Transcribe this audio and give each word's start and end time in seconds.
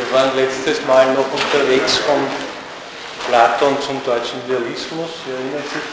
Wir 0.00 0.18
waren 0.18 0.34
letztes 0.34 0.82
Mal 0.86 1.12
noch 1.12 1.26
unterwegs 1.30 1.98
von 1.98 2.16
Platon 3.28 3.76
zum 3.82 4.02
deutschen 4.02 4.40
Realismus. 4.48 5.10
Sie 5.26 5.30
erinnern 5.30 5.62
sich 5.68 5.86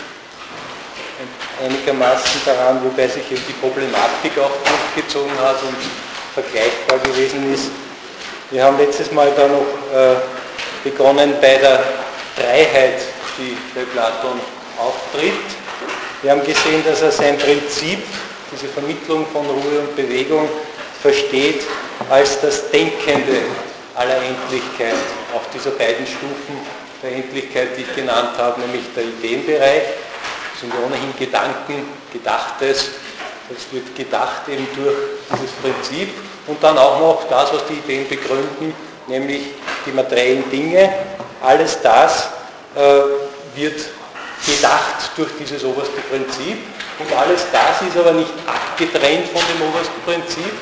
einigermaßen 1.62 2.42
daran, 2.46 2.80
wobei 2.86 3.06
sich 3.10 3.30
eben 3.30 3.42
die 3.46 3.54
Problematik 3.54 4.32
auch 4.40 4.52
durchgezogen 4.64 5.38
hat 5.40 5.62
und 5.62 5.76
vergleichbar 6.34 7.00
gewesen 7.00 7.54
ist. 7.54 7.70
Wir 8.50 8.64
haben 8.64 8.78
letztes 8.78 9.12
Mal 9.12 9.30
da 9.36 9.46
noch 9.46 9.68
äh, 9.94 10.16
begonnen 10.86 11.34
bei 11.42 11.58
der 11.58 11.84
Freiheit, 12.38 13.02
die 13.38 13.58
bei 13.76 13.84
Platon 13.92 14.40
auftritt. 14.80 15.34
Wir 16.22 16.32
haben 16.32 16.46
gesehen, 16.46 16.82
dass 16.86 17.02
er 17.02 17.12
sein 17.12 17.38
Prinzip, 17.38 18.00
diese 18.54 18.70
Vermittlung 18.70 19.28
von 19.34 19.46
Ruhe 19.46 19.82
und 19.82 19.96
Bewegung, 19.98 20.48
versteht 21.02 21.64
als 22.10 22.40
das 22.40 22.72
Denkende 22.72 23.42
aller 23.98 24.18
Endlichkeit, 24.18 24.96
auch 25.34 25.42
dieser 25.54 25.72
beiden 25.72 26.06
Stufen 26.06 26.62
der 27.02 27.14
Endlichkeit, 27.14 27.70
die 27.76 27.82
ich 27.82 27.96
genannt 27.96 28.38
habe, 28.38 28.62
nämlich 28.62 28.84
der 28.96 29.04
Ideenbereich, 29.04 29.84
sind 30.60 30.74
ohnehin 30.86 31.14
Gedanken, 31.18 31.88
Gedachtes, 32.14 32.90
das 33.50 33.72
wird 33.72 33.96
gedacht 33.96 34.48
eben 34.50 34.68
durch 34.76 34.96
dieses 35.34 35.52
Prinzip 35.52 36.10
und 36.48 36.62
dann 36.62 36.78
auch 36.78 37.00
noch 37.00 37.28
das, 37.30 37.54
was 37.54 37.66
die 37.68 37.74
Ideen 37.74 38.08
begründen, 38.08 38.74
nämlich 39.08 39.42
die 39.86 39.92
materiellen 39.92 40.50
Dinge. 40.50 40.94
Alles 41.42 41.82
das 41.82 42.30
äh, 42.76 42.80
wird 43.56 43.80
gedacht 44.46 45.12
durch 45.16 45.30
dieses 45.40 45.64
oberste 45.64 46.02
Prinzip 46.02 46.58
und 47.00 47.14
alles 47.14 47.46
das 47.52 47.82
ist 47.88 47.98
aber 47.98 48.12
nicht 48.12 48.32
abgetrennt 48.46 49.28
von 49.30 49.42
dem 49.42 49.68
obersten 49.70 50.02
Prinzip. 50.06 50.54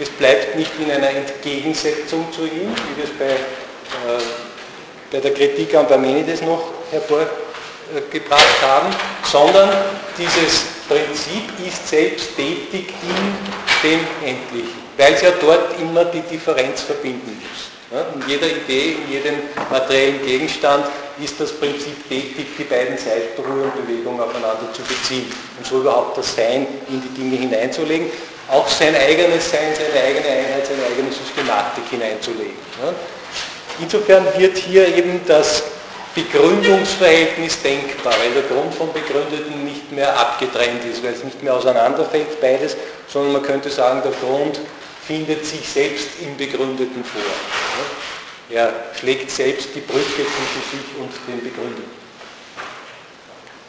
Es 0.00 0.08
bleibt 0.10 0.56
nicht 0.56 0.70
in 0.78 0.90
einer 0.90 1.10
Entgegensetzung 1.10 2.26
zu 2.32 2.42
ihm, 2.42 2.70
wie 2.70 2.96
wir 2.96 3.04
es 3.04 3.10
bei, 3.18 3.24
äh, 3.24 4.22
bei 5.10 5.18
der 5.18 5.34
Kritik 5.34 5.74
an 5.74 5.88
Parmenides 5.88 6.42
noch 6.42 6.70
hervorgebracht 6.92 8.62
haben, 8.62 8.94
sondern 9.24 9.70
dieses 10.16 10.66
Prinzip 10.88 11.42
ist 11.66 11.88
selbst 11.88 12.36
tätig 12.36 12.94
in 13.02 13.88
dem 13.90 14.00
Endlichen, 14.24 14.78
weil 14.96 15.14
es 15.14 15.22
ja 15.22 15.32
dort 15.40 15.80
immer 15.80 16.04
die 16.04 16.22
Differenz 16.22 16.82
verbinden 16.82 17.42
muss. 17.42 17.68
In 17.90 18.28
jeder 18.28 18.46
Idee, 18.46 18.98
in 19.02 19.12
jedem 19.12 19.34
materiellen 19.70 20.22
Gegenstand 20.24 20.84
ist 21.22 21.40
das 21.40 21.52
Prinzip 21.52 22.06
tätig, 22.08 22.46
die 22.58 22.64
beiden 22.64 22.98
Seiten 22.98 23.42
Ruhe 23.42 23.64
und 23.64 23.86
Bewegung 23.86 24.20
aufeinander 24.20 24.68
zu 24.74 24.82
beziehen 24.82 25.32
und 25.56 25.66
so 25.66 25.80
überhaupt 25.80 26.18
das 26.18 26.36
Sein 26.36 26.66
in 26.88 27.02
die 27.02 27.20
Dinge 27.20 27.36
hineinzulegen, 27.36 28.10
auch 28.48 28.68
sein 28.68 28.94
eigenes 28.96 29.50
Sein, 29.50 29.74
seine 29.74 30.04
eigene 30.04 30.26
Einheit, 30.26 30.66
seine 30.66 30.84
eigene 30.86 31.12
Systematik 31.12 31.84
hineinzulegen. 31.90 32.56
Insofern 33.80 34.26
wird 34.36 34.56
hier 34.56 34.88
eben 34.96 35.20
das 35.26 35.62
Begründungsverhältnis 36.14 37.62
denkbar, 37.62 38.14
weil 38.18 38.32
der 38.32 38.42
Grund 38.42 38.74
vom 38.74 38.92
Begründeten 38.92 39.64
nicht 39.64 39.92
mehr 39.92 40.18
abgetrennt 40.18 40.84
ist, 40.90 41.02
weil 41.04 41.12
es 41.12 41.22
nicht 41.22 41.42
mehr 41.42 41.54
auseinanderfällt 41.54 42.40
beides, 42.40 42.76
sondern 43.06 43.34
man 43.34 43.42
könnte 43.42 43.70
sagen, 43.70 44.02
der 44.02 44.12
Grund 44.12 44.58
findet 45.06 45.46
sich 45.46 45.68
selbst 45.68 46.08
im 46.20 46.36
Begründeten 46.36 47.04
vor. 47.04 47.22
Er 48.50 48.72
schlägt 48.98 49.30
selbst 49.30 49.68
die 49.74 49.80
Brücke 49.80 50.02
zwischen 50.04 50.62
sich 50.70 51.00
und 51.00 51.10
dem 51.28 51.44
Begründeten. 51.44 51.97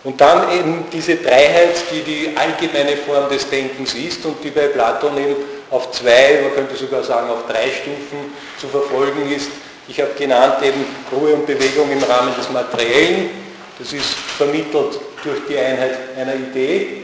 Und 0.03 0.21
dann 0.21 0.51
eben 0.57 0.85
diese 0.91 1.17
Dreiheit, 1.17 1.75
die 1.91 2.01
die 2.01 2.37
allgemeine 2.37 2.95
Form 2.97 3.29
des 3.29 3.49
Denkens 3.49 3.93
ist 3.93 4.25
und 4.25 4.43
die 4.43 4.49
bei 4.49 4.67
Platon 4.67 5.17
eben 5.17 5.35
auf 5.71 5.91
zwei, 5.91 6.39
man 6.41 6.53
könnte 6.53 6.75
sogar 6.75 7.03
sagen 7.03 7.29
auf 7.29 7.45
drei 7.47 7.69
Stufen 7.69 8.33
zu 8.59 8.67
verfolgen 8.67 9.29
ist. 9.31 9.49
Ich 9.87 9.99
habe 9.99 10.11
genannt 10.17 10.55
eben 10.63 10.85
Ruhe 11.11 11.33
und 11.33 11.45
Bewegung 11.45 11.91
im 11.91 12.01
Rahmen 12.03 12.33
des 12.35 12.49
Materiellen. 12.49 13.29
Das 13.77 13.91
ist 13.91 14.13
vermittelt 14.37 14.99
durch 15.23 15.39
die 15.49 15.57
Einheit 15.57 15.97
einer 16.17 16.35
Idee 16.35 17.03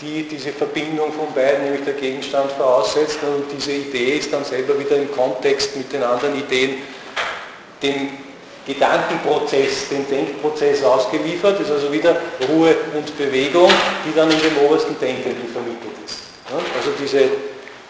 die 0.00 0.24
diese 0.24 0.52
Verbindung 0.52 1.12
von 1.12 1.32
beiden, 1.34 1.64
nämlich 1.64 1.84
der 1.84 1.94
Gegenstand 1.94 2.50
voraussetzt 2.52 3.18
und 3.22 3.44
diese 3.56 3.72
Idee 3.72 4.18
ist 4.18 4.32
dann 4.32 4.44
selber 4.44 4.78
wieder 4.78 4.96
im 4.96 5.10
Kontext 5.12 5.76
mit 5.76 5.92
den 5.92 6.02
anderen 6.02 6.36
Ideen 6.38 6.78
dem 7.82 8.10
Gedankenprozess, 8.66 9.88
dem 9.90 10.08
Denkprozess 10.08 10.82
ausgeliefert, 10.82 11.60
ist 11.60 11.70
also 11.70 11.92
wieder 11.92 12.16
Ruhe 12.48 12.74
und 12.94 13.16
Bewegung, 13.18 13.70
die 14.06 14.14
dann 14.14 14.30
in 14.30 14.40
dem 14.40 14.58
obersten 14.66 14.98
Denkenden 14.98 15.48
vermittelt 15.52 15.92
ist. 16.04 16.18
Also 16.76 16.92
diese 16.98 17.28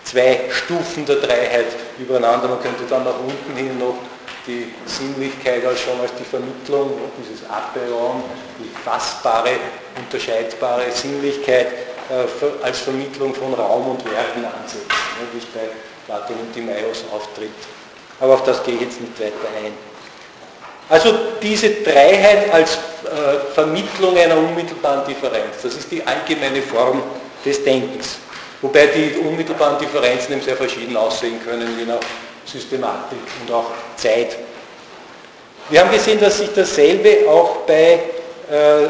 zwei 0.05 0.41
Stufen 0.51 1.07
der 1.07 1.17
Dreiheit 1.17 1.67
übereinander, 1.99 2.49
man 2.49 2.61
könnte 2.61 2.85
dann 2.89 3.05
nach 3.05 3.19
unten 3.19 3.57
hin 3.57 3.79
noch 3.79 3.97
die 4.47 4.73
Sinnlichkeit 4.85 5.65
als 5.65 5.81
schon 5.81 5.99
als 6.01 6.13
die 6.19 6.25
Vermittlung, 6.25 6.93
dieses 7.19 7.49
Aperon, 7.49 8.23
die 8.59 8.69
fassbare, 8.85 9.53
unterscheidbare 9.97 10.91
Sinnlichkeit 10.91 11.69
äh, 12.11 12.65
als 12.65 12.81
Vermittlung 12.81 13.35
von 13.35 13.55
Raum 13.55 13.89
und 13.89 14.05
Werken 14.05 14.45
ansetzen, 14.45 14.87
ne, 14.89 15.27
wie 15.33 15.39
es 15.39 15.47
bei 15.47 15.69
Platon 16.07 16.37
und 16.37 16.53
Timaeus 16.53 17.05
auftritt. 17.13 17.51
Aber 18.21 18.35
auf 18.35 18.45
das 18.45 18.63
gehe 18.63 18.75
ich 18.75 18.83
jetzt 18.83 19.01
nicht 19.01 19.19
weiter 19.19 19.49
ein. 19.65 19.94
Also 20.89 21.15
diese 21.43 21.71
Dreiheit 21.71 22.53
als 22.53 22.73
äh, 22.73 23.53
Vermittlung 23.55 24.17
einer 24.17 24.37
unmittelbaren 24.37 25.07
Differenz, 25.07 25.63
das 25.63 25.75
ist 25.75 25.91
die 25.91 26.03
allgemeine 26.07 26.61
Form 26.63 27.03
des 27.45 27.65
Denkens. 27.65 28.17
Wobei 28.61 28.87
die 28.87 29.17
unmittelbaren 29.19 29.79
Differenzen 29.79 30.33
eben 30.33 30.43
sehr 30.43 30.57
verschieden 30.57 30.97
aussehen 30.97 31.41
können, 31.45 31.79
je 31.79 31.85
nach 31.85 32.01
Systematik 32.47 33.19
und 33.43 33.55
auch 33.55 33.71
Zeit. 33.97 34.37
Wir 35.71 35.81
haben 35.81 35.91
gesehen, 35.91 36.21
dass 36.21 36.39
sich 36.39 36.51
dasselbe 36.55 37.29
auch 37.29 37.57
bei 37.67 38.01
äh, 38.51 38.89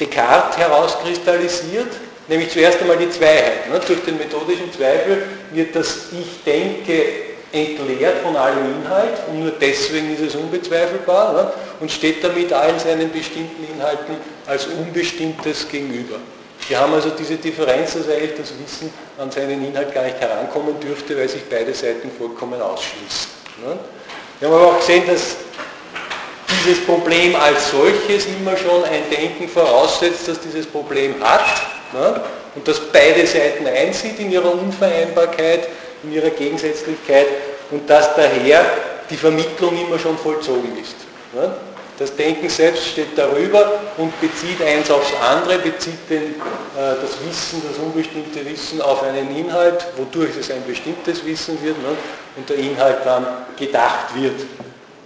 Descartes 0.00 0.58
herauskristallisiert. 0.58 1.92
Nämlich 2.28 2.50
zuerst 2.50 2.80
einmal 2.80 2.96
die 2.96 3.10
Zweiheit. 3.10 3.68
Ne? 3.70 3.80
Durch 3.86 4.04
den 4.04 4.18
methodischen 4.18 4.72
Zweifel 4.72 5.24
wird 5.52 5.74
das 5.74 6.06
Ich 6.12 6.42
denke 6.44 7.31
entleert 7.52 8.22
von 8.22 8.34
allem 8.36 8.82
Inhalt 8.82 9.18
und 9.28 9.40
nur 9.40 9.52
deswegen 9.52 10.14
ist 10.14 10.22
es 10.22 10.34
unbezweifelbar 10.34 11.32
ne? 11.32 11.52
und 11.80 11.90
steht 11.90 12.24
damit 12.24 12.52
allen 12.52 12.78
seinen 12.78 13.10
bestimmten 13.12 13.66
Inhalten 13.72 14.16
als 14.46 14.66
unbestimmtes 14.66 15.68
gegenüber. 15.68 16.16
Wir 16.68 16.80
haben 16.80 16.94
also 16.94 17.10
diese 17.10 17.36
Differenz, 17.36 17.94
dass 17.94 18.08
eigentlich 18.08 18.36
das 18.38 18.52
Wissen 18.62 18.92
an 19.18 19.30
seinen 19.30 19.64
Inhalt 19.64 19.92
gar 19.92 20.04
nicht 20.04 20.20
herankommen 20.20 20.78
dürfte, 20.80 21.16
weil 21.16 21.28
sich 21.28 21.42
beide 21.50 21.74
Seiten 21.74 22.10
vollkommen 22.16 22.60
ausschließen. 22.60 23.30
Ne? 23.66 23.78
Wir 24.38 24.48
haben 24.48 24.54
aber 24.54 24.68
auch 24.68 24.78
gesehen, 24.78 25.04
dass 25.06 25.36
dieses 26.48 26.84
Problem 26.86 27.34
als 27.36 27.70
solches 27.70 28.26
immer 28.26 28.56
schon 28.56 28.84
ein 28.84 29.02
Denken 29.10 29.48
voraussetzt, 29.48 30.28
das 30.28 30.40
dieses 30.40 30.66
Problem 30.66 31.14
hat 31.20 31.44
Ne? 31.92 32.20
Und 32.54 32.66
dass 32.68 32.80
beide 32.80 33.26
Seiten 33.26 33.66
einsieht 33.66 34.18
in 34.18 34.30
ihrer 34.30 34.52
Unvereinbarkeit, 34.52 35.68
in 36.02 36.12
ihrer 36.12 36.30
Gegensätzlichkeit 36.30 37.26
und 37.70 37.88
dass 37.88 38.14
daher 38.14 38.64
die 39.10 39.16
Vermittlung 39.16 39.76
immer 39.86 39.98
schon 39.98 40.16
vollzogen 40.18 40.76
ist. 40.80 40.96
Das 41.98 42.16
Denken 42.16 42.48
selbst 42.48 42.84
steht 42.86 43.16
darüber 43.16 43.80
und 43.96 44.18
bezieht 44.20 44.60
eins 44.62 44.90
aufs 44.90 45.12
andere, 45.20 45.58
bezieht 45.58 46.08
den, 46.08 46.22
äh, 46.22 46.34
das 46.74 47.16
Wissen, 47.24 47.62
das 47.68 47.78
unbestimmte 47.78 48.44
Wissen 48.44 48.80
auf 48.80 49.02
einen 49.02 49.36
Inhalt, 49.36 49.86
wodurch 49.96 50.36
es 50.38 50.50
ein 50.50 50.64
bestimmtes 50.66 51.24
Wissen 51.24 51.62
wird 51.62 51.76
ne? 51.82 51.90
und 52.36 52.48
der 52.48 52.56
Inhalt 52.56 52.98
dann 53.04 53.26
gedacht 53.56 54.14
wird. 54.14 54.40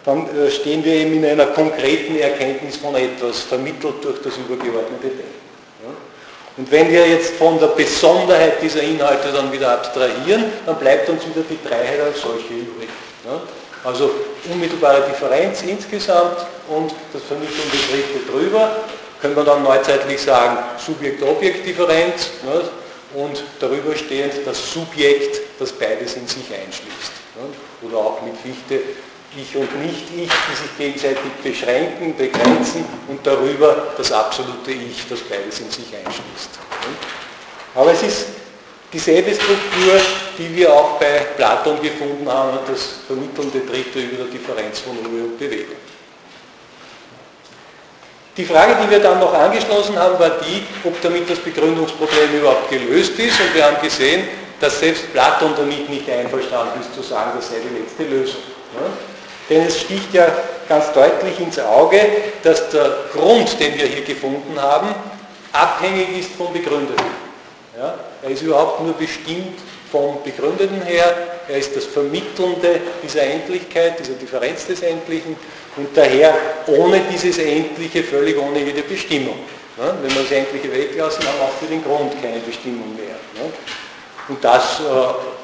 Dann 0.05 0.27
äh, 0.39 0.51
stehen 0.51 0.85
wir 0.85 0.95
eben 0.95 1.15
in 1.15 1.27
einer 1.27 1.47
konkreten 1.47 2.17
Erkenntnis 2.17 2.77
von 2.77 2.95
etwas, 2.95 3.41
vermittelt 3.41 4.03
durch 4.03 4.23
das 4.23 4.37
übergeordnete 4.37 5.09
Denken. 5.09 5.36
Und 6.57 6.71
wenn 6.71 6.91
wir 6.91 7.07
jetzt 7.07 7.35
von 7.35 7.59
der 7.61 7.67
Besonderheit 7.69 8.63
dieser 8.63 8.81
Inhalte 8.83 9.31
dann 9.31 9.53
wieder 9.53 9.73
abstrahieren, 9.73 10.45
dann 10.65 10.77
bleibt 10.77 11.09
uns 11.11 11.27
wieder 11.27 11.45
die 11.49 11.59
Dreiheit 11.67 12.01
als 12.01 12.23
solche 12.23 12.55
übrig. 12.55 12.89
Also 13.85 14.11
unmittelbare 14.51 15.03
Differenz 15.03 15.63
insgesamt 15.63 16.39
und 16.69 16.93
das 17.13 17.23
vermittelnde 17.23 17.77
Dritte 17.91 18.31
drüber, 18.31 18.77
können 19.21 19.37
wir 19.37 19.45
dann 19.45 19.63
neuzeitlich 19.63 20.21
sagen 20.21 20.59
Subjekt-Objekt-Differenz 20.79 22.31
und 23.15 23.45
darüber 23.61 23.95
stehend 23.95 24.33
das 24.45 24.73
Subjekt, 24.73 25.41
das 25.59 25.73
beides 25.73 26.17
in 26.17 26.27
sich 26.27 26.47
einschließt. 26.53 27.13
Oder 27.83 27.97
auch 27.99 28.23
mit 28.23 28.35
Fichte 28.39 28.81
ich 29.37 29.57
und 29.57 29.83
Nicht-Ich, 29.83 30.31
die 30.31 30.57
sich 30.57 30.79
gegenseitig 30.79 31.33
beschränken, 31.43 32.17
begrenzen 32.17 32.85
und 33.09 33.27
darüber 33.27 33.95
das 33.97 34.13
absolute 34.13 34.71
Ich, 34.71 35.07
das 35.09 35.21
beides 35.21 35.61
in 35.61 35.71
sich 35.71 35.87
einschließt. 35.95 36.51
Aber 37.75 37.93
es 37.93 38.03
ist 38.03 38.27
dieselbe 38.93 39.35
Struktur, 39.35 40.01
die 40.39 40.57
wir 40.57 40.73
auch 40.73 40.99
bei 40.99 41.27
Platon 41.37 41.81
gefunden 41.83 42.29
haben, 42.31 42.59
das 42.67 42.97
vermittelnde 43.07 43.61
Dritte 43.61 44.01
über 44.01 44.25
der 44.25 44.27
Differenz 44.27 44.81
von 44.81 44.97
Ruhe 44.97 45.25
und 45.25 45.39
Bewegung. 45.39 45.77
Die 48.37 48.45
Frage, 48.45 48.77
die 48.83 48.91
wir 48.91 49.01
dann 49.01 49.19
noch 49.19 49.33
angeschlossen 49.33 49.99
haben, 49.99 50.19
war 50.19 50.31
die, 50.31 50.63
ob 50.87 51.01
damit 51.01 51.29
das 51.29 51.39
Begründungsproblem 51.39 52.39
überhaupt 52.39 52.69
gelöst 52.69 53.19
ist. 53.19 53.41
Und 53.41 53.55
wir 53.55 53.65
haben 53.65 53.81
gesehen, 53.81 54.29
dass 54.61 54.79
selbst 54.79 55.11
Platon 55.13 55.55
damit 55.57 55.89
nicht 55.89 56.09
einverstanden 56.11 56.81
ist, 56.81 56.95
zu 56.95 57.03
sagen, 57.03 57.33
das 57.37 57.49
sei 57.49 57.57
die 57.61 57.81
letzte 57.81 58.05
Lösung. 58.05 58.43
Ja? 58.75 59.16
Denn 59.49 59.67
es 59.67 59.81
sticht 59.81 60.13
ja 60.13 60.27
ganz 60.69 60.93
deutlich 60.93 61.39
ins 61.41 61.59
Auge, 61.59 62.01
dass 62.43 62.69
der 62.71 62.97
Grund, 63.13 63.59
den 63.61 63.79
wir 63.79 63.87
hier 63.87 64.03
gefunden 64.03 64.61
haben, 64.61 64.95
abhängig 65.53 66.21
ist 66.21 66.31
vom 66.33 66.53
Begründeten. 66.53 67.07
Ja? 67.79 67.95
Er 68.23 68.31
ist 68.31 68.43
überhaupt 68.43 68.83
nur 68.83 68.95
bestimmt 68.95 69.59
vom 69.91 70.19
Begründeten 70.25 70.83
her, 70.83 71.17
er 71.49 71.59
ist 71.59 71.77
das 71.77 71.85
Vermittelnde 71.85 72.81
dieser 73.05 73.23
Endlichkeit, 73.23 74.01
dieser 74.01 74.15
Differenz 74.15 74.67
des 74.67 74.83
Endlichen 74.83 75.37
und 75.77 75.97
daher 75.97 76.35
ohne 76.67 77.01
dieses 77.13 77.39
Endliche, 77.39 78.03
völlig 78.03 78.37
ohne 78.37 78.59
jede 78.59 78.83
Bestimmung. 78.83 79.39
Ja? 79.79 79.95
Wenn 80.03 80.13
wir 80.13 80.23
das 80.23 80.33
Endliche 80.33 80.73
weglassen, 80.73 81.25
haben 81.25 81.39
wir 81.39 81.45
auch 81.45 81.59
für 81.61 81.67
den 81.67 81.85
Grund 81.85 82.21
keine 82.21 82.41
Bestimmung 82.41 82.97
mehr. 82.97 83.15
Ja? 83.37 83.49
Und 84.29 84.43
das 84.43 84.81
äh, 84.81 84.83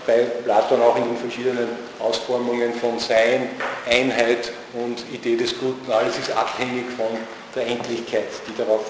bei 0.06 0.26
Platon 0.44 0.82
auch 0.82 0.96
in 0.96 1.04
den 1.04 1.16
verschiedenen 1.16 1.68
Ausformungen 2.00 2.74
von 2.74 2.98
Sein, 2.98 3.50
Einheit 3.88 4.52
und 4.74 5.04
Idee 5.12 5.36
des 5.36 5.58
Guten. 5.58 5.90
Alles 5.90 6.18
ist 6.18 6.36
abhängig 6.36 6.86
von 6.96 7.06
der 7.54 7.66
Endlichkeit, 7.66 8.26
die 8.48 8.56
darauf 8.56 8.80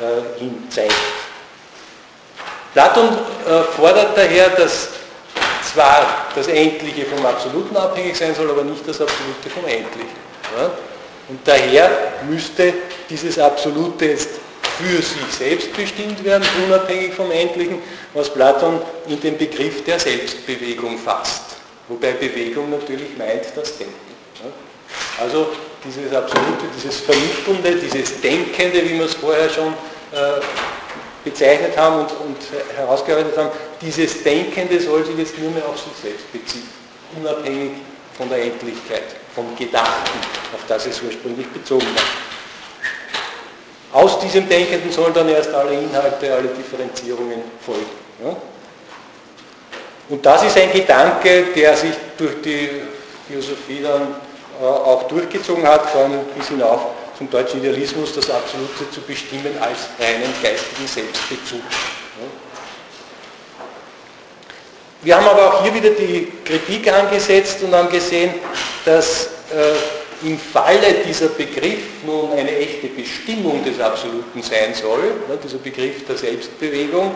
äh, 0.00 0.40
hin 0.40 0.66
zeigt. 0.70 0.94
Platon 2.72 3.08
äh, 3.08 3.62
fordert 3.76 4.16
daher, 4.16 4.48
dass 4.50 4.88
zwar 5.72 6.26
das 6.34 6.48
Endliche 6.48 7.04
vom 7.06 7.24
Absoluten 7.24 7.76
abhängig 7.76 8.16
sein 8.16 8.34
soll, 8.34 8.50
aber 8.50 8.64
nicht 8.64 8.86
das 8.86 9.00
Absolute 9.00 9.50
vom 9.50 9.64
Endlichen. 9.64 10.16
Ja? 10.56 10.70
Und 11.28 11.40
daher 11.46 11.90
müsste 12.28 12.72
dieses 13.08 13.38
Absolute 13.38 14.06
jetzt 14.06 14.40
für 14.78 15.02
sich 15.02 15.36
selbst 15.36 15.72
bestimmt 15.74 16.24
werden, 16.24 16.46
unabhängig 16.66 17.12
vom 17.12 17.30
Endlichen, 17.30 17.82
was 18.14 18.32
Platon 18.32 18.80
in 19.08 19.20
den 19.20 19.36
Begriff 19.36 19.82
der 19.84 19.98
Selbstbewegung 19.98 20.98
fasst. 20.98 21.56
Wobei 21.88 22.12
Bewegung 22.12 22.70
natürlich 22.70 23.16
meint 23.16 23.44
das 23.56 23.76
Denken. 23.76 23.94
Also 25.20 25.48
dieses 25.84 26.14
Absolute, 26.14 26.64
dieses 26.76 27.00
Vermittelnde, 27.00 27.76
dieses 27.76 28.20
Denkende, 28.20 28.84
wie 28.84 28.98
wir 28.98 29.04
es 29.04 29.14
vorher 29.14 29.48
schon 29.50 29.68
äh, 30.12 30.40
bezeichnet 31.24 31.76
haben 31.76 32.00
und, 32.00 32.10
und 32.12 32.36
herausgearbeitet 32.76 33.36
haben, 33.36 33.50
dieses 33.80 34.22
Denkende 34.22 34.80
soll 34.80 35.04
sich 35.04 35.18
jetzt 35.18 35.38
nur 35.38 35.50
mehr 35.50 35.66
auf 35.68 35.78
sich 35.78 35.92
selbst 36.00 36.32
beziehen, 36.32 36.68
unabhängig 37.16 37.72
von 38.16 38.28
der 38.28 38.42
Endlichkeit, 38.42 39.16
vom 39.34 39.56
Gedachten, 39.56 40.18
auf 40.54 40.60
das 40.68 40.86
es 40.86 41.02
ursprünglich 41.02 41.48
bezogen 41.48 41.86
war. 41.94 42.37
Aus 43.92 44.18
diesem 44.20 44.48
Denkenden 44.48 44.92
sollen 44.92 45.14
dann 45.14 45.28
erst 45.28 45.52
alle 45.54 45.72
Inhalte, 45.72 46.32
alle 46.34 46.48
Differenzierungen 46.48 47.42
folgen. 47.64 47.86
Ja? 48.22 48.36
Und 50.10 50.24
das 50.24 50.44
ist 50.44 50.56
ein 50.58 50.72
Gedanke, 50.72 51.44
der 51.54 51.76
sich 51.76 51.94
durch 52.16 52.40
die 52.42 52.82
Philosophie 53.26 53.82
dann 53.82 54.14
äh, 54.60 54.64
auch 54.64 55.04
durchgezogen 55.04 55.66
hat, 55.66 55.94
allem 55.94 56.20
bis 56.36 56.48
hinauf 56.48 56.80
zum 57.16 57.30
deutschen 57.30 57.60
Idealismus, 57.60 58.14
das 58.14 58.30
Absolute 58.30 58.90
zu 58.90 59.00
bestimmen 59.02 59.56
als 59.60 59.88
reinen 59.98 60.32
geistigen 60.42 60.86
Selbstbezug. 60.86 61.60
Ja? 61.60 62.26
Wir 65.00 65.16
haben 65.16 65.28
aber 65.28 65.46
auch 65.46 65.62
hier 65.62 65.74
wieder 65.74 65.90
die 65.90 66.32
Kritik 66.44 66.92
angesetzt 66.92 67.62
und 67.62 67.72
haben 67.74 67.88
gesehen, 67.88 68.34
dass 68.84 69.26
äh, 69.50 69.74
im 70.22 70.38
Falle 70.38 70.94
dieser 71.06 71.28
Begriff 71.28 72.02
nun 72.04 72.32
eine 72.32 72.56
echte 72.56 72.88
Bestimmung 72.88 73.64
des 73.64 73.80
Absoluten 73.80 74.42
sein 74.42 74.74
soll, 74.74 75.02
ne, 75.28 75.38
dieser 75.42 75.58
Begriff 75.58 76.04
der 76.06 76.16
Selbstbewegung, 76.16 77.14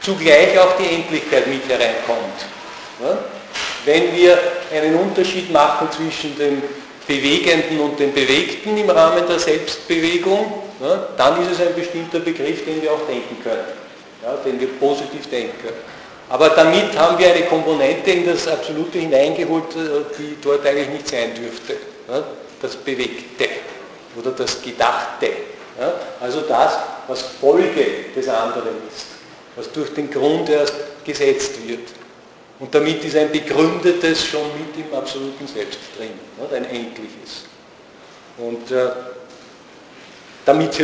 zugleich 0.00 0.58
auch 0.58 0.76
die 0.76 0.94
Endlichkeit 0.94 1.46
mit 1.46 1.66
hereinkommt. 1.68 2.46
Ne? 3.00 3.18
Wenn 3.84 4.14
wir 4.14 4.38
einen 4.72 4.96
Unterschied 4.96 5.50
machen 5.52 5.88
zwischen 5.90 6.36
dem 6.38 6.62
Bewegenden 7.06 7.80
und 7.80 7.98
dem 7.98 8.12
Bewegten 8.12 8.76
im 8.76 8.90
Rahmen 8.90 9.26
der 9.26 9.38
Selbstbewegung, 9.38 10.52
ne, 10.80 11.08
dann 11.16 11.42
ist 11.42 11.52
es 11.52 11.66
ein 11.66 11.74
bestimmter 11.74 12.20
Begriff, 12.20 12.64
den 12.64 12.82
wir 12.82 12.92
auch 12.92 13.06
denken 13.06 13.36
können, 13.42 13.64
den 14.44 14.60
wir 14.60 14.68
positiv 14.78 15.30
denken 15.30 15.54
können. 15.62 15.95
Aber 16.28 16.50
damit 16.50 16.98
haben 16.98 17.18
wir 17.18 17.32
eine 17.32 17.44
Komponente 17.46 18.10
in 18.10 18.26
das 18.26 18.48
Absolute 18.48 18.98
hineingeholt, 18.98 19.76
äh, 19.76 20.14
die 20.18 20.36
dort 20.42 20.66
eigentlich 20.66 20.88
nicht 20.88 21.08
sein 21.08 21.34
dürfte. 21.34 21.76
Das 22.60 22.76
Bewegte 22.76 23.48
oder 24.16 24.30
das 24.30 24.62
Gedachte. 24.62 25.28
Also 26.20 26.42
das, 26.42 26.78
was 27.06 27.20
Folge 27.22 27.84
des 28.14 28.28
anderen 28.28 28.76
ist, 28.88 29.06
was 29.56 29.70
durch 29.72 29.92
den 29.92 30.10
Grund 30.10 30.48
erst 30.48 30.74
gesetzt 31.04 31.66
wird. 31.66 31.88
Und 32.58 32.74
damit 32.74 33.04
ist 33.04 33.16
ein 33.16 33.30
begründetes 33.30 34.24
schon 34.24 34.46
mit 34.58 34.86
im 34.86 34.96
absoluten 34.96 35.46
Selbst 35.46 35.78
drin, 35.98 36.12
ein 36.54 36.64
endliches. 36.64 37.44
Und 38.38 38.70
äh, 38.70 38.88
damit 40.46 40.78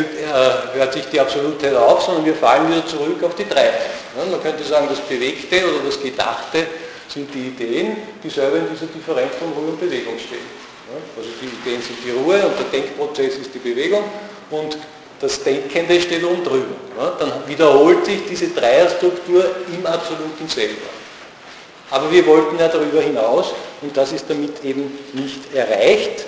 hört 0.74 0.92
sich 0.92 1.06
die 1.06 1.20
Absolutheit 1.20 1.74
auf, 1.76 2.02
sondern 2.02 2.24
wir 2.24 2.34
fallen 2.34 2.68
wieder 2.68 2.84
zurück 2.84 3.22
auf 3.22 3.34
die 3.36 3.48
Dreiheit. 3.48 3.90
Man 4.30 4.42
könnte 4.42 4.64
sagen, 4.64 4.88
das 4.90 5.00
Bewegte 5.00 5.64
oder 5.64 5.86
das 5.86 6.02
Gedachte 6.02 6.66
sind 7.08 7.32
die 7.32 7.48
Ideen, 7.48 7.96
die 8.22 8.28
selber 8.28 8.58
in 8.58 8.68
dieser 8.70 8.86
Differenz 8.86 9.32
von 9.38 9.52
Ruhe 9.52 9.70
und 9.70 9.80
Bewegung 9.80 10.18
stehen. 10.18 10.62
Also 11.16 11.30
die 11.40 11.46
Ideen 11.46 11.80
sind 11.80 11.96
die 12.04 12.10
Ruhe 12.10 12.44
und 12.44 12.58
der 12.58 12.80
Denkprozess 12.80 13.36
ist 13.36 13.54
die 13.54 13.60
Bewegung 13.60 14.02
und 14.50 14.76
das 15.20 15.42
Denkende 15.42 16.00
steht 16.00 16.24
oben 16.24 16.42
drüber. 16.44 17.16
Dann 17.20 17.32
wiederholt 17.46 18.04
sich 18.04 18.20
diese 18.28 18.48
Dreierstruktur 18.48 19.44
im 19.72 19.86
Absoluten 19.86 20.48
selber. 20.48 20.90
Aber 21.90 22.10
wir 22.10 22.26
wollten 22.26 22.58
ja 22.58 22.66
darüber 22.66 23.00
hinaus 23.00 23.52
und 23.80 23.96
das 23.96 24.10
ist 24.12 24.28
damit 24.28 24.64
eben 24.64 24.98
nicht 25.12 25.54
erreicht. 25.54 26.24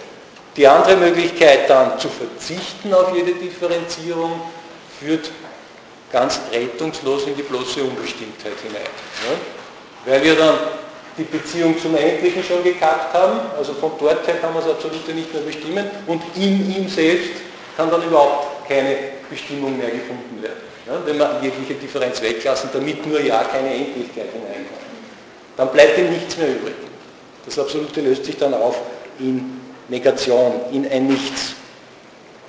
Die 0.56 0.66
andere 0.66 0.96
Möglichkeit 0.96 1.68
dann 1.68 1.98
zu 1.98 2.08
verzichten 2.08 2.94
auf 2.94 3.14
jede 3.14 3.32
Differenzierung 3.32 4.40
führt 5.00 5.30
ganz 6.12 6.40
rettungslos 6.52 7.26
in 7.26 7.36
die 7.36 7.42
bloße 7.42 7.82
Unbestimmtheit 7.82 8.52
hinein. 8.62 8.82
Ja? 9.26 10.12
Weil 10.12 10.22
wir 10.22 10.36
dann 10.36 10.54
die 11.18 11.24
Beziehung 11.24 11.76
zum 11.78 11.96
Endlichen 11.96 12.44
schon 12.44 12.62
gekappt 12.62 13.14
haben, 13.14 13.40
also 13.58 13.74
von 13.74 13.92
dort 13.98 14.26
her 14.26 14.36
kann 14.40 14.54
man 14.54 14.62
das 14.62 14.74
Absolute 14.74 15.12
nicht 15.12 15.32
mehr 15.32 15.42
bestimmen 15.42 15.90
und 16.06 16.22
in 16.36 16.70
ihm 16.74 16.88
selbst 16.88 17.32
kann 17.76 17.90
dann 17.90 18.02
überhaupt 18.04 18.68
keine 18.68 18.96
Bestimmung 19.28 19.76
mehr 19.76 19.90
gefunden 19.90 20.40
werden. 20.40 20.62
Ja? 20.86 21.00
Wenn 21.04 21.18
wir 21.18 21.40
jegliche 21.42 21.74
Differenz 21.74 22.22
weglassen, 22.22 22.70
damit 22.72 23.04
nur 23.04 23.20
ja 23.20 23.42
keine 23.42 23.74
Endlichkeit 23.74 24.30
hineinkommt. 24.32 24.84
Dann 25.56 25.68
bleibt 25.70 25.98
ihm 25.98 26.10
nichts 26.10 26.36
mehr 26.36 26.48
übrig. 26.48 26.74
Das 27.44 27.58
Absolute 27.58 28.00
löst 28.00 28.24
sich 28.24 28.36
dann 28.36 28.54
auf 28.54 28.76
in 29.18 29.63
Negation, 29.88 30.60
in 30.72 30.90
ein 30.90 31.06
Nichts. 31.06 31.54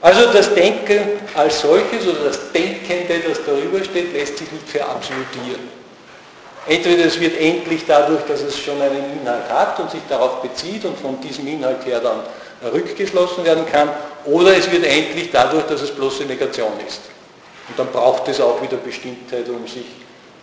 Also 0.01 0.31
das 0.31 0.53
Denken 0.53 0.99
als 1.33 1.61
solches 1.61 2.07
oder 2.07 2.25
das 2.25 2.51
Denkende, 2.51 3.21
das 3.27 3.39
darüber 3.45 3.83
steht, 3.83 4.13
lässt 4.13 4.37
sich 4.37 4.51
nicht 4.51 4.69
verabsolutieren. 4.69 5.85
Entweder 6.67 7.05
es 7.05 7.19
wird 7.19 7.39
endlich 7.39 7.83
dadurch, 7.87 8.23
dass 8.27 8.41
es 8.41 8.57
schon 8.57 8.81
einen 8.81 9.19
Inhalt 9.21 9.49
hat 9.49 9.79
und 9.79 9.91
sich 9.91 10.01
darauf 10.09 10.41
bezieht 10.41 10.83
und 10.85 10.97
von 10.99 11.19
diesem 11.21 11.47
Inhalt 11.47 11.85
her 11.85 11.99
dann 11.99 12.21
rückgeschlossen 12.71 13.43
werden 13.45 13.65
kann, 13.71 13.89
oder 14.25 14.55
es 14.57 14.71
wird 14.71 14.85
endlich 14.85 15.29
dadurch, 15.31 15.65
dass 15.65 15.81
es 15.81 15.91
bloße 15.91 16.23
Negation 16.23 16.71
ist. 16.87 17.01
Und 17.67 17.77
dann 17.77 17.87
braucht 17.87 18.27
es 18.27 18.41
auch 18.41 18.61
wieder 18.61 18.77
Bestimmtheit, 18.77 19.47
um 19.49 19.67
sich 19.67 19.85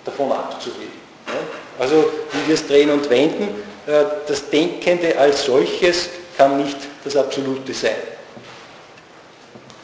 davon 0.05 0.31
abzuheben. 0.31 1.03
Also 1.79 2.05
wie 2.33 2.49
wir 2.49 2.55
es 2.55 2.67
drehen 2.67 2.91
und 2.91 3.09
wenden, 3.09 3.49
äh, 3.87 4.05
das 4.27 4.49
Denkende 4.51 5.17
als 5.19 5.45
solches 5.45 6.09
kann 6.37 6.57
nicht 6.57 6.77
das 7.05 7.17
Absolute 7.17 7.73
sein. 7.75 7.97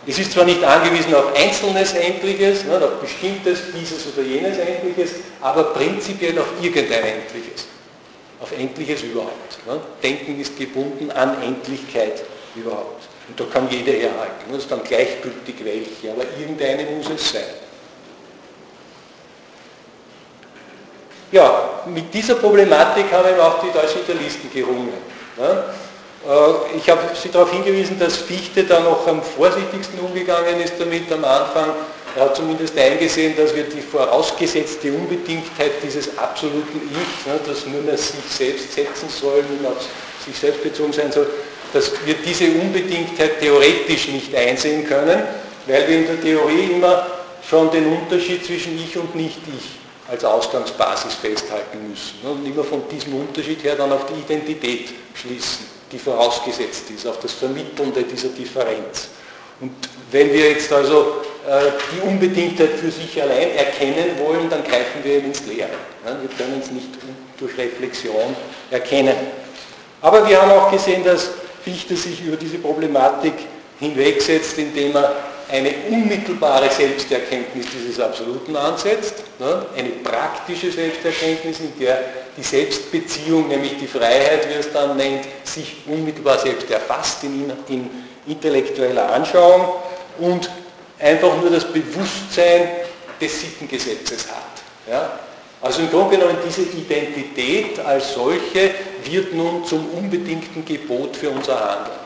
Es 0.07 0.19
ist 0.19 0.33
zwar 0.33 0.45
nicht 0.45 0.65
angewiesen 0.65 1.15
auf 1.15 1.37
einzelnes 1.37 1.93
Endliches, 1.93 2.65
ne, 2.65 2.77
auf 2.77 3.01
bestimmtes, 3.01 3.59
dieses 3.79 4.07
oder 4.07 4.27
jenes 4.27 4.57
Endliches, 4.57 5.17
aber 5.43 5.65
prinzipiell 5.65 6.39
auf 6.39 6.47
irgendein 6.63 7.05
Endliches. 7.05 7.67
Auf 8.41 8.51
Endliches 8.53 9.03
überhaupt. 9.03 9.67
Ne. 9.67 9.79
Denken 10.03 10.41
ist 10.41 10.57
gebunden 10.57 11.11
an 11.11 11.43
Endlichkeit 11.43 12.23
überhaupt. 12.55 13.07
Und 13.29 13.39
da 13.39 13.45
kann 13.53 13.69
jeder 13.71 13.93
herhalten. 13.93 14.51
Das 14.51 14.63
ist 14.63 14.71
dann 14.71 14.83
gleichgültig 14.83 15.57
welche, 15.63 16.11
aber 16.11 16.23
irgendeine 16.39 16.85
muss 16.85 17.11
es 17.11 17.31
sein. 17.31 17.43
Ja, 21.31 21.83
mit 21.85 22.15
dieser 22.15 22.37
Problematik 22.37 23.13
haben 23.13 23.29
eben 23.29 23.41
auch 23.41 23.61
die 23.61 23.71
deutschen 23.71 24.01
Idealisten 24.01 24.51
gerungen. 24.51 24.95
Ne. 25.37 25.65
Äh, 26.27 26.77
ich 26.77 26.89
habe 26.89 27.01
Sie 27.15 27.31
darauf 27.31 27.53
hingewiesen, 27.53 27.99
dass 27.99 28.17
Fichte 28.17 28.65
da 28.65 28.81
noch 28.81 29.07
am 29.07 29.23
vorsichtigsten 29.23 29.99
umgegangen 30.01 30.61
ist 30.61 30.75
damit 30.79 31.11
am 31.13 31.25
Anfang. 31.25 31.71
Er 32.17 32.25
hat 32.25 32.37
zumindest 32.37 32.77
eingesehen, 32.77 33.37
dass 33.37 33.55
wir 33.55 33.65
die 33.65 33.81
vorausgesetzte 33.81 34.93
Unbedingtheit 34.93 35.73
dieses 35.83 36.17
absoluten 36.19 36.81
Ich, 36.91 37.27
ne, 37.27 37.39
das 37.47 37.67
nur 37.67 37.83
mehr 37.83 37.99
sich 37.99 38.25
selbst 38.29 38.73
setzen 38.73 39.09
soll 39.09 39.45
und 39.59 39.67
auf 39.67 39.77
sich 40.25 40.37
selbst 40.37 40.63
bezogen 40.63 40.93
sein 40.93 41.13
soll, 41.13 41.29
dass 41.73 41.93
wir 42.05 42.15
diese 42.15 42.47
Unbedingtheit 42.47 43.41
theoretisch 43.41 44.09
nicht 44.09 44.35
einsehen 44.35 44.87
können, 44.87 45.23
weil 45.67 45.87
wir 45.87 45.99
in 45.99 46.07
der 46.07 46.21
Theorie 46.21 46.73
immer 46.73 47.07
schon 47.49 47.71
den 47.71 47.87
Unterschied 47.87 48.45
zwischen 48.45 48.79
Ich 48.79 48.97
und 48.97 49.15
Nicht-Ich 49.15 49.79
als 50.11 50.25
Ausgangsbasis 50.25 51.15
festhalten 51.15 51.91
müssen. 51.91 52.19
Und 52.27 52.47
immer 52.47 52.65
von 52.65 52.83
diesem 52.91 53.15
Unterschied 53.15 53.63
her 53.63 53.77
dann 53.77 53.93
auf 53.93 54.07
die 54.07 54.21
Identität 54.21 54.89
schließen, 55.15 55.78
die 55.91 55.99
vorausgesetzt 55.99 56.91
ist, 56.91 57.07
auf 57.07 57.19
das 57.21 57.33
Vermittelnde 57.33 58.03
dieser 58.03 58.29
Differenz. 58.29 59.09
Und 59.61 59.73
wenn 60.11 60.33
wir 60.33 60.51
jetzt 60.51 60.73
also 60.73 61.23
äh, 61.49 61.71
die 61.93 62.07
Unbedingtheit 62.07 62.71
für 62.71 62.91
sich 62.91 63.21
allein 63.21 63.57
erkennen 63.57 64.19
wollen, 64.19 64.49
dann 64.51 64.63
greifen 64.63 65.03
wir 65.03 65.17
eben 65.17 65.27
ins 65.27 65.45
Leere. 65.47 65.71
Wir 66.05 66.29
können 66.37 66.61
es 66.63 66.71
nicht 66.71 66.89
durch 67.39 67.57
Reflexion 67.57 68.37
erkennen. 68.71 69.17
Aber 70.01 70.29
wir 70.29 70.41
haben 70.41 70.51
auch 70.53 70.71
gesehen, 70.71 71.05
dass 71.05 71.31
Fichte 71.65 71.97
sich 71.97 72.23
über 72.25 72.37
diese 72.37 72.59
Problematik 72.59 73.35
hinwegsetzt, 73.81 74.59
indem 74.59 74.97
er 74.97 75.17
eine 75.51 75.71
unmittelbare 75.89 76.71
Selbsterkenntnis 76.71 77.67
dieses 77.73 77.99
Absoluten 77.99 78.55
ansetzt, 78.55 79.25
ne? 79.39 79.67
eine 79.77 79.89
praktische 79.91 80.71
Selbsterkenntnis, 80.71 81.61
in 81.61 81.79
der 81.79 82.01
die 82.37 82.43
Selbstbeziehung, 82.43 83.49
nämlich 83.49 83.79
die 83.79 83.87
Freiheit, 83.87 84.49
wie 84.49 84.61
es 84.61 84.73
dann 84.73 84.97
nennt, 84.97 85.25
sich 85.45 85.79
unmittelbar 85.87 86.39
selbst 86.39 86.71
erfasst 86.71 87.25
in, 87.25 87.51
in 87.69 87.91
intellektueller 88.27 89.13
Anschauung 89.13 89.73
und 90.19 90.51
einfach 90.99 91.37
nur 91.41 91.51
das 91.51 91.65
Bewusstsein 91.65 92.69
des 93.21 93.41
Sittengesetzes 93.41 94.29
hat. 94.29 95.09
Also 95.61 95.83
im 95.83 95.91
Grunde 95.91 96.17
genommen 96.17 96.39
diese 96.47 96.63
Identität 96.63 97.81
als 97.81 98.15
solche 98.15 98.71
wird 99.05 99.35
nun 99.35 99.65
zum 99.65 99.89
unbedingten 99.91 100.65
Gebot 100.65 101.17
für 101.17 101.31
unser 101.31 101.59
Handeln. 101.59 101.99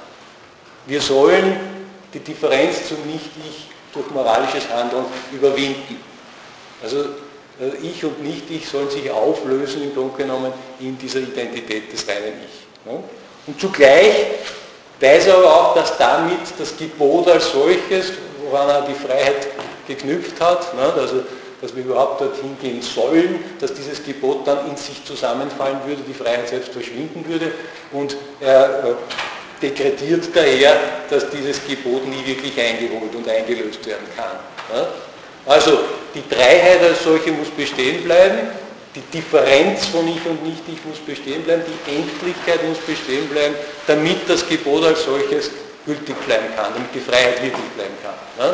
Wir 0.86 1.00
sollen 1.00 1.71
die 2.12 2.20
Differenz 2.20 2.88
zum 2.88 2.98
Nicht-Ich 3.06 3.68
durch 3.92 4.10
moralisches 4.10 4.68
Handeln 4.68 5.04
überwinden. 5.32 6.00
Also 6.82 6.98
äh, 7.60 7.76
Ich 7.82 8.04
und 8.04 8.22
Nicht-Ich 8.22 8.68
sollen 8.68 8.90
sich 8.90 9.10
auflösen 9.10 9.82
im 9.82 9.94
Grunde 9.94 10.16
genommen 10.16 10.52
in 10.80 10.98
dieser 10.98 11.20
Identität 11.20 11.92
des 11.92 12.06
reinen 12.08 12.34
Ich. 12.44 12.92
Und 13.46 13.60
zugleich 13.60 14.26
weiß 15.00 15.26
er 15.26 15.36
aber 15.36 15.54
auch, 15.54 15.74
dass 15.74 15.96
damit 15.98 16.40
das 16.58 16.76
Gebot 16.76 17.28
als 17.28 17.52
solches, 17.52 18.12
woran 18.44 18.68
er 18.68 18.82
die 18.82 18.94
Freiheit 18.94 19.48
geknüpft 19.86 20.40
hat, 20.40 20.72
also 20.96 21.22
dass 21.60 21.76
wir 21.76 21.84
überhaupt 21.84 22.20
dorthin 22.20 22.56
gehen 22.60 22.82
sollen, 22.82 23.38
dass 23.60 23.72
dieses 23.72 24.02
Gebot 24.02 24.46
dann 24.46 24.68
in 24.68 24.76
sich 24.76 25.04
zusammenfallen 25.04 25.78
würde, 25.86 26.02
die 26.02 26.14
Freiheit 26.14 26.48
selbst 26.48 26.72
verschwinden 26.72 27.24
würde 27.28 27.52
und 27.92 28.16
er 28.40 28.96
dekretiert 29.62 30.24
daher, 30.34 30.78
dass 31.08 31.30
dieses 31.30 31.64
Gebot 31.66 32.06
nie 32.06 32.26
wirklich 32.26 32.58
eingeholt 32.58 33.14
und 33.14 33.28
eingelöst 33.28 33.86
werden 33.86 34.06
kann. 34.16 34.86
Also 35.46 35.80
die 36.14 36.22
Dreiheit 36.28 36.82
als 36.82 37.02
solche 37.04 37.32
muss 37.32 37.48
bestehen 37.48 38.04
bleiben, 38.04 38.48
die 38.94 39.00
Differenz 39.12 39.86
von 39.86 40.06
Ich 40.06 40.24
und 40.26 40.44
Nicht-Ich 40.44 40.84
muss 40.84 40.98
bestehen 40.98 41.42
bleiben, 41.42 41.62
die 41.66 41.96
Endlichkeit 41.96 42.62
muss 42.68 42.78
bestehen 42.78 43.28
bleiben, 43.28 43.54
damit 43.86 44.28
das 44.28 44.46
Gebot 44.46 44.84
als 44.84 45.04
solches 45.04 45.50
gültig 45.86 46.14
bleiben 46.26 46.46
kann, 46.54 46.72
damit 46.74 46.94
die 46.94 47.00
Freiheit 47.00 47.42
wirklich 47.42 47.70
bleiben 47.74 47.94
kann. 48.02 48.50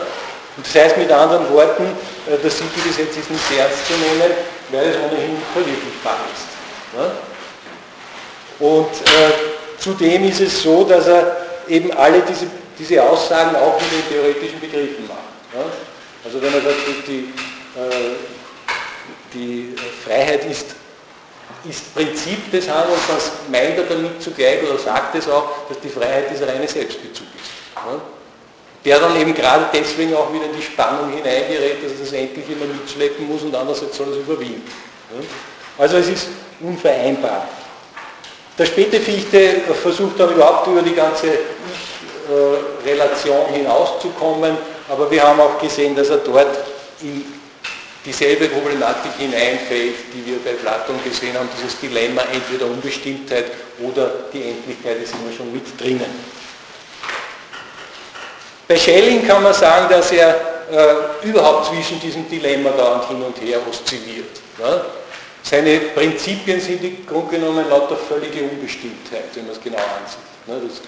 Und 0.57 0.67
das 0.67 0.75
heißt 0.75 0.97
mit 0.97 1.11
anderen 1.11 1.49
Worten, 1.53 1.85
äh, 2.27 2.37
das 2.43 2.59
Sittengesetz 2.59 3.17
ist 3.17 3.31
nicht 3.31 3.59
ernst 3.59 3.87
zu 3.87 3.93
nehmen, 3.95 4.33
weil 4.71 4.89
es 4.89 4.97
ohnehin 4.97 5.35
nicht 5.35 5.47
verwirklichbar 5.53 6.19
ist. 6.35 6.49
Und 8.59 8.91
äh, 9.07 9.58
zudem 9.79 10.29
ist 10.29 10.41
es 10.41 10.63
so, 10.63 10.85
dass 10.85 11.07
er 11.07 11.37
eben 11.69 11.93
alle 11.93 12.21
diese, 12.21 12.47
diese 12.79 13.03
Aussagen 13.03 13.57
auch 13.57 13.81
mit 13.81 13.93
den 13.93 14.09
theoretischen 14.11 14.61
Begriffen 14.61 15.07
macht. 15.07 15.19
Also 16.25 16.43
wenn 16.43 16.53
er 16.53 16.61
sagt, 16.61 16.77
die, 17.07 17.33
äh, 17.77 18.15
die 19.33 19.75
Freiheit 20.05 20.45
ist, 20.45 20.75
ist 21.69 21.95
Prinzip 21.95 22.51
des 22.51 22.69
Handelns, 22.69 23.01
dann 23.09 23.53
meint 23.53 23.79
er 23.79 23.85
damit 23.85 24.23
zugleich 24.23 24.63
oder 24.63 24.79
sagt 24.79 25.15
es 25.15 25.29
auch, 25.29 25.69
dass 25.69 25.81
die 25.81 25.89
Freiheit 25.89 26.31
dieser 26.31 26.49
reine 26.49 26.69
Selbstbezug 26.69 27.27
ist 27.35 27.59
der 28.85 29.01
dann 29.01 29.21
eben 29.21 29.35
gerade 29.35 29.67
deswegen 29.73 30.15
auch 30.15 30.33
wieder 30.33 30.47
in 30.47 30.57
die 30.57 30.63
Spannung 30.63 31.11
hineingerät, 31.11 31.85
dass 31.85 31.93
er 31.93 31.99
das 31.99 32.13
endlich 32.13 32.49
immer 32.49 32.67
mitschleppen 32.67 33.27
muss 33.29 33.43
und 33.43 33.55
andererseits 33.55 33.97
soll 33.97 34.09
es 34.11 34.17
überwinden. 34.17 34.63
Also 35.77 35.97
es 35.99 36.09
ist 36.09 36.29
unvereinbar. 36.61 37.47
Der 38.59 38.67
späte 38.67 39.01
Fichte 39.01 39.61
versucht 39.81 40.19
dann 40.19 40.35
überhaupt 40.35 40.67
über 40.67 40.83
die 40.83 40.95
ganze 40.95 41.29
Ich-Relation 41.29 43.47
hinauszukommen, 43.53 44.57
aber 44.89 45.11
wir 45.11 45.23
haben 45.23 45.41
auch 45.41 45.61
gesehen, 45.61 45.95
dass 45.95 46.09
er 46.09 46.19
dort 46.19 46.49
in 47.01 47.25
dieselbe 48.05 48.49
Problematik 48.49 49.13
hineinfällt, 49.19 49.95
die 50.13 50.27
wir 50.27 50.39
bei 50.45 50.53
Platon 50.53 50.97
gesehen 51.05 51.39
haben, 51.39 51.49
dieses 51.57 51.79
Dilemma 51.79 52.23
entweder 52.33 52.67
Unbestimmtheit 52.67 53.47
oder 53.81 54.11
die 54.33 54.43
Endlichkeit 54.43 55.03
ist 55.03 55.15
immer 55.15 55.33
schon 55.37 55.53
mit 55.53 55.81
drinnen. 55.81 56.39
Bei 58.67 58.77
Schelling 58.77 59.27
kann 59.27 59.43
man 59.43 59.55
sagen, 59.55 59.89
dass 59.89 60.13
er 60.13 60.35
äh, 60.71 61.27
überhaupt 61.27 61.67
zwischen 61.67 61.99
diesem 62.01 62.29
Dilemma 62.29 62.71
dauernd 62.71 63.09
hin 63.09 63.23
und 63.23 63.41
her 63.41 63.61
oszilliert. 63.69 64.41
Ne? 64.59 64.81
Seine 65.49 65.79
Prinzipien 65.95 66.61
sind 66.61 66.85
im 66.85 67.07
Grunde 67.07 67.39
genommen 67.39 67.67
lauter 67.71 67.97
völlige 67.97 68.43
Unbestimmtheit, 68.43 69.25
wenn 69.33 69.47
man 69.47 69.57
es 69.57 69.63
genau 69.63 69.79
ansieht. 69.79 70.19
Ne? 70.47 70.61
Das 70.69 70.83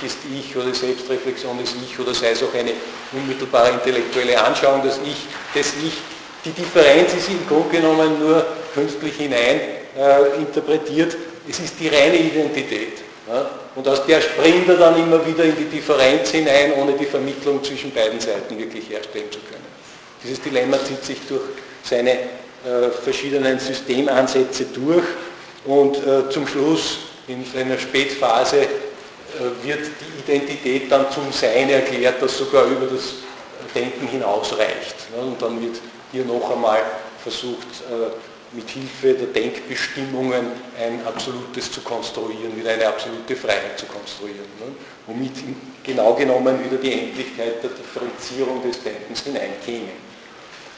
Ich 0.00 0.06
ist 0.06 0.18
Ich 0.32 0.56
oder 0.56 0.72
Selbstreflexion 0.72 1.60
ist 1.62 1.74
Ich 1.84 1.98
oder 1.98 2.14
sei 2.14 2.30
es 2.30 2.42
auch 2.42 2.54
eine 2.54 2.72
unmittelbare 3.12 3.72
intellektuelle 3.72 4.42
Anschauung 4.42 4.82
des 4.82 4.98
Ich, 5.04 5.26
des 5.54 5.74
Ich. 5.84 5.98
Die 6.46 6.52
Differenz 6.52 7.12
ist 7.12 7.28
im 7.28 7.46
Grunde 7.46 7.76
genommen 7.76 8.18
nur 8.18 8.46
künstlich 8.72 9.16
hinein 9.16 9.60
äh, 9.98 10.38
interpretiert. 10.38 11.14
Es 11.46 11.60
ist 11.60 11.74
die 11.78 11.88
reine 11.88 12.16
Identität. 12.16 13.02
Ja? 13.28 13.50
Und 13.74 13.86
aus 13.86 14.06
der 14.06 14.22
springt 14.22 14.66
er 14.66 14.76
dann 14.76 14.98
immer 14.98 15.26
wieder 15.26 15.44
in 15.44 15.56
die 15.56 15.64
Differenz 15.64 16.30
hinein, 16.30 16.72
ohne 16.72 16.92
die 16.92 17.04
Vermittlung 17.04 17.62
zwischen 17.62 17.92
beiden 17.92 18.18
Seiten 18.18 18.58
wirklich 18.58 18.88
herstellen 18.88 19.30
zu 19.30 19.40
können. 19.40 19.66
Dieses 20.24 20.40
Dilemma 20.40 20.82
zieht 20.82 21.04
sich 21.04 21.18
durch 21.28 21.42
seine 21.84 22.16
verschiedenen 23.02 23.58
Systemansätze 23.58 24.66
durch 24.66 25.04
und 25.66 25.96
äh, 25.96 26.28
zum 26.30 26.46
Schluss 26.46 26.98
in 27.28 27.44
seiner 27.44 27.78
Spätphase 27.78 28.62
äh, 28.62 28.68
wird 29.62 29.80
die 29.80 30.32
Identität 30.32 30.90
dann 30.90 31.10
zum 31.10 31.32
Sein 31.32 31.68
erklärt, 31.68 32.22
das 32.22 32.38
sogar 32.38 32.66
über 32.66 32.86
das 32.86 33.14
Denken 33.74 34.06
hinausreicht. 34.06 35.10
Ne? 35.14 35.22
Und 35.22 35.42
dann 35.42 35.60
wird 35.60 35.76
hier 36.12 36.24
noch 36.24 36.50
einmal 36.50 36.80
versucht, 37.22 37.66
äh, 37.90 38.10
mit 38.52 38.70
Hilfe 38.70 39.14
der 39.14 39.26
Denkbestimmungen 39.26 40.46
ein 40.80 41.04
Absolutes 41.04 41.72
zu 41.72 41.80
konstruieren, 41.80 42.56
wieder 42.56 42.70
eine 42.70 42.86
absolute 42.86 43.34
Freiheit 43.34 43.76
zu 43.76 43.86
konstruieren, 43.86 44.46
ne? 44.60 44.72
womit 45.06 45.32
genau 45.82 46.14
genommen 46.14 46.64
wieder 46.64 46.80
die 46.80 46.92
Endlichkeit 46.92 47.62
der 47.62 47.70
Differenzierung 47.70 48.62
des 48.62 48.82
Denkens 48.82 49.22
hineinkäme. 49.22 50.05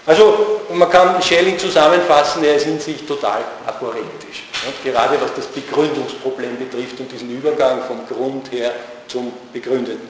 Also 0.08 0.62
man 0.72 0.88
kann 0.88 1.22
Schelling 1.22 1.58
zusammenfassen, 1.58 2.42
er 2.42 2.54
ist 2.54 2.66
in 2.66 2.80
sich 2.80 3.04
total 3.04 3.44
aporetisch. 3.66 4.44
Gerade 4.82 5.20
was 5.20 5.34
das 5.36 5.46
Begründungsproblem 5.48 6.56
betrifft 6.58 6.98
und 6.98 7.12
diesen 7.12 7.30
Übergang 7.30 7.82
vom 7.82 8.06
Grund 8.08 8.50
her 8.50 8.72
zum 9.06 9.30
Begründeten. 9.52 10.08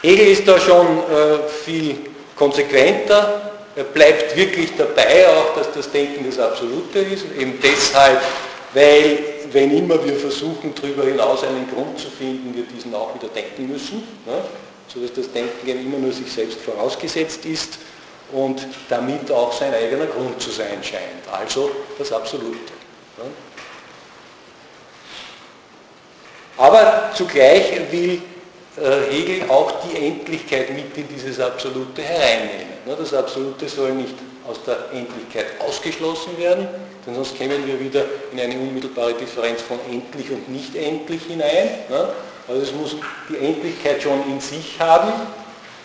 Hegel 0.00 0.28
ist 0.28 0.48
da 0.48 0.58
schon 0.58 0.86
äh, 0.86 1.46
viel 1.64 1.98
konsequenter, 2.34 3.50
er 3.76 3.84
bleibt 3.84 4.34
wirklich 4.34 4.70
dabei, 4.78 5.28
auch 5.28 5.54
dass 5.54 5.70
das 5.72 5.90
Denken 5.90 6.24
das 6.24 6.38
Absolute 6.38 7.00
ist, 7.00 7.26
eben 7.38 7.58
deshalb, 7.62 8.22
weil 8.72 9.18
wenn 9.52 9.76
immer 9.76 10.02
wir 10.02 10.14
versuchen, 10.14 10.72
darüber 10.74 11.04
hinaus 11.04 11.44
einen 11.44 11.68
Grund 11.70 11.98
zu 11.98 12.08
finden, 12.08 12.54
wir 12.56 12.64
diesen 12.64 12.94
auch 12.94 13.14
wieder 13.14 13.28
denken 13.28 13.70
müssen, 13.70 13.98
ne? 14.24 14.40
Sodass 14.92 15.12
das 15.12 15.32
Denken 15.32 15.68
immer 15.68 15.98
nur 15.98 16.12
sich 16.12 16.30
selbst 16.32 16.60
vorausgesetzt 16.60 17.44
ist 17.44 17.78
und 18.32 18.66
damit 18.88 19.30
auch 19.30 19.52
sein 19.52 19.72
eigener 19.72 20.06
Grund 20.06 20.40
zu 20.40 20.50
sein 20.50 20.82
scheint, 20.82 21.26
also 21.30 21.70
das 21.98 22.12
Absolute. 22.12 22.72
Ne? 23.16 23.24
Aber 26.56 27.10
zugleich 27.14 27.80
will 27.92 28.20
äh, 28.76 29.12
Hegel 29.12 29.48
auch 29.48 29.72
die 29.82 29.96
Endlichkeit 29.96 30.70
mit 30.70 30.96
in 30.96 31.06
dieses 31.08 31.38
Absolute 31.38 32.02
hereinnehmen. 32.02 32.68
Das 32.86 33.14
Absolute 33.14 33.68
soll 33.68 33.92
nicht 33.92 34.14
aus 34.48 34.58
der 34.64 34.90
Endlichkeit 34.92 35.46
ausgeschlossen 35.60 36.36
werden, 36.38 36.66
denn 37.06 37.14
sonst 37.14 37.36
kämen 37.36 37.66
wir 37.66 37.78
wieder 37.78 38.04
in 38.32 38.40
eine 38.40 38.54
unmittelbare 38.54 39.14
Differenz 39.14 39.62
von 39.62 39.78
endlich 39.90 40.30
und 40.30 40.48
nicht 40.48 40.74
endlich 40.74 41.22
hinein. 41.24 41.68
Also 42.48 42.62
es 42.62 42.72
muss 42.72 42.96
die 43.28 43.36
Endlichkeit 43.36 44.02
schon 44.02 44.22
in 44.26 44.40
sich 44.40 44.76
haben 44.80 45.12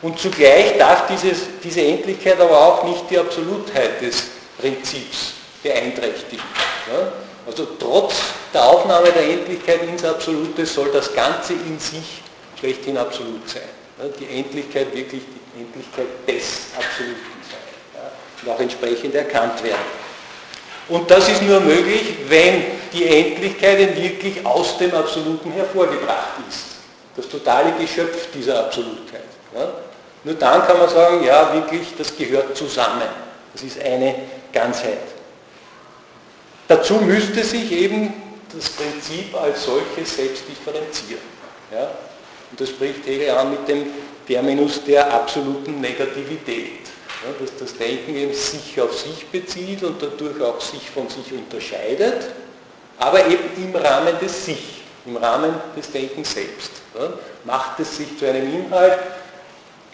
und 0.02 0.18
zugleich 0.18 0.78
darf 0.78 1.08
dieses, 1.08 1.42
diese 1.62 1.82
Endlichkeit 1.82 2.40
aber 2.40 2.58
auch 2.58 2.84
nicht 2.86 3.10
die 3.10 3.20
Absolutheit 3.20 4.02
des 4.02 4.24
Prinzips 4.58 5.34
beeinträchtigen. 5.62 6.44
Also 7.46 7.68
trotz 7.78 8.16
der 8.54 8.64
Aufnahme 8.64 9.12
der 9.12 9.24
Endlichkeit 9.24 9.84
ins 9.84 10.06
Absolute 10.06 10.66
soll 10.66 10.90
das 10.94 11.14
Ganze 11.14 11.54
in 11.54 11.78
sich 11.80 12.22
schlechthin 12.58 12.98
absolut 12.98 13.50
sein. 13.50 13.64
Die 14.20 14.40
Endlichkeit 14.40 14.94
wirklich 14.96 15.24
die 15.24 15.62
Endlichkeit 15.62 16.08
des 16.28 16.68
Absoluten 16.76 17.20
sein. 17.50 18.12
und 18.44 18.52
auch 18.52 18.60
entsprechend 18.60 19.16
erkannt 19.16 19.62
werden. 19.64 20.03
Und 20.90 21.10
das 21.10 21.30
ist 21.30 21.42
nur 21.42 21.60
möglich, 21.62 22.16
wenn 22.28 22.64
die 22.92 23.06
Endlichkeit 23.06 23.96
wirklich 23.96 24.46
aus 24.46 24.78
dem 24.78 24.94
Absoluten 24.94 25.52
hervorgebracht 25.52 26.40
ist. 26.50 26.66
Das 27.16 27.28
totale 27.30 27.74
Geschöpf 27.80 28.32
dieser 28.34 28.60
Absolutheit. 28.66 29.24
Ja? 29.56 29.72
Nur 30.24 30.36
dann 30.36 30.66
kann 30.66 30.78
man 30.78 30.90
sagen, 30.90 31.24
ja, 31.24 31.54
wirklich, 31.54 31.90
das 31.98 32.16
gehört 32.16 32.56
zusammen. 32.56 33.02
Das 33.54 33.64
ist 33.64 33.82
eine 33.82 34.16
Ganzheit. 34.52 35.00
Dazu 36.68 36.96
müsste 36.96 37.44
sich 37.44 37.72
eben 37.72 38.14
das 38.54 38.70
Prinzip 38.70 39.36
als 39.36 39.66
solches 39.66 40.16
selbst 40.16 40.44
differenzieren. 40.48 41.22
Ja? 41.72 41.92
Und 42.52 42.60
das 42.60 42.70
spricht 42.70 43.06
Hegel 43.06 43.32
an 43.32 43.52
mit 43.52 43.68
dem 43.68 43.86
Terminus 44.28 44.84
der 44.84 45.12
absoluten 45.14 45.82
Negativität. 45.82 46.83
Ja, 47.24 47.30
dass 47.40 47.56
das 47.58 47.78
Denken 47.78 48.16
eben 48.16 48.34
sich 48.34 48.80
auf 48.82 48.98
sich 48.98 49.26
bezieht 49.28 49.84
und 49.84 50.02
dadurch 50.02 50.42
auch 50.42 50.60
sich 50.60 50.90
von 50.90 51.08
sich 51.10 51.32
unterscheidet, 51.32 52.30
aber 53.00 53.26
eben 53.28 53.44
im 53.58 53.76
Rahmen 53.76 54.20
des 54.20 54.46
Sich, 54.46 54.82
im 55.06 55.18
Rahmen 55.18 55.54
des 55.78 55.92
Denkens 55.92 56.34
selbst. 56.34 56.72
Ja, 57.00 57.14
macht 57.46 57.80
es 57.80 57.98
sich 57.98 58.18
zu 58.18 58.28
einem 58.28 58.54
Inhalt, 58.54 59.00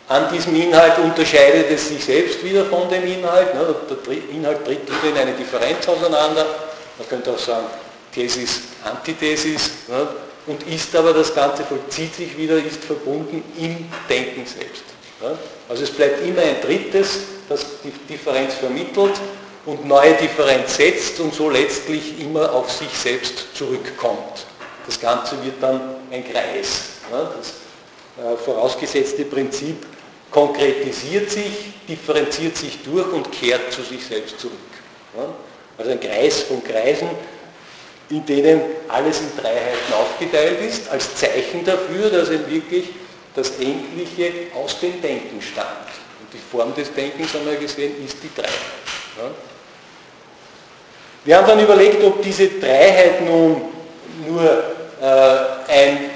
an 0.10 0.26
diesem 0.34 0.56
Inhalt 0.56 0.98
unterscheidet 0.98 1.70
es 1.70 1.90
sich 1.90 2.04
selbst 2.04 2.44
wieder 2.44 2.66
von 2.66 2.90
dem 2.90 3.04
Inhalt. 3.06 3.54
Ne? 3.54 3.76
Der 3.90 4.36
Inhalt 4.36 4.66
tritt 4.66 4.82
wieder 4.88 5.12
in 5.12 5.18
eine 5.18 5.34
Differenz 5.34 5.88
auseinander. 5.88 6.48
Man 6.98 7.08
könnte 7.08 7.32
auch 7.32 7.38
sagen, 7.38 7.68
Thesis, 8.12 8.62
Antithesis. 8.84 9.70
Und 10.48 10.64
ist 10.68 10.96
aber 10.96 11.14
das 11.14 11.36
Ganze, 11.36 11.64
vollzieht 11.64 12.16
sich 12.16 12.36
wieder, 12.36 12.56
ist 12.56 12.84
verbunden 12.84 13.44
im 13.60 13.88
Denken 14.10 14.48
selbst. 14.48 14.84
Also 15.68 15.84
es 15.84 15.92
bleibt 15.92 16.26
immer 16.26 16.42
ein 16.42 16.62
drittes, 16.62 17.20
das 17.50 17.66
die 17.84 17.92
Differenz 18.12 18.54
vermittelt 18.56 19.14
und 19.66 19.86
neue 19.86 20.14
Differenz 20.14 20.78
setzt 20.78 21.20
und 21.20 21.34
so 21.34 21.50
letztlich 21.50 22.20
immer 22.22 22.54
auf 22.54 22.72
sich 22.72 22.90
selbst 22.90 23.56
zurückkommt. 23.56 24.46
Das 24.86 25.00
Ganze 25.00 25.44
wird 25.44 25.56
dann 25.62 25.82
ein 26.12 26.24
Kreis. 26.32 26.84
Das 27.12 28.26
äh, 28.26 28.38
vorausgesetzte 28.38 29.26
Prinzip 29.26 29.86
konkretisiert 30.32 31.30
sich, 31.30 31.74
differenziert 31.88 32.56
sich 32.56 32.82
durch 32.84 33.12
und 33.12 33.32
kehrt 33.32 33.72
zu 33.72 33.82
sich 33.82 34.06
selbst 34.06 34.40
zurück. 34.40 34.58
Also 35.78 35.92
ein 35.92 36.00
Kreis 36.00 36.44
von 36.44 36.64
Kreisen, 36.64 37.10
in 38.10 38.26
denen 38.26 38.62
alles 38.88 39.22
in 39.22 39.36
Dreiheiten 39.38 39.94
aufgeteilt 39.94 40.62
ist, 40.62 40.90
als 40.90 41.16
Zeichen 41.16 41.64
dafür, 41.66 42.10
dass 42.10 42.30
eben 42.30 42.50
wirklich 42.50 42.86
das 43.36 43.52
Endliche 43.60 44.32
aus 44.56 44.80
dem 44.80 45.02
Denken 45.02 45.42
stammt. 45.42 45.68
Und 46.20 46.34
die 46.34 46.38
Form 46.38 46.74
des 46.76 46.94
Denkens, 46.94 47.34
haben 47.34 47.46
wir 47.46 47.58
gesehen, 47.58 47.94
ist 48.06 48.18
die 48.24 48.30
Dreiheit. 48.34 49.34
Wir 51.26 51.38
haben 51.38 51.48
dann 51.48 51.60
überlegt, 51.60 52.04
ob 52.04 52.22
diese 52.22 52.48
Dreiheit 52.48 53.22
nun 53.26 53.62
nur 54.28 54.44
äh, 54.44 55.72
ein, 55.72 56.10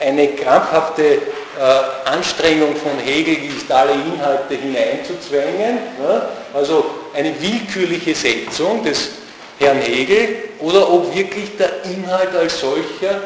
eine 0.00 0.28
krampfhafte 0.28 1.04
äh, 1.04 2.08
Anstrengung 2.08 2.74
von 2.76 2.98
Hegel 2.98 3.36
ist, 3.56 3.70
alle 3.70 3.92
Inhalte 3.92 4.54
hineinzuzwängen, 4.54 5.78
ja, 6.02 6.28
also 6.54 6.84
eine 7.14 7.40
willkürliche 7.40 8.14
Setzung 8.14 8.82
des 8.82 9.10
Herrn 9.58 9.80
Hegel, 9.80 10.36
oder 10.58 10.92
ob 10.92 11.14
wirklich 11.14 11.56
der 11.56 11.84
Inhalt 11.84 12.34
als 12.34 12.60
solcher 12.60 13.20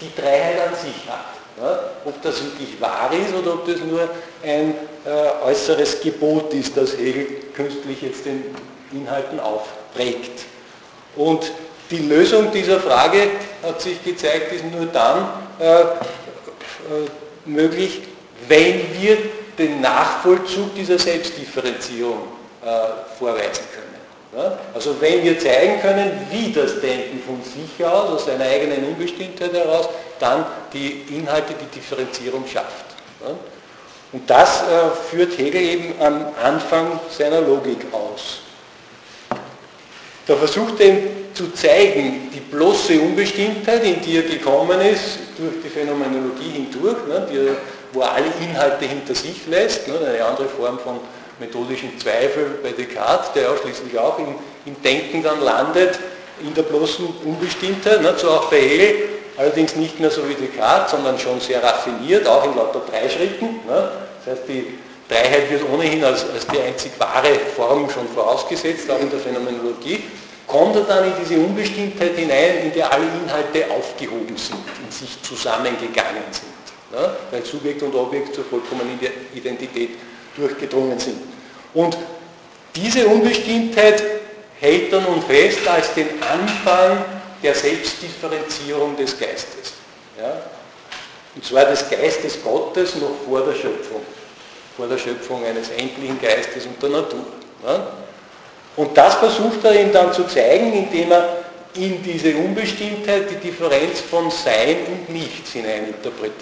die 0.00 0.10
Dreiheit 0.20 0.68
an 0.68 0.74
sich 0.74 1.08
hat. 1.08 1.35
Ja, 1.60 1.80
ob 2.04 2.20
das 2.22 2.42
wirklich 2.44 2.78
wahr 2.80 3.10
ist 3.12 3.34
oder 3.34 3.54
ob 3.54 3.66
das 3.66 3.80
nur 3.80 4.08
ein 4.42 4.74
äh, 5.06 5.44
äußeres 5.46 6.00
Gebot 6.00 6.52
ist, 6.52 6.76
das 6.76 6.96
Hegel 6.98 7.26
künstlich 7.54 8.02
jetzt 8.02 8.26
den 8.26 8.44
Inhalten 8.92 9.40
aufträgt. 9.40 10.44
Und 11.16 11.50
die 11.90 11.98
Lösung 11.98 12.52
dieser 12.52 12.78
Frage 12.80 13.22
hat 13.62 13.80
sich 13.80 14.02
gezeigt, 14.04 14.52
ist 14.52 14.64
nur 14.64 14.86
dann 14.86 15.28
äh, 15.58 15.80
äh, 15.80 15.86
möglich, 17.46 18.02
wenn 18.48 18.82
wir 19.00 19.16
den 19.58 19.80
Nachvollzug 19.80 20.74
dieser 20.74 20.98
Selbstdifferenzierung 20.98 22.18
äh, 22.62 22.66
vorweisen 23.18 23.64
können. 23.72 23.85
Ja? 24.36 24.58
Also 24.74 25.00
wenn 25.00 25.24
wir 25.24 25.38
zeigen 25.38 25.80
können, 25.80 26.10
wie 26.30 26.52
das 26.52 26.80
Denken 26.80 27.22
von 27.26 27.40
sich 27.42 27.84
aus, 27.84 28.10
aus 28.10 28.26
seiner 28.26 28.44
eigenen 28.44 28.84
Unbestimmtheit 28.84 29.52
heraus, 29.52 29.88
dann 30.18 30.44
die 30.72 31.04
Inhalte, 31.16 31.54
die 31.54 31.78
Differenzierung 31.78 32.44
schafft. 32.46 32.84
Ja? 33.22 33.34
Und 34.12 34.30
das 34.30 34.62
äh, 34.62 34.90
führt 35.10 35.36
Hegel 35.36 35.60
eben 35.60 35.94
am 36.00 36.26
Anfang 36.42 37.00
seiner 37.10 37.40
Logik 37.40 37.86
aus. 37.92 38.40
Da 40.26 40.34
versucht 40.36 40.80
er 40.80 40.96
zu 41.34 41.52
zeigen, 41.52 42.30
die 42.32 42.40
bloße 42.40 43.00
Unbestimmtheit, 43.00 43.84
in 43.84 44.00
die 44.00 44.16
er 44.16 44.22
gekommen 44.22 44.80
ist, 44.80 45.18
durch 45.36 45.62
die 45.62 45.68
Phänomenologie 45.68 46.50
hindurch, 46.50 46.96
ne, 47.06 47.26
die, 47.30 47.50
wo 47.92 48.00
er 48.00 48.12
alle 48.12 48.32
Inhalte 48.40 48.86
hinter 48.86 49.14
sich 49.14 49.46
lässt, 49.46 49.86
ne, 49.86 49.94
eine 49.98 50.24
andere 50.24 50.48
Form 50.48 50.78
von 50.78 51.00
methodischen 51.38 51.98
Zweifel 51.98 52.58
bei 52.62 52.72
Descartes, 52.72 53.32
der 53.32 53.44
ja 53.44 53.56
schließlich 53.56 53.98
auch 53.98 54.18
im, 54.18 54.34
im 54.64 54.82
Denken 54.82 55.22
dann 55.22 55.40
landet, 55.42 55.98
in 56.40 56.52
der 56.54 56.62
bloßen 56.62 57.06
Unbestimmtheit, 57.24 58.02
ne, 58.02 58.14
so 58.16 58.30
auch 58.30 58.50
bei 58.50 58.60
Hegel, 58.60 59.08
allerdings 59.36 59.76
nicht 59.76 60.00
mehr 60.00 60.10
so 60.10 60.28
wie 60.28 60.34
Descartes, 60.34 60.92
sondern 60.92 61.18
schon 61.18 61.40
sehr 61.40 61.62
raffiniert, 61.62 62.26
auch 62.26 62.44
in 62.44 62.56
lauter 62.56 62.82
drei 62.90 63.08
Schritten. 63.08 63.60
Ne, 63.66 63.90
das 64.24 64.38
heißt, 64.38 64.48
die 64.48 64.78
Dreiheit 65.08 65.50
wird 65.50 65.62
ohnehin 65.72 66.04
als, 66.04 66.28
als 66.30 66.46
die 66.46 66.60
einzig 66.60 66.92
wahre 66.98 67.34
Form 67.54 67.88
schon 67.90 68.08
vorausgesetzt, 68.08 68.90
auch 68.90 69.00
in 69.00 69.10
der 69.10 69.20
Phänomenologie 69.20 70.02
kommt 70.46 70.76
er 70.76 70.82
dann 70.82 71.04
in 71.04 71.12
diese 71.20 71.40
Unbestimmtheit 71.40 72.16
hinein, 72.16 72.58
in 72.64 72.72
der 72.72 72.92
alle 72.92 73.04
Inhalte 73.04 73.70
aufgehoben 73.70 74.36
sind, 74.36 74.58
in 74.84 74.90
sich 74.90 75.20
zusammengegangen 75.22 76.22
sind, 76.30 76.98
ja, 76.98 77.16
weil 77.30 77.44
Subjekt 77.44 77.82
und 77.82 77.94
Objekt 77.94 78.34
zur 78.34 78.44
vollkommenen 78.44 78.98
Identität 79.34 79.90
durchgedrungen 80.36 80.98
sind. 80.98 81.18
Und 81.74 81.96
diese 82.74 83.06
Unbestimmtheit 83.06 84.02
hält 84.60 84.92
er 84.92 85.00
nun 85.00 85.22
fest 85.22 85.66
als 85.66 85.94
den 85.94 86.08
Anfang 86.22 87.04
der 87.42 87.54
Selbstdifferenzierung 87.54 88.96
des 88.96 89.18
Geistes. 89.18 89.74
Ja? 90.18 90.42
Und 91.34 91.44
zwar 91.44 91.66
des 91.66 91.88
Geistes 91.88 92.42
Gottes 92.42 92.96
noch 92.96 93.12
vor 93.26 93.44
der 93.44 93.54
Schöpfung, 93.54 94.02
vor 94.76 94.86
der 94.86 94.98
Schöpfung 94.98 95.44
eines 95.44 95.70
endlichen 95.70 96.20
Geistes 96.20 96.66
und 96.66 96.82
der 96.82 96.90
Natur. 96.90 97.26
Ja? 97.66 97.88
Und 98.76 98.96
das 98.96 99.14
versucht 99.14 99.64
er 99.64 99.80
ihm 99.80 99.92
dann 99.92 100.12
zu 100.12 100.24
zeigen, 100.24 100.72
indem 100.72 101.12
er 101.12 101.44
in 101.74 102.02
diese 102.02 102.34
Unbestimmtheit 102.36 103.30
die 103.30 103.48
Differenz 103.48 104.00
von 104.00 104.30
Sein 104.30 104.76
und 104.86 105.10
Nichts 105.10 105.52
hineininterpretiert. 105.52 106.32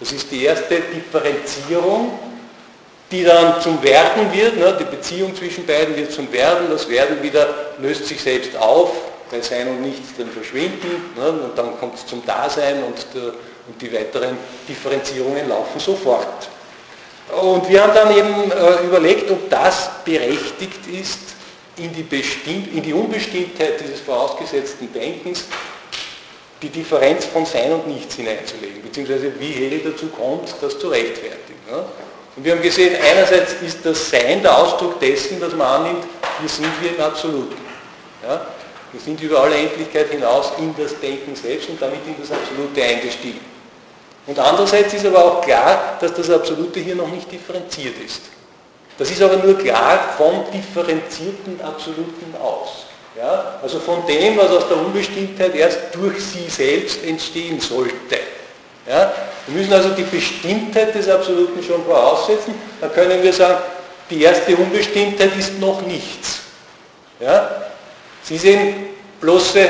Das 0.00 0.12
ist 0.12 0.30
die 0.30 0.44
erste 0.44 0.80
Differenzierung, 0.80 2.18
die 3.10 3.24
dann 3.24 3.60
zum 3.60 3.82
Werden 3.82 4.32
wird. 4.32 4.56
Ne? 4.56 4.76
Die 4.78 4.84
Beziehung 4.84 5.34
zwischen 5.34 5.66
beiden 5.66 5.96
wird 5.96 6.12
zum 6.12 6.30
Werden. 6.32 6.68
Das 6.70 6.88
Werden 6.88 7.22
wieder 7.22 7.48
löst 7.78 8.06
sich 8.06 8.20
selbst 8.20 8.56
auf, 8.56 8.92
bei 9.30 9.40
Sein 9.40 9.68
und 9.68 9.82
Nichts 9.82 10.10
dann 10.18 10.30
verschwinden. 10.30 11.12
Ne? 11.16 11.28
Und 11.28 11.56
dann 11.56 11.78
kommt 11.78 11.94
es 11.94 12.06
zum 12.06 12.24
Dasein 12.24 12.82
und, 12.84 13.06
der, 13.14 13.32
und 13.32 13.80
die 13.80 13.92
weiteren 13.92 14.36
Differenzierungen 14.68 15.48
laufen 15.48 15.80
sofort. 15.80 16.48
Und 17.40 17.68
wir 17.68 17.82
haben 17.82 17.92
dann 17.94 18.16
eben 18.16 18.50
äh, 18.50 18.86
überlegt, 18.86 19.30
ob 19.30 19.50
das 19.50 19.90
berechtigt 20.04 20.86
ist, 20.86 21.18
in 21.76 21.92
die, 21.94 22.02
Bestimmt, 22.02 22.74
in 22.74 22.82
die 22.82 22.92
Unbestimmtheit 22.92 23.80
dieses 23.80 24.00
vorausgesetzten 24.00 24.92
Denkens 24.92 25.44
die 26.60 26.70
Differenz 26.70 27.26
von 27.26 27.46
Sein 27.46 27.72
und 27.72 27.86
Nichts 27.86 28.16
hineinzulegen, 28.16 28.82
beziehungsweise 28.82 29.32
wie 29.38 29.52
Hegel 29.52 29.92
dazu 29.92 30.08
kommt, 30.08 30.52
das 30.60 30.78
zu 30.78 30.88
rechtfertigen. 30.88 31.60
Ja? 31.70 31.84
Und 32.38 32.44
wir 32.44 32.52
haben 32.52 32.62
gesehen, 32.62 32.94
einerseits 33.02 33.54
ist 33.54 33.84
das 33.84 34.10
Sein 34.10 34.40
der 34.40 34.56
Ausdruck 34.56 35.00
dessen, 35.00 35.40
dass 35.40 35.52
man 35.56 35.66
annimmt, 35.66 36.04
wir 36.38 36.48
sind 36.48 36.68
hier 36.80 36.94
im 36.96 37.00
Absoluten. 37.02 37.56
Ja? 38.22 38.46
Wir 38.92 39.00
sind 39.00 39.20
über 39.20 39.40
alle 39.40 39.56
Endlichkeit 39.56 40.08
hinaus 40.10 40.52
in 40.56 40.72
das 40.78 41.00
Denken 41.00 41.34
selbst 41.34 41.68
und 41.68 41.82
damit 41.82 41.98
in 42.06 42.14
das 42.20 42.30
Absolute 42.30 42.80
eingestiegen. 42.80 43.40
Und 44.28 44.38
andererseits 44.38 44.94
ist 44.94 45.04
aber 45.04 45.24
auch 45.24 45.40
klar, 45.40 45.98
dass 46.00 46.14
das 46.14 46.30
Absolute 46.30 46.78
hier 46.78 46.94
noch 46.94 47.08
nicht 47.08 47.28
differenziert 47.32 47.96
ist. 48.06 48.20
Das 48.98 49.10
ist 49.10 49.20
aber 49.20 49.38
nur 49.38 49.58
klar 49.58 50.14
vom 50.16 50.44
differenzierten 50.52 51.60
Absoluten 51.60 52.36
aus. 52.40 52.86
Ja? 53.16 53.58
Also 53.60 53.80
von 53.80 54.06
dem, 54.06 54.36
was 54.36 54.50
aus 54.50 54.68
der 54.68 54.76
Unbestimmtheit 54.76 55.56
erst 55.56 55.92
durch 55.92 56.22
sie 56.22 56.48
selbst 56.48 57.02
entstehen 57.02 57.58
sollte. 57.58 58.20
Ja? 58.88 59.12
Wir 59.46 59.60
müssen 59.60 59.72
also 59.72 59.90
die 59.90 60.02
Bestimmtheit 60.02 60.94
des 60.94 61.08
Absoluten 61.08 61.62
schon 61.62 61.84
voraussetzen. 61.84 62.54
Da 62.80 62.88
können 62.88 63.22
wir 63.22 63.32
sagen, 63.32 63.58
die 64.10 64.22
erste 64.22 64.56
Unbestimmtheit 64.56 65.36
ist 65.36 65.58
noch 65.58 65.82
nichts. 65.82 66.40
Ja? 67.20 67.50
Sie 68.22 68.38
sehen 68.38 68.86
bloße, 69.20 69.68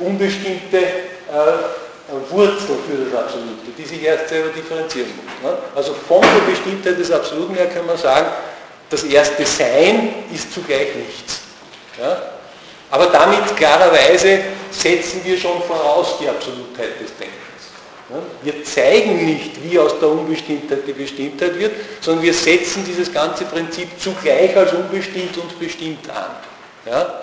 unbestimmte 0.00 0.78
äh, 0.78 2.30
Wurzel 2.30 2.76
für 2.88 3.04
das 3.10 3.24
Absolute, 3.24 3.70
die 3.76 3.84
sich 3.84 4.02
erst 4.02 4.28
selber 4.28 4.48
differenzieren 4.48 5.10
muss. 5.16 5.50
Ne? 5.50 5.58
Also 5.74 5.94
von 5.94 6.22
der 6.22 6.50
Bestimmtheit 6.50 6.98
des 6.98 7.10
Absoluten 7.10 7.54
her 7.54 7.66
kann 7.66 7.86
man 7.86 7.98
sagen, 7.98 8.28
das 8.88 9.04
erste 9.04 9.44
Sein 9.44 10.14
ist 10.34 10.52
zugleich 10.52 10.94
nichts. 10.94 11.40
Ja? 12.00 12.22
Aber 12.90 13.06
damit 13.06 13.54
klarerweise 13.56 14.40
setzen 14.70 15.20
wir 15.24 15.36
schon 15.36 15.62
voraus 15.62 16.16
die 16.18 16.28
Absolutheit 16.28 16.98
des 17.00 17.14
Denkens. 17.18 17.37
Wir 18.42 18.64
zeigen 18.64 19.26
nicht, 19.26 19.62
wie 19.62 19.78
aus 19.78 19.98
der 19.98 20.08
Unbestimmtheit 20.08 20.80
die 20.86 20.92
Bestimmtheit 20.92 21.58
wird, 21.58 21.72
sondern 22.00 22.24
wir 22.24 22.32
setzen 22.32 22.82
dieses 22.86 23.12
ganze 23.12 23.44
Prinzip 23.44 23.88
zugleich 24.00 24.56
als 24.56 24.72
unbestimmt 24.72 25.36
und 25.36 25.58
bestimmt 25.58 26.08
an. 26.08 26.30
Ja? 26.86 27.22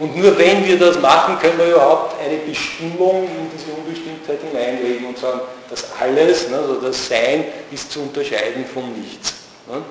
Und 0.00 0.16
nur 0.16 0.36
wenn 0.38 0.66
wir 0.66 0.78
das 0.78 0.98
machen, 0.98 1.38
können 1.38 1.58
wir 1.58 1.68
überhaupt 1.68 2.16
eine 2.20 2.38
Bestimmung 2.38 3.24
in 3.24 3.50
diese 3.54 3.70
Unbestimmtheit 3.70 4.38
hineinlegen 4.50 5.06
und 5.06 5.18
sagen, 5.18 5.40
das 5.68 5.84
alles, 6.00 6.48
ne, 6.48 6.56
also 6.56 6.80
das 6.80 7.06
Sein 7.06 7.44
ist 7.70 7.92
zu 7.92 8.00
unterscheiden 8.00 8.64
von 8.64 8.92
nichts. 9.00 9.34
Ne? 9.68 9.82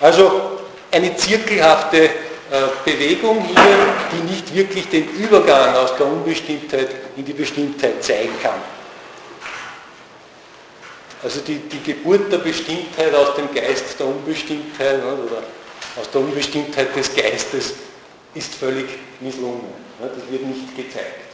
Also 0.00 0.60
eine 0.92 1.14
zirkelhafte 1.16 2.04
äh, 2.04 2.10
Bewegung 2.84 3.44
hier, 3.44 3.76
die 4.12 4.32
nicht 4.32 4.54
wirklich 4.54 4.88
den 4.88 5.08
Übergang 5.10 5.74
aus 5.74 5.94
der 5.96 6.06
Unbestimmtheit 6.06 6.88
in 7.16 7.24
die 7.24 7.32
Bestimmtheit 7.32 8.02
zeigen 8.02 8.32
kann. 8.40 8.60
Also 11.24 11.40
die, 11.40 11.56
die 11.56 11.82
Geburt 11.82 12.30
der 12.30 12.38
Bestimmtheit 12.38 13.14
aus 13.14 13.34
dem 13.34 13.52
Geist 13.54 13.98
der 13.98 14.06
Unbestimmtheit 14.06 14.98
ne, 14.98 15.14
oder 15.14 15.42
aus 15.98 16.10
der 16.12 16.20
Unbestimmtheit 16.20 16.94
des 16.94 17.16
Geistes 17.16 17.72
ist 18.34 18.54
völlig 18.54 18.86
misslungen. 19.20 19.72
Das 19.98 20.10
wird 20.30 20.42
nicht 20.42 20.76
gezeigt. 20.76 21.24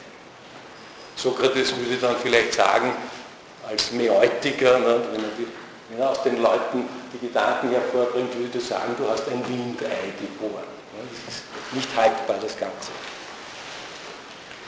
Sokrates 1.17 1.77
würde 1.77 1.97
dann 2.01 2.15
vielleicht 2.23 2.55
sagen, 2.55 2.93
als 3.69 3.91
Meutiker, 3.91 4.75
wenn 4.75 5.25
er, 5.25 5.31
die, 5.37 5.47
wenn 5.89 6.01
er 6.01 6.11
aus 6.11 6.23
den 6.23 6.41
Leuten 6.41 6.85
die 7.13 7.27
Gedanken 7.27 7.71
hervorbringt, 7.71 8.33
würde 8.39 8.59
er 8.59 8.61
sagen, 8.61 8.95
du 8.97 9.09
hast 9.09 9.27
ein 9.29 9.43
Windei 9.49 10.13
geboren. 10.21 10.65
Das 11.27 11.35
ist 11.35 11.43
nicht 11.73 11.89
haltbar, 11.97 12.37
das 12.41 12.57
Ganze. 12.57 12.91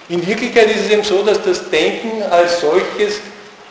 In 0.09 0.27
Wirklichkeit 0.27 0.69
ist 0.71 0.87
es 0.87 0.91
eben 0.91 1.05
so, 1.05 1.23
dass 1.23 1.43
das 1.43 1.71
Denken 1.71 2.23
als 2.25 2.61
solches, 2.61 3.21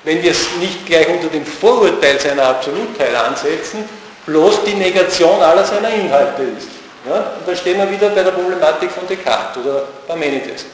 wenn 0.04 0.22
wir 0.24 0.32
es 0.32 0.56
nicht 0.60 0.86
gleich 0.86 1.08
unter 1.08 1.28
dem 1.28 1.46
Vorurteil 1.46 2.20
seiner 2.20 2.48
Absolutheit 2.48 3.14
ansetzen, 3.16 3.88
bloß 4.26 4.64
die 4.64 4.74
Negation 4.74 5.42
aller 5.42 5.64
seiner 5.64 5.94
Inhalte 5.94 6.44
ist. 6.44 6.68
Ja? 7.08 7.18
Und 7.18 7.48
da 7.48 7.56
stehen 7.56 7.78
wir 7.78 7.90
wieder 7.90 8.10
bei 8.10 8.24
der 8.24 8.32
Problematik 8.32 8.92
von 8.92 9.08
Descartes 9.08 9.64
oder 9.64 9.84
Parmenides. 10.08 10.66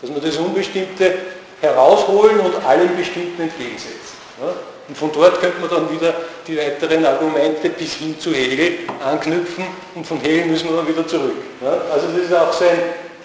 Dass 0.00 0.10
wir 0.10 0.20
das 0.20 0.36
Unbestimmte 0.36 1.14
herausholen 1.60 2.40
und 2.40 2.64
allem 2.66 2.96
Bestimmten 2.96 3.42
entgegensetzen. 3.42 4.16
Ja? 4.40 4.52
Und 4.88 4.96
von 4.98 5.12
dort 5.12 5.40
könnte 5.40 5.60
man 5.60 5.70
dann 5.70 5.90
wieder 5.90 6.14
die 6.46 6.56
weiteren 6.58 7.04
Argumente 7.06 7.70
bis 7.70 7.94
hin 7.94 8.18
zu 8.18 8.32
Hegel 8.32 8.80
anknüpfen 9.04 9.64
und 9.94 10.06
von 10.06 10.20
Hegel 10.20 10.46
müssen 10.46 10.68
wir 10.68 10.76
dann 10.76 10.88
wieder 10.88 11.06
zurück. 11.06 11.36
Ja? 11.62 11.72
Also 11.92 12.08
das 12.08 12.24
ist 12.24 12.34
auch 12.34 12.52
so 12.52 12.64
ein 12.64 12.80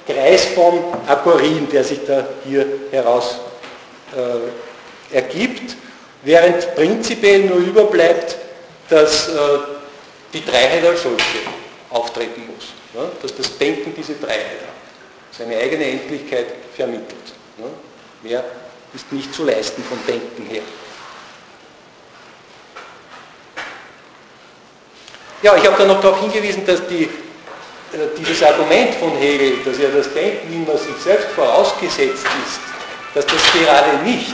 Kreis 0.07 0.45
von 0.53 0.79
Aporien, 1.07 1.67
der 1.71 1.83
sich 1.83 2.05
da 2.05 2.23
hier 2.45 2.65
heraus 2.91 3.39
äh, 4.15 4.51
ergibt, 5.15 5.75
während 6.23 6.75
prinzipiell 6.75 7.45
nur 7.45 7.57
überbleibt, 7.57 8.35
dass 8.89 9.29
äh, 9.29 9.31
die 10.33 10.45
Dreiheit 10.45 10.85
als 10.85 11.03
solche 11.03 11.39
auftreten 11.89 12.43
muss. 12.53 12.73
Ja? 12.93 13.09
Dass 13.21 13.35
das 13.35 13.57
Denken 13.57 13.93
diese 13.95 14.15
Dreiheit 14.15 14.61
hat, 14.61 15.37
seine 15.37 15.57
eigene 15.57 15.85
Endlichkeit 15.85 16.47
vermittelt. 16.75 17.33
Ja? 17.57 17.65
Mehr 18.21 18.43
ist 18.93 19.11
nicht 19.11 19.33
zu 19.33 19.45
leisten 19.45 19.83
vom 19.83 19.97
Denken 20.05 20.45
her. 20.47 20.63
Ja, 25.41 25.55
ich 25.55 25.65
habe 25.65 25.77
dann 25.77 25.87
noch 25.87 26.01
darauf 26.01 26.19
hingewiesen, 26.21 26.65
dass 26.65 26.85
die, 26.87 27.03
äh, 27.03 27.07
dieses 28.17 28.41
Argument 28.43 28.95
von 28.95 29.11
Hegel, 29.11 29.57
dass 29.63 29.77
ja 29.77 29.89
das 29.89 30.13
Denken 30.13 30.53
immer 30.53 30.77
sich 30.77 30.95
selbst 31.03 31.29
vorausgesetzt 31.29 32.25
ist, 32.25 32.59
dass 33.13 33.25
das 33.25 33.41
gerade 33.53 34.03
nicht 34.03 34.33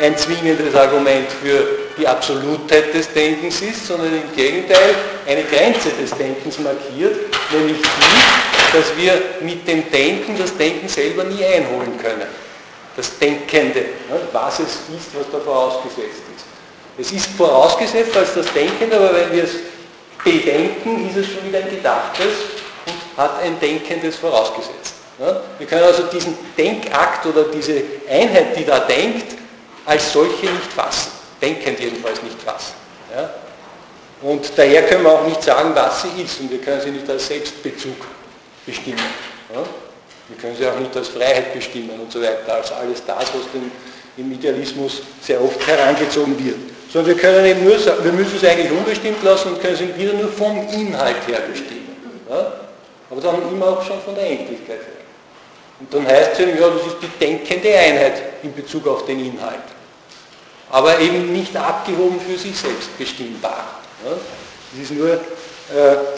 ein 0.00 0.16
zwingendes 0.16 0.74
Argument 0.74 1.30
für 1.42 1.66
die 1.98 2.06
Absolutheit 2.06 2.94
des 2.94 3.12
Denkens 3.12 3.60
ist, 3.60 3.86
sondern 3.86 4.12
im 4.14 4.34
Gegenteil 4.34 4.94
eine 5.26 5.42
Grenze 5.44 5.90
des 5.90 6.10
Denkens 6.16 6.58
markiert, 6.58 7.16
nämlich 7.52 7.78
die, 7.78 8.76
dass 8.76 8.96
wir 8.96 9.20
mit 9.40 9.66
dem 9.68 9.90
Denken 9.90 10.36
das 10.38 10.56
Denken 10.56 10.88
selber 10.88 11.24
nie 11.24 11.44
einholen 11.44 11.98
können. 11.98 12.28
Das 12.96 13.18
Denkende, 13.18 13.80
ne, 13.80 14.20
was 14.32 14.58
es 14.60 14.66
ist, 14.96 15.14
was 15.14 15.30
da 15.30 15.38
vorausgesetzt 15.38 16.22
ist. 16.36 16.46
Es 16.98 17.12
ist 17.12 17.30
vorausgesetzt 17.36 18.16
als 18.16 18.34
das 18.34 18.52
Denkende, 18.52 18.96
aber 18.96 19.14
wenn 19.14 19.32
wir 19.32 19.44
es 19.44 19.52
bedenken, 20.24 21.08
ist 21.08 21.16
es 21.16 21.26
schon 21.26 21.46
wieder 21.46 21.58
ein 21.60 21.70
Gedachtes 21.70 22.32
und 22.86 23.22
hat 23.22 23.42
ein 23.42 23.58
Denkendes 23.60 24.16
vorausgesetzt. 24.16 24.94
Wir 25.58 25.66
können 25.66 25.84
also 25.84 26.04
diesen 26.04 26.36
Denkakt 26.56 27.26
oder 27.26 27.44
diese 27.44 27.82
Einheit, 28.08 28.56
die 28.56 28.64
da 28.64 28.80
denkt, 28.80 29.39
als 29.86 30.12
solche 30.12 30.46
nicht 30.46 30.72
fassen. 30.74 31.12
Denkend 31.40 31.80
jedenfalls 31.80 32.22
nicht 32.22 32.40
fassen. 32.42 32.74
Ja? 33.14 33.30
Und 34.22 34.52
daher 34.56 34.82
können 34.82 35.04
wir 35.04 35.12
auch 35.12 35.26
nicht 35.26 35.42
sagen, 35.42 35.70
was 35.74 36.02
sie 36.02 36.22
ist. 36.22 36.40
Und 36.40 36.50
wir 36.50 36.60
können 36.60 36.80
sie 36.80 36.90
nicht 36.90 37.08
als 37.08 37.26
Selbstbezug 37.26 37.96
bestimmen. 38.66 38.98
Ja? 39.54 39.62
Wir 40.28 40.36
können 40.40 40.56
sie 40.56 40.66
auch 40.66 40.78
nicht 40.78 40.96
als 40.96 41.08
Freiheit 41.08 41.52
bestimmen 41.54 41.98
und 41.98 42.12
so 42.12 42.20
weiter, 42.22 42.54
als 42.54 42.70
alles 42.70 43.02
das, 43.04 43.18
was 43.18 43.52
dem, 43.52 43.70
im 44.16 44.32
Idealismus 44.32 45.02
sehr 45.20 45.42
oft 45.42 45.66
herangezogen 45.66 46.38
wird. 46.44 46.56
Sondern 46.92 47.14
wir 47.14 47.20
können 47.20 47.44
eben 47.44 47.64
nur 47.64 47.76
wir 47.76 48.12
müssen 48.12 48.36
es 48.36 48.44
eigentlich 48.44 48.70
unbestimmt 48.70 49.22
lassen 49.22 49.52
und 49.52 49.60
können 49.60 49.76
sie 49.76 49.96
wieder 49.96 50.12
nur 50.12 50.28
vom 50.28 50.68
Inhalt 50.68 51.26
her 51.26 51.40
bestimmen. 51.50 51.96
Ja? 52.28 52.52
Aber 53.10 53.20
dann 53.20 53.42
immer 53.50 53.68
auch 53.68 53.82
schon 53.84 54.00
von 54.02 54.14
der 54.14 54.30
Endlichkeit 54.30 54.78
her. 54.78 54.99
Und 55.80 55.92
dann 55.94 56.06
heißt 56.06 56.32
es 56.34 56.38
eben, 56.40 56.60
ja, 56.60 56.68
das 56.68 56.86
ist 56.86 56.96
die 57.02 57.18
denkende 57.18 57.74
Einheit 57.74 58.22
in 58.42 58.54
Bezug 58.54 58.86
auf 58.86 59.06
den 59.06 59.24
Inhalt. 59.24 59.60
Aber 60.70 60.98
eben 61.00 61.32
nicht 61.32 61.56
abgehoben 61.56 62.20
für 62.20 62.38
sich 62.38 62.56
selbst 62.56 62.96
bestimmbar. 62.98 63.80
Ja? 64.04 64.12
Das 64.12 64.82
ist 64.82 64.92
nur 64.92 65.14
äh, 65.14 65.18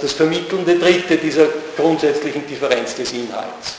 das 0.01 0.13
vermittelnde 0.13 0.79
Dritte 0.79 1.17
dieser 1.17 1.47
grundsätzlichen 1.77 2.47
Differenz 2.47 2.97
des 2.97 3.13
Inhalts. 3.13 3.77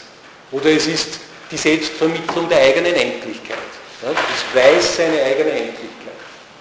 Oder 0.52 0.68
es 0.68 0.88
ist 0.88 1.20
die 1.52 1.58
Selbstvermittlung 1.58 2.48
der 2.48 2.60
eigenen 2.60 2.96
Endlichkeit. 2.96 3.58
Ja? 4.02 4.10
Das 4.10 4.64
weiß 4.64 4.96
seine 4.98 5.22
eigene 5.22 5.52
Endlichkeit. 5.52 6.14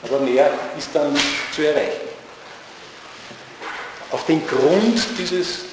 Aber 0.03 0.19
mehr 0.19 0.51
ist 0.77 0.89
dann 0.93 1.13
nicht 1.13 1.55
zu 1.55 1.63
erreichen. 1.63 2.09
Auf 4.11 4.27
den 4.27 4.47
Grund 4.47 5.01
dieses 5.17 5.72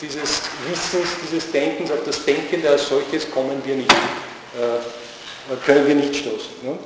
dieses 0.00 0.42
Wissens, 0.68 1.08
dieses 1.22 1.50
Denkens, 1.50 1.90
auf 1.90 2.04
das 2.04 2.24
Denkende 2.24 2.68
als 2.70 2.88
solches 2.88 3.30
kommen 3.30 3.60
wir 3.64 3.76
nicht, 3.76 3.90
äh, 3.90 5.56
können 5.64 5.86
wir 5.86 5.94
nicht 5.94 6.16
stoßen. 6.16 6.50
Ne? 6.62 6.78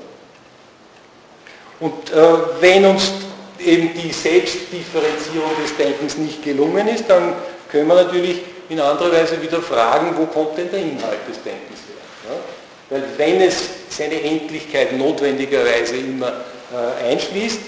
Und 1.81 2.11
äh, 2.11 2.61
wenn 2.61 2.85
uns 2.87 3.13
eben 3.59 3.93
die 3.95 4.13
Selbstdifferenzierung 4.13 5.51
des 5.63 5.77
Denkens 5.77 6.17
nicht 6.17 6.43
gelungen 6.43 6.89
ist, 6.89 7.05
dann 7.09 7.35
können 7.71 7.89
wir 7.89 7.95
natürlich 7.95 8.41
in 8.69 8.81
anderer 8.81 9.13
Weise 9.13 9.41
wieder 9.43 9.61
fragen, 9.61 10.15
wo 10.17 10.27
kommt 10.27 10.57
denn 10.57 10.71
der 10.71 10.81
Inhalt 10.81 11.19
des 11.29 11.43
Denkens 11.43 11.81
her? 11.89 12.31
Ja? 12.31 12.37
Weil 12.91 13.05
wenn 13.17 13.43
es 13.43 13.69
seine 13.91 14.21
Endlichkeit 14.21 14.97
notwendigerweise 14.97 15.97
immer 15.97 16.33
äh, 16.73 17.11
einschließt, 17.11 17.59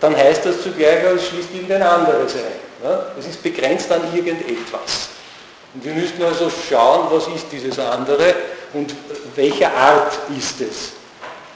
dann 0.00 0.16
heißt 0.16 0.46
das 0.46 0.62
zugleich, 0.62 1.04
es 1.04 1.28
schließt 1.28 1.48
irgendein 1.54 1.82
anderes 1.82 2.34
ein. 2.34 2.69
Ja? 2.82 3.06
Es 3.18 3.26
ist 3.26 3.42
begrenzt 3.42 3.90
an 3.92 4.02
irgendetwas. 4.14 5.10
Und 5.74 5.84
wir 5.84 5.92
müssten 5.92 6.22
also 6.22 6.50
schauen, 6.50 7.08
was 7.10 7.28
ist 7.28 7.46
dieses 7.52 7.78
andere 7.78 8.34
und 8.72 8.94
welcher 9.36 9.72
Art 9.72 10.12
ist 10.36 10.60
es. 10.60 10.92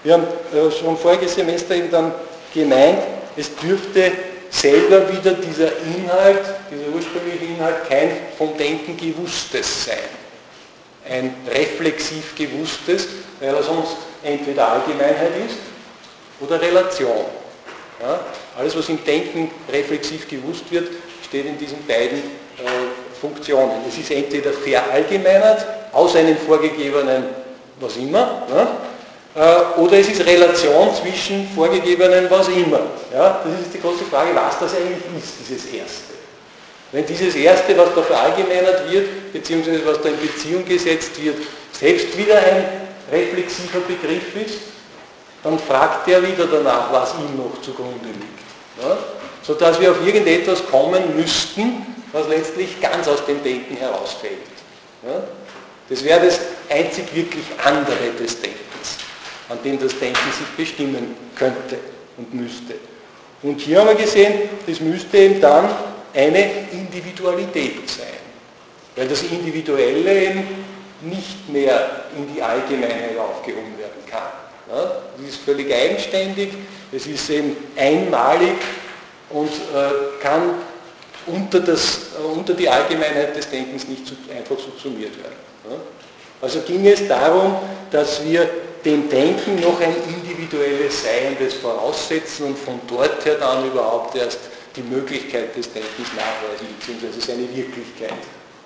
Wir 0.03 0.15
haben 0.15 0.25
äh, 0.53 0.71
schon 0.71 0.97
voriges 0.97 1.35
Semester 1.35 1.75
eben 1.75 1.91
dann 1.91 2.13
gemeint, 2.53 2.99
es 3.37 3.55
dürfte 3.57 4.13
selber 4.51 5.11
wieder 5.11 5.33
dieser 5.33 5.73
Inhalt, 5.79 6.45
dieser 6.71 6.95
ursprüngliche 6.95 7.45
Inhalt, 7.45 7.89
kein 7.89 8.11
vom 8.39 8.57
Denken 8.57 8.97
gewusstes 8.97 9.87
sein. 9.87 9.99
Ein 11.09 11.35
reflexiv 11.51 12.35
gewusstes, 12.37 13.09
weil 13.41 13.55
er 13.55 13.63
sonst 13.63 13.97
entweder 14.23 14.69
Allgemeinheit 14.69 15.33
ist 15.47 15.57
oder 16.41 16.61
Relation. 16.61 17.25
Ja? 18.01 18.21
Alles, 18.57 18.77
was 18.77 18.89
im 18.89 19.05
Denken 19.05 19.51
reflexiv 19.71 20.29
gewusst 20.29 20.71
wird, 20.71 20.89
steht 21.25 21.47
in 21.47 21.59
diesen 21.59 21.85
beiden 21.87 22.19
äh, 22.19 23.21
Funktionen. 23.21 23.83
Es 23.89 23.99
ist 23.99 24.11
entweder 24.11 24.53
verallgemeinert 24.53 25.67
aus 25.93 26.15
einem 26.17 26.37
vorgegebenen 26.37 27.25
was 27.81 27.97
immer, 27.97 28.43
ne? 28.49 28.69
oder 29.79 29.99
es 29.99 30.09
ist 30.09 30.25
Relation 30.25 30.95
zwischen 30.95 31.49
vorgegebenen 31.55 32.31
was 32.31 32.49
immer. 32.49 32.81
Ja? 33.13 33.41
Das 33.45 33.61
ist 33.61 33.75
die 33.75 33.81
große 33.81 34.05
Frage, 34.05 34.31
was 34.35 34.59
das 34.61 34.75
eigentlich 34.75 35.03
ist, 35.19 35.35
dieses 35.41 35.67
Erste. 35.67 36.15
Wenn 36.93 37.05
dieses 37.05 37.35
Erste, 37.35 37.77
was 37.77 37.89
da 37.95 38.03
verallgemeinert 38.03 38.91
wird, 38.91 39.33
beziehungsweise 39.33 39.85
was 39.85 40.01
da 40.01 40.11
in 40.11 40.21
Beziehung 40.21 40.65
gesetzt 40.65 41.21
wird, 41.21 41.39
selbst 41.73 42.17
wieder 42.17 42.37
ein 42.37 42.65
reflexiver 43.11 43.81
Begriff 43.81 44.37
ist, 44.37 44.59
dann 45.43 45.59
fragt 45.59 46.07
er 46.09 46.23
wieder 46.23 46.47
danach, 46.47 46.93
was 46.93 47.15
ihm 47.15 47.37
noch 47.37 47.61
zugrunde 47.61 48.07
liegt. 48.07 48.81
Ja? 48.81 48.97
Sodass 49.47 49.81
wir 49.81 49.91
auf 49.91 50.05
irgendetwas 50.05 50.67
kommen 50.67 51.17
müssten, 51.17 51.87
was 52.13 52.29
letztlich 52.29 52.81
ganz 52.81 53.07
aus 53.09 53.25
dem 53.27 53.43
Denken 53.43 53.77
herausfällt. 53.77 54.39
Ja? 55.05 55.23
Das 55.89 56.03
wäre 56.03 56.25
das 56.25 56.41
einzig 56.71 57.15
wirklich 57.15 57.45
andere 57.63 58.13
des 58.19 58.41
Denkens, 58.41 58.97
an 59.49 59.59
dem 59.65 59.79
das 59.79 59.99
Denken 59.99 60.33
sich 60.33 60.47
bestimmen 60.57 61.15
könnte 61.35 61.79
und 62.17 62.33
müsste. 62.33 62.75
Und 63.43 63.61
hier 63.61 63.81
haben 63.81 63.89
wir 63.89 63.95
gesehen, 63.95 64.49
das 64.67 64.81
müsste 64.81 65.19
eben 65.19 65.41
dann 65.41 65.69
eine 66.15 66.69
Individualität 66.73 67.91
sein, 67.91 68.07
weil 68.97 69.09
das 69.09 69.23
Individuelle 69.25 70.29
eben 70.29 70.65
nicht 71.03 71.49
mehr 71.51 72.05
in 72.17 72.35
die 72.35 72.41
Allgemeinheit 72.41 73.19
aufgehoben 73.19 73.77
werden 73.77 74.03
kann. 74.11 74.23
Ja, 74.71 75.03
das 75.19 75.29
ist 75.29 75.43
völlig 75.45 75.71
eigenständig, 75.75 76.51
es 76.91 77.07
ist 77.07 77.29
eben 77.29 77.55
einmalig 77.77 78.55
und 79.35 79.51
äh, 79.51 80.23
kann 80.23 80.55
unter, 81.27 81.61
das, 81.61 81.99
äh, 82.19 82.23
unter 82.23 82.55
die 82.55 82.69
Allgemeinheit 82.69 83.37
des 83.37 83.51
Denkens 83.51 83.87
nicht 83.89 84.05
einfach 84.31 84.59
subsumiert 84.59 85.17
werden. 85.19 85.81
Also 86.41 86.61
ging 86.61 86.87
es 86.87 87.07
darum, 87.09 87.57
dass 87.91 88.25
wir 88.25 88.49
dem 88.85 89.09
Denken 89.09 89.61
noch 89.61 89.81
ein 89.81 89.95
individuelles 90.09 91.03
Seiendes 91.03 91.55
voraussetzen 91.55 92.47
und 92.47 92.59
von 92.59 92.81
dort 92.87 93.25
her 93.25 93.37
dann 93.41 93.67
überhaupt 93.67 94.15
erst 94.15 94.39
die 94.77 94.83
Möglichkeit 94.83 95.57
des 95.57 95.73
Denkens 95.73 96.09
nachweisen, 96.15 96.67
beziehungsweise 96.79 97.21
seine 97.21 97.49
Wirklichkeit 97.57 98.13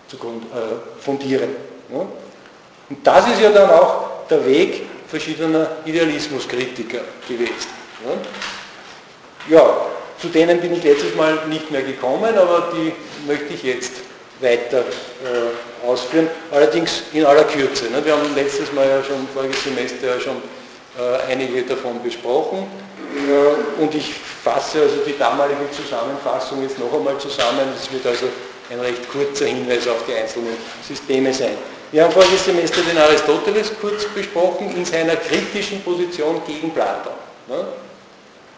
zu 0.08 0.16
äh, 0.16 1.00
fundieren. 1.00 1.50
Und 1.90 3.06
das 3.06 3.28
ist 3.28 3.40
ja 3.40 3.50
dann 3.50 3.70
auch 3.70 4.26
der 4.28 4.44
Weg 4.44 4.86
verschiedener 5.06 5.68
Idealismuskritiker 5.84 7.00
gewesen. 7.28 7.68
Ja, 9.48 9.86
zu 10.20 10.28
denen 10.28 10.60
bin 10.60 10.74
ich 10.74 10.82
letztes 10.82 11.14
Mal 11.14 11.38
nicht 11.48 11.70
mehr 11.70 11.82
gekommen, 11.82 12.36
aber 12.36 12.72
die 12.74 12.92
möchte 13.26 13.54
ich 13.54 13.62
jetzt 13.62 13.92
weiter 14.40 14.80
äh, 14.80 15.86
ausführen, 15.86 16.28
allerdings 16.50 17.02
in 17.12 17.24
aller 17.24 17.44
Kürze. 17.44 17.86
Ne? 17.86 18.04
Wir 18.04 18.12
haben 18.12 18.34
letztes 18.34 18.72
Mal 18.72 18.88
ja 18.88 19.02
schon, 19.02 19.26
voriges 19.34 19.64
Semester 19.64 20.14
ja 20.14 20.20
schon 20.20 20.36
äh, 20.98 21.32
einige 21.32 21.62
davon 21.62 22.02
besprochen 22.02 22.66
äh, 23.16 23.82
und 23.82 23.94
ich 23.94 24.14
fasse 24.44 24.82
also 24.82 24.96
die 25.06 25.18
damalige 25.18 25.70
Zusammenfassung 25.72 26.62
jetzt 26.62 26.78
noch 26.78 26.92
einmal 26.92 27.18
zusammen. 27.18 27.68
Es 27.76 27.90
wird 27.92 28.06
also 28.06 28.26
ein 28.70 28.80
recht 28.80 29.10
kurzer 29.10 29.46
Hinweis 29.46 29.88
auf 29.88 30.04
die 30.06 30.14
einzelnen 30.14 30.56
Systeme 30.86 31.32
sein. 31.32 31.56
Wir 31.90 32.04
haben 32.04 32.12
voriges 32.12 32.44
Semester 32.44 32.82
den 32.82 32.98
Aristoteles 32.98 33.72
kurz 33.80 34.04
besprochen 34.14 34.76
in 34.76 34.84
seiner 34.84 35.16
kritischen 35.16 35.82
Position 35.82 36.40
gegen 36.46 36.70
Platon. 36.70 37.14
Ne? 37.48 37.64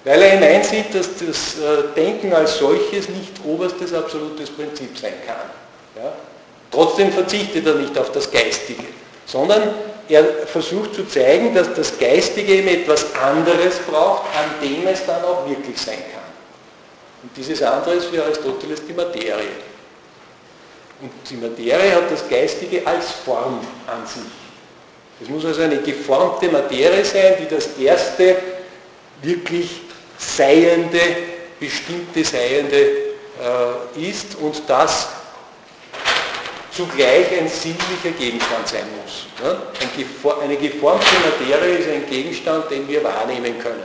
Weil 0.05 0.23
er 0.23 0.31
hineinsieht, 0.31 0.95
dass 0.95 1.09
das 1.17 1.59
äh, 1.59 1.95
Denken 1.95 2.33
als 2.33 2.59
solches 2.59 3.09
nicht 3.09 3.33
oberstes 3.45 3.93
absolutes 3.93 4.49
Prinzip 4.51 4.97
sein 4.97 5.15
kann. 5.27 5.51
Ja? 6.03 6.13
Trotzdem 6.71 7.13
verzichtet 7.13 7.67
er 7.67 7.75
nicht 7.75 7.97
auf 7.99 8.11
das 8.13 8.31
Geistige, 8.31 8.85
sondern 9.27 9.75
er 10.09 10.25
versucht 10.47 10.95
zu 10.95 11.05
zeigen, 11.07 11.55
dass 11.55 11.73
das 11.75 11.99
Geistige 11.99 12.55
eben 12.55 12.69
etwas 12.69 13.15
anderes 13.15 13.79
braucht, 13.91 14.25
an 14.37 14.67
dem 14.67 14.87
es 14.87 15.05
dann 15.05 15.23
auch 15.25 15.49
wirklich 15.49 15.79
sein 15.79 15.99
kann. 16.13 16.23
Und 17.23 17.37
dieses 17.37 17.63
andere 17.63 17.95
ist 17.95 18.07
für 18.07 18.25
Aristoteles 18.25 18.85
die 18.87 18.95
Materie. 18.95 19.49
Und 21.03 21.11
die 21.29 21.37
Materie 21.37 21.95
hat 21.95 22.11
das 22.11 22.29
Geistige 22.29 22.87
als 22.87 23.11
Form 23.11 23.61
an 23.87 24.07
sich. 24.07 24.23
Es 25.23 25.29
muss 25.29 25.45
also 25.45 25.63
eine 25.63 25.79
geformte 25.79 26.49
Materie 26.49 27.05
sein, 27.05 27.35
die 27.41 27.55
das 27.55 27.77
erste 27.79 28.37
wirklich 29.23 29.83
Seiende, 30.21 31.01
bestimmte 31.59 32.25
Seiende 32.25 32.77
äh, 32.77 34.09
ist 34.09 34.37
und 34.37 34.63
das 34.67 35.09
zugleich 36.73 37.33
ein 37.39 37.49
sinnlicher 37.49 38.11
Gegenstand 38.19 38.69
sein 38.69 38.85
muss. 39.03 39.27
Ja? 39.43 39.53
Ein, 39.81 40.41
eine 40.43 40.57
geformte 40.57 41.07
Materie 41.25 41.77
ist 41.79 41.89
ein 41.89 42.09
Gegenstand, 42.09 42.71
den 42.71 42.87
wir 42.87 43.03
wahrnehmen 43.03 43.59
können. 43.59 43.85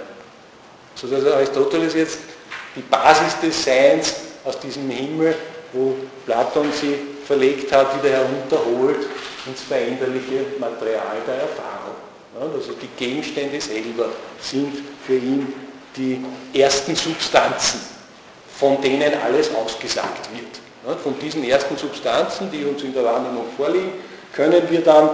Sodass 0.93 1.25
Aristoteles 1.25 1.93
jetzt 1.93 2.19
die 2.75 2.81
Basis 2.81 3.39
des 3.41 3.63
Seins 3.63 4.15
aus 4.43 4.59
diesem 4.59 4.89
Himmel 4.89 5.35
wo 5.75 5.95
Platon 6.25 6.71
sie 6.71 6.95
verlegt 7.25 7.71
hat, 7.71 8.01
wieder 8.01 8.13
herunterholt 8.13 9.07
ins 9.45 9.61
veränderliche 9.61 10.45
Material 10.59 11.17
der 11.27 11.35
Erfahrung. 11.35 11.95
Also 12.39 12.73
die 12.73 12.89
Gegenstände 12.97 13.59
selber 13.61 14.09
sind 14.39 14.77
für 15.05 15.15
ihn 15.15 15.53
die 15.95 16.23
ersten 16.53 16.95
Substanzen, 16.95 17.79
von 18.59 18.81
denen 18.81 19.13
alles 19.25 19.53
ausgesagt 19.53 20.29
wird. 20.33 20.99
Von 21.01 21.17
diesen 21.19 21.43
ersten 21.43 21.77
Substanzen, 21.77 22.51
die 22.51 22.63
uns 22.63 22.83
in 22.83 22.93
der 22.93 23.03
Wahrnehmung 23.03 23.45
vorliegen, 23.57 23.91
können 24.33 24.69
wir 24.69 24.81
dann 24.81 25.09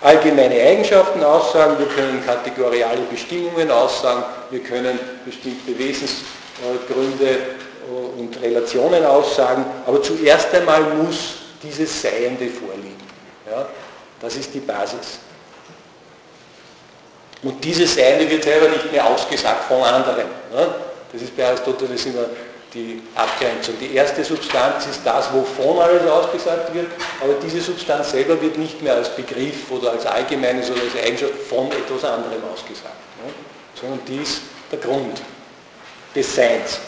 allgemeine 0.00 0.60
Eigenschaften 0.60 1.22
aussagen, 1.22 1.78
wir 1.78 1.86
können 1.86 2.24
kategoriale 2.24 3.02
Bestimmungen 3.10 3.70
aussagen, 3.70 4.24
wir 4.50 4.60
können 4.60 4.98
bestimmte 5.24 5.78
Wesensgründe 5.78 7.38
und 8.18 8.40
Relationen 8.42 9.04
aussagen, 9.04 9.64
aber 9.86 10.02
zuerst 10.02 10.52
einmal 10.54 10.82
muss 10.82 11.34
dieses 11.62 12.02
Seiende 12.02 12.48
vorliegen. 12.48 12.96
Ja? 13.48 13.66
Das 14.20 14.36
ist 14.36 14.52
die 14.54 14.60
Basis. 14.60 15.18
Und 17.42 17.62
dieses 17.64 17.94
Seiende 17.94 18.30
wird 18.30 18.44
selber 18.44 18.68
nicht 18.68 18.90
mehr 18.92 19.04
ausgesagt 19.06 19.64
von 19.64 19.82
anderen. 19.82 20.26
Ja? 20.54 20.74
Das 21.12 21.22
ist 21.22 21.36
bei 21.36 21.46
Aristoteles 21.46 22.06
immer 22.06 22.26
die 22.72 23.02
Abgrenzung. 23.14 23.74
Die 23.80 23.94
erste 23.94 24.24
Substanz 24.24 24.86
ist 24.86 25.00
das, 25.04 25.32
wovon 25.32 25.78
alles 25.78 26.06
ausgesagt 26.08 26.72
wird, 26.72 26.86
aber 27.20 27.34
diese 27.42 27.60
Substanz 27.60 28.12
selber 28.12 28.40
wird 28.40 28.56
nicht 28.56 28.80
mehr 28.80 28.94
als 28.94 29.14
Begriff 29.14 29.70
oder 29.70 29.90
als 29.90 30.06
allgemeines 30.06 30.70
oder 30.70 30.80
als 30.80 31.04
Eigenschaft 31.04 31.34
von 31.48 31.66
etwas 31.66 32.04
anderem 32.04 32.42
ausgesagt, 32.52 32.94
ja? 33.24 33.32
sondern 33.78 34.00
die 34.06 34.22
ist 34.22 34.42
der 34.70 34.78
Grund 34.78 35.20
des 36.14 36.34
Seins. 36.34 36.78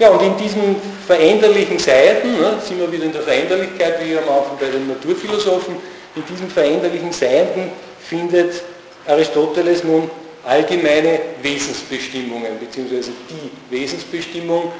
Ja, 0.00 0.10
und 0.10 0.22
in 0.22 0.36
diesen 0.36 0.76
veränderlichen 1.06 1.78
Seiten, 1.78 2.40
ne, 2.40 2.58
sind 2.64 2.78
wir 2.78 2.90
wieder 2.90 3.04
in 3.04 3.12
der 3.12 3.22
Veränderlichkeit, 3.22 4.04
wie 4.04 4.16
am 4.16 4.28
Anfang 4.28 4.56
bei 4.58 4.66
den 4.66 4.86
Naturphilosophen, 4.86 5.76
in 6.14 6.24
diesen 6.26 6.48
veränderlichen 6.48 7.12
Seiten 7.12 7.72
findet 8.08 8.62
Aristoteles 9.06 9.84
nun 9.84 10.10
allgemeine 10.44 11.20
Wesensbestimmungen, 11.42 12.58
beziehungsweise 12.58 13.10
die 13.28 13.76
Wesensbestimmung, 13.76 14.72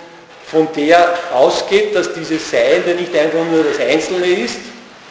von 0.46 0.66
der 0.74 1.14
ausgeht, 1.34 1.94
dass 1.94 2.14
dieses 2.14 2.50
Seiende 2.50 2.94
nicht 2.94 3.14
einfach 3.14 3.44
nur 3.50 3.64
das 3.64 3.78
Einzelne 3.78 4.26
ist, 4.26 4.58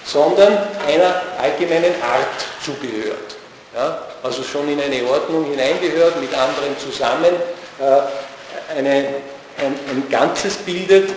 sondern 0.03 0.58
einer 0.88 1.21
allgemeinen 1.39 1.93
Art 2.01 2.45
zugehört. 2.63 3.36
Ja, 3.75 4.01
also 4.23 4.41
schon 4.41 4.67
in 4.67 4.82
eine 4.82 5.08
Ordnung 5.08 5.45
hineingehört, 5.45 6.19
mit 6.19 6.34
anderen 6.34 6.75
zusammen 6.80 7.36
äh, 7.80 8.75
eine 8.77 9.08
ein, 9.58 9.73
ein 9.89 10.10
Ganzes 10.10 10.56
bildet, 10.58 11.10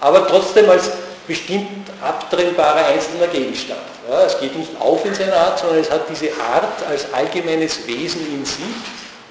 aber 0.00 0.26
trotzdem 0.26 0.68
als 0.70 0.90
bestimmt 1.32 1.88
abtrennbarer 2.02 2.88
einzelner 2.88 3.26
Gegenstand. 3.28 3.80
Ja, 4.06 4.26
es 4.26 4.38
geht 4.38 4.54
nicht 4.54 4.78
auf 4.78 5.02
in 5.06 5.14
seiner 5.14 5.36
Art, 5.36 5.58
sondern 5.58 5.78
es 5.78 5.90
hat 5.90 6.02
diese 6.10 6.30
Art 6.34 6.86
als 6.86 7.10
allgemeines 7.10 7.86
Wesen 7.86 8.20
in 8.34 8.44
sich 8.44 8.64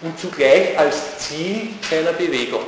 und 0.02 0.20
zugleich 0.20 0.76
als 0.80 1.20
Ziel 1.20 1.70
seiner 1.88 2.14
Bewegung. 2.14 2.64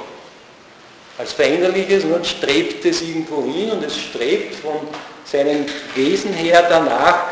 Als 1.17 1.34
veränderliches 1.34 2.04
und 2.04 2.28
strebt 2.28 2.86
es 2.86 3.02
irgendwo 3.02 3.43
hin 3.43 3.72
und 3.72 3.84
es 3.84 3.98
strebt 3.98 4.54
von 4.56 4.88
seinem 5.26 5.65
Wesen 5.96 6.34
her 6.34 6.65
danach, 6.69 7.24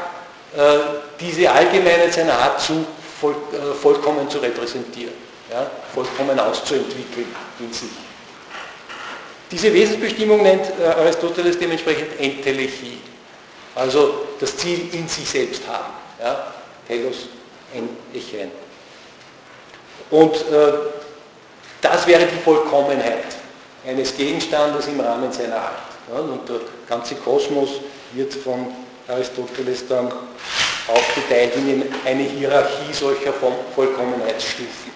äh, 0.58 0.80
diese 1.20 1.52
Allgemeinheit 1.52 2.14
seiner 2.14 2.34
Art 2.34 2.62
zu 2.62 2.84
voll, 3.20 3.36
äh, 3.54 3.76
vollkommen 3.76 4.28
zu 4.28 4.40
repräsentieren, 4.40 5.14
ja, 5.52 5.70
vollkommen 5.94 6.40
auszuentwickeln 6.40 7.28
in 7.60 7.72
sich. 7.72 7.90
Diese 9.52 9.74
Wesensbestimmung 9.74 10.42
nennt 10.44 10.66
äh, 10.80 10.86
Aristoteles 10.86 11.60
dementsprechend 11.60 12.18
Entelechie, 12.20 13.00
also 13.76 14.28
das 14.40 14.56
Ziel 14.56 14.90
in 14.94 15.08
sich 15.08 15.30
selbst 15.30 15.68
haben. 15.68 15.94
Ja? 16.22 16.54
Telos 16.88 17.28
en 17.74 17.90
echen. 18.14 18.50
Und 20.10 20.36
äh, 20.36 20.74
das 21.82 22.08
wäre 22.08 22.26
die 22.26 22.38
Vollkommenheit 22.44 23.26
eines 23.86 24.16
Gegenstandes 24.16 24.88
im 24.88 25.00
Rahmen 25.02 25.32
seiner 25.32 25.58
Art. 25.58 25.80
Ja? 26.14 26.20
Und 26.20 26.48
der 26.48 26.62
ganze 26.88 27.16
Kosmos 27.16 27.82
wird 28.14 28.34
von 28.34 28.68
Aristoteles 29.08 29.86
dann 29.88 30.12
aufgeteilt 30.88 31.56
in 31.58 31.84
eine 32.06 32.24
Hierarchie 32.24 32.94
solcher 32.94 33.34
Vollkommenheitsstufen, 33.76 34.92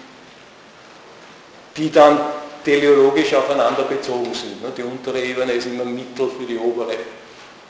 die 1.76 1.90
dann 1.90 2.20
teleologisch 2.66 3.32
aufeinander 3.32 3.84
bezogen 3.84 4.34
sind. 4.34 4.60
Ne? 4.60 4.72
Die 4.76 4.82
untere 4.82 5.20
Ebene 5.22 5.52
ist 5.52 5.66
immer 5.66 5.84
Mittel 5.84 6.28
für 6.36 6.44
die 6.44 6.58
obere. 6.58 6.96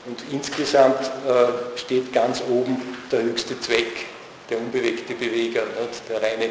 Und 0.06 0.22
insgesamt 0.32 1.02
äh, 1.02 1.78
steht 1.78 2.12
ganz 2.12 2.42
oben 2.48 2.80
der 3.12 3.22
höchste 3.22 3.61
Zweck, 3.61 4.06
der 4.48 4.59
unbewegte 4.59 5.14
Beweger, 5.14 5.62
der 6.09 6.22
reine 6.22 6.50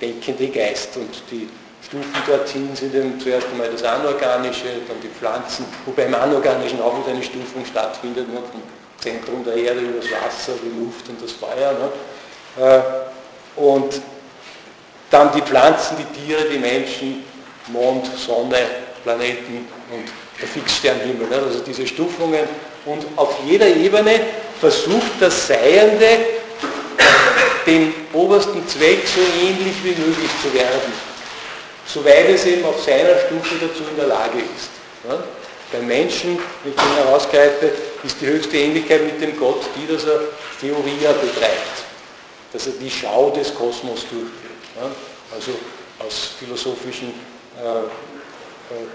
denkende 0.00 0.48
Geist 0.48 0.96
und 0.96 1.10
die 1.30 1.48
Stufen 1.82 2.22
dorthin 2.26 2.76
sind 2.76 2.94
eben 2.94 3.18
zuerst 3.18 3.46
einmal 3.50 3.70
das 3.70 3.82
Anorganische, 3.84 4.66
dann 4.86 5.00
die 5.00 5.08
Pflanzen, 5.08 5.64
wobei 5.86 6.04
im 6.04 6.14
Anorganischen 6.14 6.82
auch 6.82 6.98
wieder 6.98 7.14
eine 7.14 7.22
Stufung 7.22 7.64
stattfindet, 7.64 8.28
ne, 8.28 8.40
vom 8.52 8.60
Zentrum 8.98 9.44
der 9.44 9.54
Erde 9.54 9.80
über 9.80 10.00
das 10.00 10.10
Wasser, 10.10 10.52
die 10.62 10.84
Luft 10.84 11.08
und 11.08 11.22
das 11.22 11.32
Feuer. 11.32 11.72
Ne. 12.58 12.66
Äh, 12.66 13.60
und 13.60 14.02
dann 15.10 15.32
die 15.32 15.40
Pflanzen, 15.40 15.96
die 15.96 16.20
Tiere, 16.20 16.44
die 16.52 16.58
Menschen, 16.58 17.24
Mond, 17.72 18.06
Sonne, 18.16 18.58
Planeten 19.04 19.66
und 19.90 20.04
der 20.40 20.48
Fixsternhimmel. 20.48 21.28
Ne. 21.28 21.36
Also 21.36 21.60
diese 21.60 21.86
Stufungen. 21.86 22.44
Und 22.84 23.04
auf 23.16 23.34
jeder 23.46 23.66
Ebene 23.66 24.20
versucht 24.60 25.20
das 25.20 25.46
Seiende 25.46 26.18
dem 27.66 27.92
obersten 28.12 28.66
Zweck 28.66 29.06
so 29.06 29.20
ähnlich 29.20 29.76
wie 29.82 29.90
möglich 29.90 30.30
zu 30.42 30.52
werden, 30.54 30.92
soweit 31.86 32.30
es 32.30 32.46
eben 32.46 32.64
auf 32.64 32.82
seiner 32.82 33.18
Stufe 33.26 33.56
dazu 33.60 33.82
in 33.90 33.96
der 33.96 34.06
Lage 34.06 34.38
ist. 34.38 34.70
Ja? 35.08 35.22
Beim 35.72 35.86
Menschen, 35.86 36.38
wenn 36.64 36.72
ich 36.72 36.80
ihn 36.80 37.04
herausgreife, 37.04 37.70
ist 38.02 38.16
die 38.22 38.26
höchste 38.26 38.56
Ähnlichkeit 38.56 39.04
mit 39.04 39.20
dem 39.20 39.38
Gott 39.38 39.60
die, 39.76 39.92
dass 39.92 40.04
er 40.04 40.20
Theoria 40.60 41.12
betreibt, 41.12 41.84
dass 42.54 42.66
er 42.68 42.72
die 42.80 42.90
Schau 42.90 43.30
des 43.30 43.54
Kosmos 43.54 44.00
durchführt. 44.10 44.32
Ja? 44.80 44.90
Also 45.34 45.50
aus 45.98 46.30
philosophischen 46.38 47.08
äh, 47.08 47.10
äh, 47.10 47.37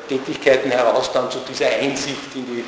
Tätigkeiten 0.07 0.71
heraus 0.71 1.11
dann 1.13 1.29
zu 1.31 1.39
dieser 1.49 1.67
Einsicht 1.67 2.35
in 2.35 2.45
die 2.45 2.63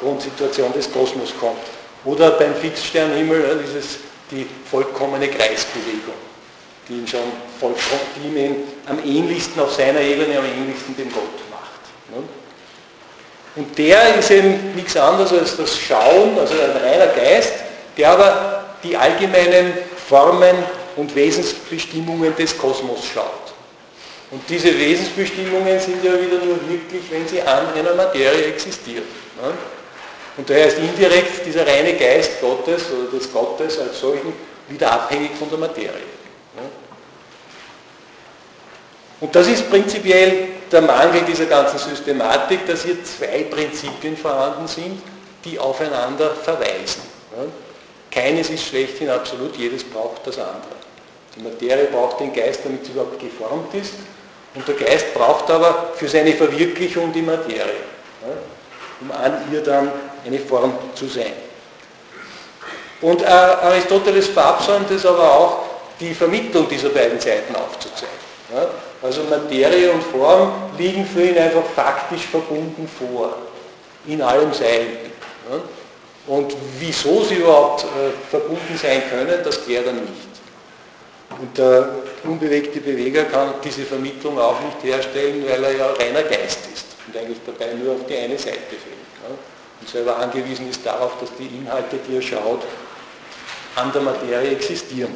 Grundsituation 0.00 0.72
des 0.72 0.90
Kosmos 0.92 1.32
kommt. 1.38 1.60
Oder 2.04 2.32
beim 2.32 2.54
Fixsternhimmel, 2.54 3.42
ja, 3.42 3.54
dieses 3.54 3.98
die 4.30 4.46
vollkommene 4.70 5.28
Kreisbewegung, 5.28 6.14
die 6.88 6.94
ihn 6.94 7.06
schon 7.06 7.20
vollkommen, 7.60 8.00
die 8.16 8.38
ihn 8.38 8.56
am 8.86 8.98
ähnlichsten 9.04 9.62
auf 9.62 9.72
seiner 9.72 10.00
Ebene, 10.00 10.38
am 10.38 10.44
ähnlichsten 10.44 10.96
dem 10.96 11.12
Gott 11.12 11.22
macht. 11.50 11.80
Ne? 12.10 12.22
Und 13.56 13.78
der 13.78 14.16
ist 14.16 14.30
eben 14.30 14.74
nichts 14.74 14.96
anderes 14.96 15.32
als 15.32 15.56
das 15.56 15.78
Schauen, 15.78 16.38
also 16.38 16.54
ein 16.54 16.76
reiner 16.82 17.06
Geist, 17.06 17.54
der 17.96 18.10
aber 18.10 18.64
die 18.82 18.96
allgemeinen 18.96 19.72
Formen 20.08 20.56
und 20.96 21.14
Wesensbestimmungen 21.14 22.34
des 22.36 22.56
Kosmos 22.58 23.04
schaut. 23.04 23.45
Und 24.30 24.42
diese 24.48 24.76
Wesensbestimmungen 24.76 25.78
sind 25.78 26.02
ja 26.04 26.12
wieder 26.12 26.44
nur 26.44 26.58
wirklich, 26.68 27.02
wenn 27.10 27.28
sie 27.28 27.40
an 27.42 27.72
einer 27.74 27.94
Materie 27.94 28.46
existieren. 28.46 29.04
Ne? 29.40 29.52
Und 30.36 30.50
daher 30.50 30.66
ist 30.66 30.78
indirekt 30.78 31.46
dieser 31.46 31.66
reine 31.66 31.94
Geist 31.94 32.40
Gottes 32.40 32.84
oder 32.90 33.16
des 33.18 33.32
Gottes 33.32 33.78
als 33.78 34.00
solchen 34.00 34.32
wieder 34.68 34.92
abhängig 34.92 35.30
von 35.38 35.48
der 35.48 35.58
Materie. 35.58 36.16
Und 39.20 39.34
das 39.34 39.46
ist 39.46 39.70
prinzipiell 39.70 40.48
der 40.70 40.82
Mangel 40.82 41.22
dieser 41.22 41.46
ganzen 41.46 41.78
Systematik, 41.78 42.66
dass 42.66 42.84
hier 42.84 43.02
zwei 43.02 43.44
Prinzipien 43.44 44.16
vorhanden 44.16 44.66
sind, 44.66 45.00
die 45.44 45.58
aufeinander 45.58 46.32
verweisen. 46.34 47.02
Keines 48.10 48.50
ist 48.50 48.66
schlechthin 48.66 49.08
absolut, 49.08 49.56
jedes 49.56 49.84
braucht 49.84 50.26
das 50.26 50.38
andere. 50.38 50.76
Die 51.34 51.42
Materie 51.42 51.86
braucht 51.86 52.20
den 52.20 52.32
Geist, 52.32 52.60
damit 52.64 52.84
sie 52.84 52.92
überhaupt 52.92 53.18
geformt 53.18 53.74
ist, 53.74 53.94
und 54.56 54.66
der 54.66 54.74
Geist 54.74 55.12
braucht 55.14 55.50
aber 55.50 55.92
für 55.94 56.08
seine 56.08 56.32
Verwirklichung 56.32 57.12
die 57.12 57.22
Materie, 57.22 57.84
um 59.00 59.10
an 59.12 59.44
ihr 59.52 59.62
dann 59.62 59.92
eine 60.24 60.38
Form 60.38 60.72
zu 60.94 61.06
sein. 61.06 61.32
Und 63.02 63.22
äh, 63.22 63.26
Aristoteles 63.26 64.28
verabsäumt 64.28 64.90
es 64.90 65.04
aber 65.04 65.30
auch, 65.30 65.58
die 66.00 66.14
Vermittlung 66.14 66.68
dieser 66.68 66.88
beiden 66.88 67.20
Seiten 67.20 67.54
aufzuzeigen. 67.54 68.16
Ja? 68.54 68.66
Also 69.02 69.22
Materie 69.24 69.90
und 69.92 70.02
Form 70.02 70.52
liegen 70.78 71.04
für 71.06 71.22
ihn 71.22 71.38
einfach 71.38 71.64
faktisch 71.74 72.26
verbunden 72.26 72.88
vor, 72.98 73.36
in 74.06 74.22
allem 74.22 74.52
Sein. 74.52 74.86
Ja? 75.50 75.60
Und 76.26 76.56
wieso 76.78 77.22
sie 77.22 77.36
überhaupt 77.36 77.84
äh, 77.84 78.30
verbunden 78.30 78.78
sein 78.80 79.02
können, 79.10 79.38
das 79.44 79.64
klärt 79.64 79.86
er 79.86 79.92
nicht. 79.92 80.12
Und 81.38 81.56
der 81.56 81.88
unbewegte 82.26 82.80
Beweger 82.80 83.24
kann 83.24 83.54
diese 83.62 83.82
Vermittlung 83.82 84.38
auch 84.38 84.60
nicht 84.60 84.82
herstellen, 84.82 85.44
weil 85.48 85.64
er 85.64 85.76
ja 85.76 85.86
reiner 85.92 86.22
Geist 86.22 86.60
ist 86.72 86.86
und 87.06 87.16
eigentlich 87.16 87.38
dabei 87.46 87.72
nur 87.74 87.94
auf 87.94 88.06
die 88.06 88.16
eine 88.16 88.38
Seite 88.38 88.56
fällt. 88.56 89.06
Ja? 89.22 89.36
und 89.80 89.88
selber 89.88 90.18
angewiesen 90.18 90.68
ist 90.70 90.84
darauf, 90.84 91.12
dass 91.20 91.30
die 91.38 91.46
Inhalte, 91.46 91.98
die 92.08 92.16
er 92.16 92.22
schaut, 92.22 92.62
an 93.74 93.92
der 93.92 94.02
Materie 94.02 94.52
existieren. 94.52 95.12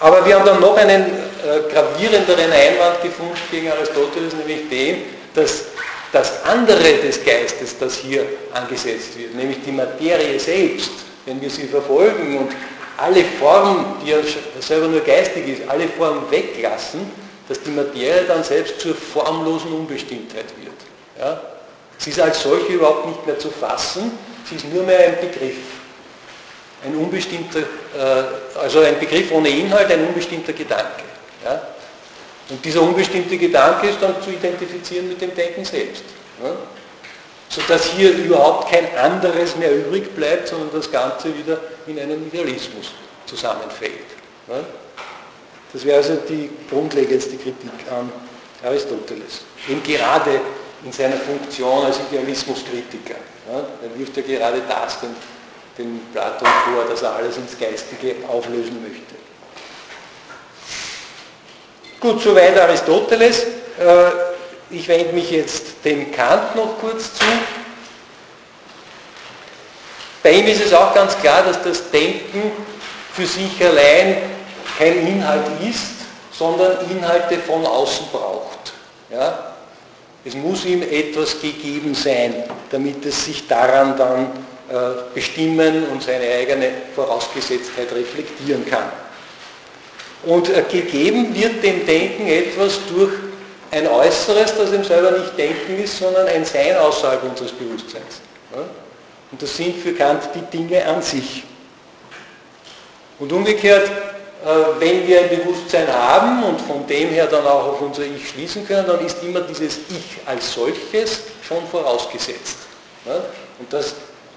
Aber 0.00 0.26
wir 0.26 0.34
haben 0.34 0.44
dann 0.44 0.60
noch 0.60 0.76
einen 0.76 1.04
äh, 1.04 1.72
gravierenderen 1.72 2.52
Einwand 2.52 3.02
gefunden 3.02 3.38
gegen 3.50 3.70
Aristoteles, 3.70 4.34
nämlich 4.34 4.68
den, 4.68 5.02
dass 5.34 5.66
das 6.12 6.44
andere 6.44 6.98
des 6.98 7.24
Geistes, 7.24 7.78
das 7.78 7.96
hier 7.96 8.24
angesetzt 8.52 9.18
wird, 9.18 9.34
nämlich 9.34 9.58
die 9.64 9.72
Materie 9.72 10.38
selbst, 10.38 10.90
wenn 11.24 11.40
wir 11.40 11.50
sie 11.50 11.66
verfolgen 11.66 12.38
und 12.38 12.52
alle 12.96 13.24
Formen, 13.24 13.84
die 14.02 14.10
ja 14.10 14.18
selber 14.60 14.88
nur 14.88 15.00
geistig 15.00 15.48
ist, 15.48 15.68
alle 15.68 15.88
Formen 15.88 16.30
weglassen, 16.30 17.10
dass 17.48 17.62
die 17.62 17.70
Materie 17.70 18.24
dann 18.26 18.42
selbst 18.42 18.80
zur 18.80 18.94
formlosen 18.94 19.72
Unbestimmtheit 19.72 20.46
wird. 20.60 20.74
Ja? 21.18 21.40
Sie 21.98 22.10
ist 22.10 22.20
als 22.20 22.42
solche 22.42 22.72
überhaupt 22.72 23.06
nicht 23.06 23.26
mehr 23.26 23.38
zu 23.38 23.50
fassen, 23.50 24.12
sie 24.48 24.56
ist 24.56 24.72
nur 24.72 24.82
mehr 24.82 24.98
ein 24.98 25.16
Begriff. 25.20 25.56
Ein 26.84 26.94
unbestimmter, 26.96 27.60
äh, 27.60 28.58
also 28.58 28.80
ein 28.80 28.98
Begriff 28.98 29.30
ohne 29.32 29.48
Inhalt, 29.48 29.90
ein 29.90 30.06
unbestimmter 30.06 30.52
Gedanke. 30.52 31.04
Ja? 31.44 31.62
Und 32.48 32.64
dieser 32.64 32.82
unbestimmte 32.82 33.36
Gedanke 33.36 33.88
ist 33.88 33.98
dann 34.00 34.20
zu 34.22 34.30
identifizieren 34.30 35.08
mit 35.08 35.20
dem 35.20 35.34
Denken 35.34 35.64
selbst. 35.64 36.04
Ja? 36.42 36.50
Sodass 37.48 37.84
hier 37.86 38.12
überhaupt 38.12 38.70
kein 38.70 38.94
anderes 38.96 39.56
mehr 39.56 39.74
übrig 39.74 40.14
bleibt, 40.14 40.48
sondern 40.48 40.70
das 40.72 40.90
Ganze 40.90 41.36
wieder 41.36 41.58
in 41.86 41.98
einen 41.98 42.26
Idealismus 42.26 42.92
zusammenfällt. 43.24 44.06
Ja? 44.48 44.64
Das 45.72 45.84
wäre 45.84 45.98
also 45.98 46.16
die 46.28 46.50
grundlegendste 46.70 47.36
Kritik 47.36 47.70
an 47.90 48.10
Aristoteles. 48.64 49.42
Eben 49.68 49.82
gerade 49.82 50.40
in 50.84 50.92
seiner 50.92 51.16
Funktion 51.16 51.84
als 51.84 51.98
Idealismuskritiker. 52.10 53.16
Ja, 53.50 53.58
er 53.58 53.98
wirft 53.98 54.16
ja 54.16 54.22
gerade 54.22 54.62
das 54.68 55.00
den, 55.00 55.14
den 55.78 56.00
Platon 56.12 56.48
vor, 56.64 56.84
dass 56.88 57.02
er 57.02 57.14
alles 57.14 57.36
ins 57.36 57.58
Geistige 57.58 58.14
auflösen 58.28 58.82
möchte. 58.82 59.14
Gut, 62.00 62.22
soweit 62.22 62.58
Aristoteles. 62.58 63.46
Ich 64.70 64.88
wende 64.88 65.12
mich 65.12 65.30
jetzt 65.30 65.84
dem 65.84 66.10
Kant 66.10 66.56
noch 66.56 66.78
kurz 66.80 67.14
zu. 67.14 67.24
Bei 70.22 70.32
ihm 70.32 70.46
ist 70.48 70.60
es 70.60 70.72
auch 70.72 70.92
ganz 70.92 71.16
klar, 71.18 71.44
dass 71.44 71.62
das 71.62 71.88
Denken 71.90 72.50
für 73.12 73.26
sich 73.26 73.64
allein 73.64 74.16
kein 74.76 75.06
Inhalt 75.06 75.46
ist, 75.62 75.92
sondern 76.32 76.78
Inhalte 76.90 77.38
von 77.38 77.64
außen 77.64 78.06
braucht. 78.10 78.72
Ja? 79.10 79.54
Es 80.24 80.34
muss 80.34 80.64
ihm 80.64 80.82
etwas 80.82 81.40
gegeben 81.40 81.94
sein, 81.94 82.34
damit 82.70 83.06
es 83.06 83.24
sich 83.24 83.46
daran 83.46 83.96
dann 83.96 84.26
äh, 84.68 85.02
bestimmen 85.14 85.86
und 85.92 86.02
seine 86.02 86.28
eigene 86.28 86.70
Vorausgesetztheit 86.96 87.92
reflektieren 87.92 88.66
kann. 88.68 88.90
Und 90.24 90.48
äh, 90.48 90.64
gegeben 90.68 91.32
wird 91.32 91.62
dem 91.62 91.86
Denken 91.86 92.26
etwas 92.26 92.80
durch 92.90 93.12
ein 93.76 93.86
Äußeres, 93.86 94.56
das 94.56 94.72
ihm 94.72 94.84
selber 94.84 95.10
nicht 95.12 95.36
Denken 95.36 95.82
ist, 95.82 95.98
sondern 95.98 96.26
ein 96.28 96.44
Sein 96.44 96.76
außerhalb 96.76 97.22
unseres 97.22 97.52
Bewusstseins. 97.52 98.20
Und 99.30 99.42
das 99.42 99.56
sind 99.56 99.76
für 99.76 99.92
Kant 99.92 100.22
die 100.34 100.56
Dinge 100.56 100.84
an 100.86 101.02
sich. 101.02 101.44
Und 103.18 103.32
umgekehrt 103.32 103.90
äh, 104.46 104.80
wenn 104.80 105.08
wir 105.08 105.22
ein 105.22 105.28
Bewusstsein 105.28 105.88
haben 105.92 106.44
und 106.44 106.60
von 106.60 106.86
dem 106.86 107.08
her 107.08 107.26
dann 107.26 107.44
auch 107.46 107.66
auf 107.66 107.80
unser 107.80 108.02
Ich 108.02 108.28
schließen 108.28 108.66
können, 108.66 108.86
dann 108.86 109.04
ist 109.04 109.22
immer 109.22 109.40
dieses 109.40 109.78
Ich 109.88 110.20
als 110.24 110.52
solches 110.52 111.22
schon 111.42 111.66
vorausgesetzt. 111.66 112.58
Und 113.58 113.72
das 113.72 113.94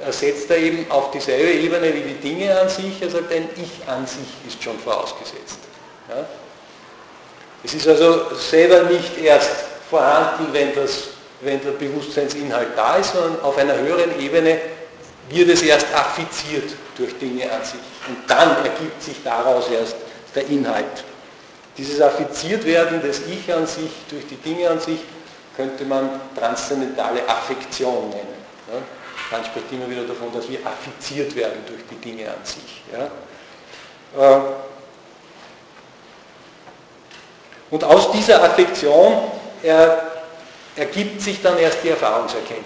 setzt 0.10 0.50
er 0.50 0.58
eben 0.58 0.90
auf 0.90 1.12
dieselbe 1.12 1.52
Ebene 1.52 1.94
wie 1.94 2.02
die 2.02 2.14
Dinge 2.16 2.60
an 2.60 2.70
sich. 2.70 3.02
Er 3.02 3.10
sagt, 3.10 3.32
ein 3.32 3.50
Ich 3.56 3.88
an 3.88 4.08
sich 4.08 4.28
ist 4.48 4.64
schon 4.64 4.80
vorausgesetzt. 4.80 5.60
Es 7.64 7.74
ist 7.74 7.88
also 7.88 8.36
selber 8.36 8.84
nicht 8.84 9.18
erst 9.18 9.51
vorhanden, 9.89 10.47
wenn, 10.51 10.74
das, 10.76 11.10
wenn 11.41 11.62
der 11.62 11.72
Bewusstseinsinhalt 11.72 12.70
da 12.76 12.95
ist, 12.97 13.14
sondern 13.14 13.41
auf 13.41 13.57
einer 13.57 13.78
höheren 13.78 14.20
Ebene 14.20 14.60
wird 15.30 15.49
es 15.49 15.62
erst 15.62 15.88
affiziert 15.93 16.72
durch 16.97 17.18
Dinge 17.18 17.51
an 17.51 17.64
sich. 17.64 17.80
Und 18.07 18.30
dann 18.30 18.64
ergibt 18.64 19.01
sich 19.03 19.18
daraus 19.24 19.70
erst 19.70 19.95
der 20.36 20.47
Inhalt. 20.47 21.03
Dieses 21.78 22.01
Affiziertwerden 22.01 23.01
des 23.01 23.22
Ich 23.28 23.53
an 23.53 23.66
sich 23.66 23.91
durch 24.10 24.28
die 24.28 24.36
Dinge 24.36 24.70
an 24.70 24.80
sich 24.80 24.99
könnte 25.55 25.86
man 25.86 26.10
transzendentale 26.38 27.28
Affektion 27.28 28.10
nennen. 28.10 28.36
Ja? 28.72 28.80
Man 29.32 29.45
spricht 29.45 29.72
immer 29.72 29.89
wieder 29.89 30.03
davon, 30.03 30.34
dass 30.34 30.49
wir 30.49 30.60
affiziert 30.66 31.36
werden 31.36 31.60
durch 31.68 31.82
die 31.89 31.95
Dinge 31.95 32.30
an 32.30 32.43
sich. 32.43 32.84
Ja? 32.91 33.05
Äh, 34.18 34.41
Und 37.72 37.84
aus 37.84 38.11
dieser 38.11 38.43
Affektion 38.43 39.13
er, 39.63 40.03
ergibt 40.76 41.22
sich 41.22 41.41
dann 41.41 41.57
erst 41.57 41.84
die 41.84 41.89
Erfahrungserkenntnis. 41.89 42.65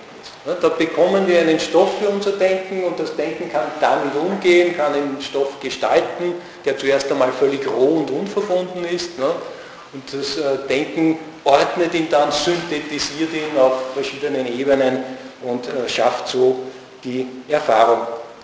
Da 0.61 0.69
bekommen 0.69 1.25
wir 1.25 1.39
einen 1.39 1.59
Stoff 1.59 1.89
für 2.01 2.09
unser 2.09 2.33
Denken 2.33 2.83
und 2.83 2.99
das 2.99 3.15
Denken 3.15 3.49
kann 3.51 3.63
damit 3.79 4.13
umgehen, 4.15 4.75
kann 4.75 4.93
einen 4.93 5.17
Stoff 5.21 5.59
gestalten, 5.61 6.35
der 6.65 6.77
zuerst 6.77 7.09
einmal 7.11 7.31
völlig 7.31 7.65
roh 7.65 7.99
und 7.99 8.11
unverbunden 8.11 8.83
ist. 8.85 9.11
Und 9.93 10.03
das 10.11 10.37
äh, 10.37 10.67
Denken 10.67 11.17
ordnet 11.45 11.93
ihn 11.93 12.09
dann, 12.09 12.31
synthetisiert 12.31 13.31
ihn 13.33 13.57
auf 13.57 13.93
verschiedenen 13.93 14.47
Ebenen 14.47 15.03
und 15.43 15.65
äh, 15.67 15.87
schafft 15.87 16.27
so 16.27 16.57
die 17.03 17.27
Erfahrung. 17.47 17.99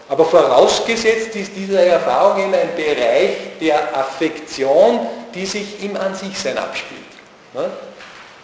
Aber 0.08 0.26
vorausgesetzt 0.26 1.36
ist 1.36 1.52
diese 1.56 1.86
Erfahrung 1.86 2.46
in 2.46 2.54
einem 2.54 2.76
Bereich 2.76 3.58
der 3.62 3.96
Affektion, 3.96 5.02
die 5.34 5.46
sich 5.46 5.84
im 5.84 5.96
An 5.98 6.16
sich 6.16 6.38
sein 6.38 6.58
abspielt. 6.58 7.02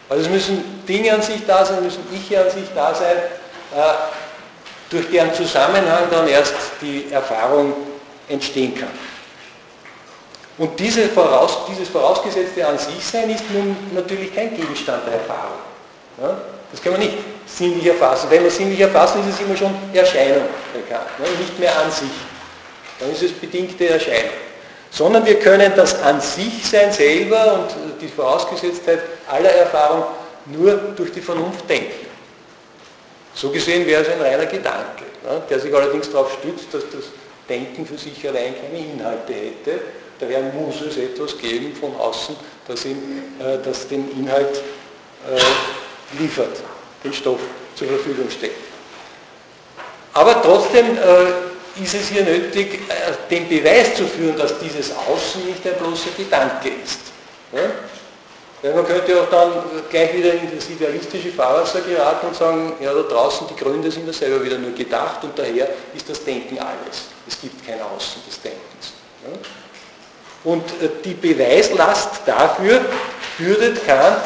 Also 0.09 0.23
es 0.23 0.29
müssen 0.29 0.85
Dinge 0.87 1.13
an 1.13 1.21
sich 1.21 1.45
da 1.45 1.65
sein, 1.65 1.83
müssen 1.83 2.03
Ich 2.13 2.37
an 2.37 2.49
sich 2.49 2.65
da 2.73 2.93
sein, 2.93 3.17
äh, 3.75 3.93
durch 4.89 5.09
deren 5.09 5.33
Zusammenhang 5.33 6.03
dann 6.11 6.27
erst 6.27 6.53
die 6.81 7.11
Erfahrung 7.11 7.73
entstehen 8.27 8.75
kann. 8.75 8.91
Und 10.57 10.79
diese 10.79 11.09
voraus, 11.09 11.65
dieses 11.69 11.89
vorausgesetzte 11.89 12.65
an 12.65 12.77
sich 12.77 13.05
sein 13.05 13.29
ist 13.29 13.43
nun 13.51 13.75
natürlich 13.93 14.33
kein 14.33 14.55
Gegenstand 14.55 15.05
der 15.05 15.15
Erfahrung. 15.15 15.57
Ja? 16.21 16.37
Das 16.71 16.81
kann 16.81 16.93
man 16.93 17.01
nicht 17.01 17.17
sinnlich 17.45 17.85
erfassen. 17.85 18.27
Wenn 18.29 18.43
wir 18.43 18.51
sinnlich 18.51 18.79
erfassen, 18.79 19.21
ist 19.21 19.35
es 19.35 19.41
immer 19.41 19.57
schon 19.57 19.75
Erscheinung 19.93 20.45
bekannt, 20.73 21.07
ne? 21.19 21.25
nicht 21.39 21.59
mehr 21.59 21.77
an 21.77 21.91
sich. 21.91 22.09
Dann 22.99 23.11
ist 23.11 23.23
es 23.23 23.33
bedingte 23.33 23.89
Erscheinung. 23.89 24.44
Sondern 24.95 25.25
wir 25.25 25.39
können 25.39 25.73
das 25.75 26.01
an 26.01 26.21
sich 26.21 26.65
sein 26.65 26.91
selber 26.91 27.53
und 27.53 28.01
die 28.01 28.07
Vorausgesetztheit 28.07 29.01
aller 29.27 29.51
Erfahrung 29.51 30.05
nur 30.45 30.73
durch 30.95 31.11
die 31.11 31.21
Vernunft 31.21 31.69
denken. 31.69 32.05
So 33.33 33.49
gesehen 33.49 33.85
wäre 33.85 34.03
es 34.03 34.09
ein 34.09 34.21
reiner 34.21 34.45
Gedanke, 34.45 35.03
ne? 35.23 35.41
der 35.49 35.59
sich 35.59 35.73
allerdings 35.75 36.09
darauf 36.09 36.37
stützt, 36.39 36.73
dass 36.73 36.83
das 36.91 37.05
Denken 37.49 37.85
für 37.85 37.97
sich 37.97 38.25
allein 38.27 38.55
keine 38.55 38.85
Inhalte 38.85 39.33
hätte, 39.33 39.81
Daher 40.19 40.43
muss 40.53 40.79
es 40.81 40.97
etwas 40.97 41.37
geben 41.37 41.75
von 41.75 41.95
außen, 41.97 42.35
das, 42.67 42.85
ihm, 42.85 42.97
äh, 43.39 43.57
das 43.63 43.87
den 43.87 44.09
Inhalt 44.17 44.61
äh, 45.29 46.17
liefert, 46.17 46.61
den 47.03 47.11
Stoff 47.11 47.39
zur 47.75 47.87
Verfügung 47.87 48.29
stellt. 48.29 48.53
Aber 50.13 50.41
trotzdem 50.41 50.97
äh, 50.97 50.99
ist 51.81 51.93
es 51.93 52.07
hier 52.09 52.23
nötig, 52.23 52.79
äh, 52.89 53.29
den 53.29 53.47
Beweis 53.49 53.95
zu 53.95 54.07
führen, 54.07 54.37
dass 54.37 54.57
dieses 54.59 54.91
Außen 54.91 55.45
nicht 55.45 55.65
ein 55.65 55.75
bloßer 55.75 56.11
Gedanke 56.17 56.69
ist. 56.83 56.99
Ja? 57.51 57.61
Man 58.73 58.85
könnte 58.85 59.21
auch 59.21 59.29
dann 59.29 59.51
gleich 59.91 60.15
wieder 60.15 60.33
in 60.33 60.55
das 60.55 60.67
idealistische 60.69 61.29
Fahrwasser 61.29 61.81
geraten 61.81 62.27
und 62.27 62.35
sagen, 62.35 62.73
ja 62.79 62.93
da 62.93 63.01
draußen 63.03 63.47
die 63.47 63.55
Gründe 63.55 63.91
sind 63.91 64.07
ja 64.07 64.13
selber 64.13 64.43
wieder 64.43 64.57
nur 64.57 64.71
gedacht 64.71 65.23
und 65.23 65.37
daher 65.37 65.69
ist 65.93 66.09
das 66.09 66.23
Denken 66.23 66.57
alles. 66.57 67.09
Es 67.27 67.39
gibt 67.39 67.65
kein 67.65 67.79
Außen 67.81 68.23
des 68.27 68.41
Denkens. 68.41 68.93
Ja? 69.23 70.51
Und 70.51 70.63
äh, 70.81 70.89
die 71.03 71.13
Beweislast 71.13 72.21
dafür 72.25 72.81
bürdet 73.37 73.85
Kant 73.85 74.23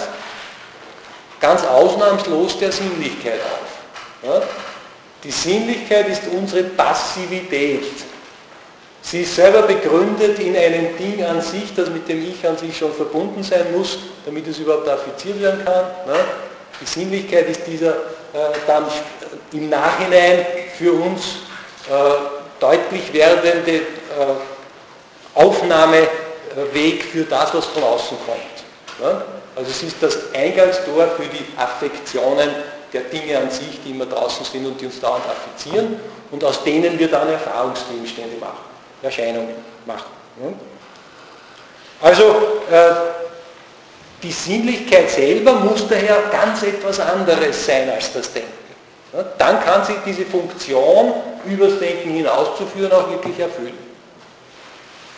ganz 1.42 1.66
ausnahmslos 1.66 2.60
der 2.60 2.72
Sinnlichkeit 2.72 3.42
auf. 3.42 4.30
Ja? 4.30 4.42
Die 5.24 5.32
Sinnlichkeit 5.32 6.08
ist 6.08 6.24
unsere 6.32 6.64
Passivität. 6.64 7.84
Sie 9.02 9.22
ist 9.22 9.36
selber 9.36 9.64
begründet 9.64 10.40
in 10.40 10.56
einem 10.56 10.98
Ding 10.98 11.24
an 11.24 11.42
sich, 11.42 11.74
das 11.76 11.90
mit 11.90 12.08
dem 12.08 12.22
Ich 12.30 12.46
an 12.48 12.58
sich 12.58 12.78
schon 12.78 12.94
verbunden 12.94 13.44
sein 13.44 13.66
muss, 13.76 13.98
damit 14.26 14.48
es 14.48 14.60
überhaupt 14.60 14.88
affiziert 14.88 15.42
werden 15.42 15.66
kann. 15.66 15.86
Ja? 16.08 16.26
Die 16.80 16.86
Sinnlichkeit 16.86 17.50
ist 17.50 17.66
dieser 17.66 17.92
äh, 17.92 18.52
dann 18.68 18.86
im 19.52 19.70
Nachhinein 19.70 20.46
für 20.78 20.94
uns 20.94 21.38
äh, 21.90 21.92
deutlich 22.60 23.12
werdende 23.12 23.72
äh, 23.72 23.82
Aufnahmeweg 25.34 27.04
für 27.12 27.24
das, 27.24 27.54
was 27.54 27.66
von 27.66 27.84
außen 27.84 28.18
kommt. 28.26 29.20
Also 29.56 29.72
es 29.72 29.84
ist 29.84 29.96
das 30.02 30.18
Eingangstor 30.34 31.08
für 31.18 31.26
die 31.26 31.46
Affektionen 31.58 32.50
der 32.94 33.02
Dinge 33.02 33.38
an 33.38 33.52
sich, 33.52 33.80
die 33.86 33.92
immer 33.92 34.06
draußen 34.06 34.46
sind 34.46 34.66
und 34.66 34.80
die 34.80 34.86
uns 34.86 35.00
dauernd 35.00 35.24
affizieren 35.26 36.00
und 36.32 36.44
aus 36.44 36.64
denen 36.64 36.98
wir 36.98 37.10
dann 37.10 37.30
Erfahrungsgegenstände 37.30 38.38
machen, 38.38 38.58
Erscheinungen 39.02 39.56
machen. 39.86 40.10
Also 42.02 42.24
äh, 42.72 42.92
die 44.22 44.32
Sinnlichkeit 44.32 45.10
selber 45.10 45.54
muss 45.54 45.88
daher 45.88 46.24
ganz 46.32 46.64
etwas 46.64 47.00
anderes 47.00 47.66
sein 47.66 47.90
als 47.90 48.12
das 48.14 48.32
Denken. 48.34 48.50
Dann 49.38 49.64
kann 49.64 49.84
sich 49.84 49.96
diese 50.06 50.26
Funktion, 50.26 51.14
übers 51.46 51.80
Denken 51.80 52.12
hinauszuführen, 52.12 52.92
auch 52.92 53.10
wirklich 53.10 53.40
erfüllen. 53.40 53.78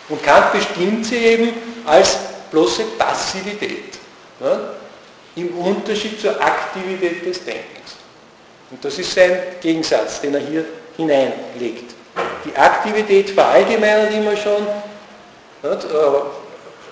Und 0.08 0.24
Kant 0.24 0.54
bestimmt 0.54 1.06
sie 1.06 1.18
eben 1.18 1.54
als 1.86 2.18
bloße 2.52 2.84
Passivität. 2.98 3.96
Im 5.36 5.58
Unterschied 5.58 6.20
zur 6.20 6.42
Aktivität 6.42 7.26
des 7.26 7.44
Denkens. 7.44 7.96
Und 8.70 8.84
das 8.84 8.98
ist 8.98 9.14
sein 9.14 9.40
Gegensatz, 9.62 10.22
den 10.22 10.34
er 10.34 10.42
hier 10.42 10.66
hineinlegt. 10.98 11.94
Die 12.46 12.56
Aktivität 12.56 13.30
verallgemeinert 13.30 14.14
immer 14.14 14.36
schon, 14.36 14.68
ja, 15.64 15.74
äh, 15.74 15.78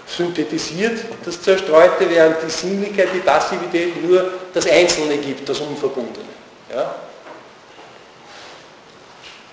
synthetisiert 0.07 0.99
das 1.23 1.41
Zerstreute, 1.41 2.09
während 2.09 2.37
die 2.45 2.49
Sinnlichkeit, 2.49 3.09
die 3.13 3.19
Passivität 3.19 4.03
nur 4.03 4.31
das 4.53 4.67
Einzelne 4.67 5.17
gibt, 5.17 5.47
das 5.47 5.59
Unverbundene. 5.59 6.25
Ja? 6.73 6.95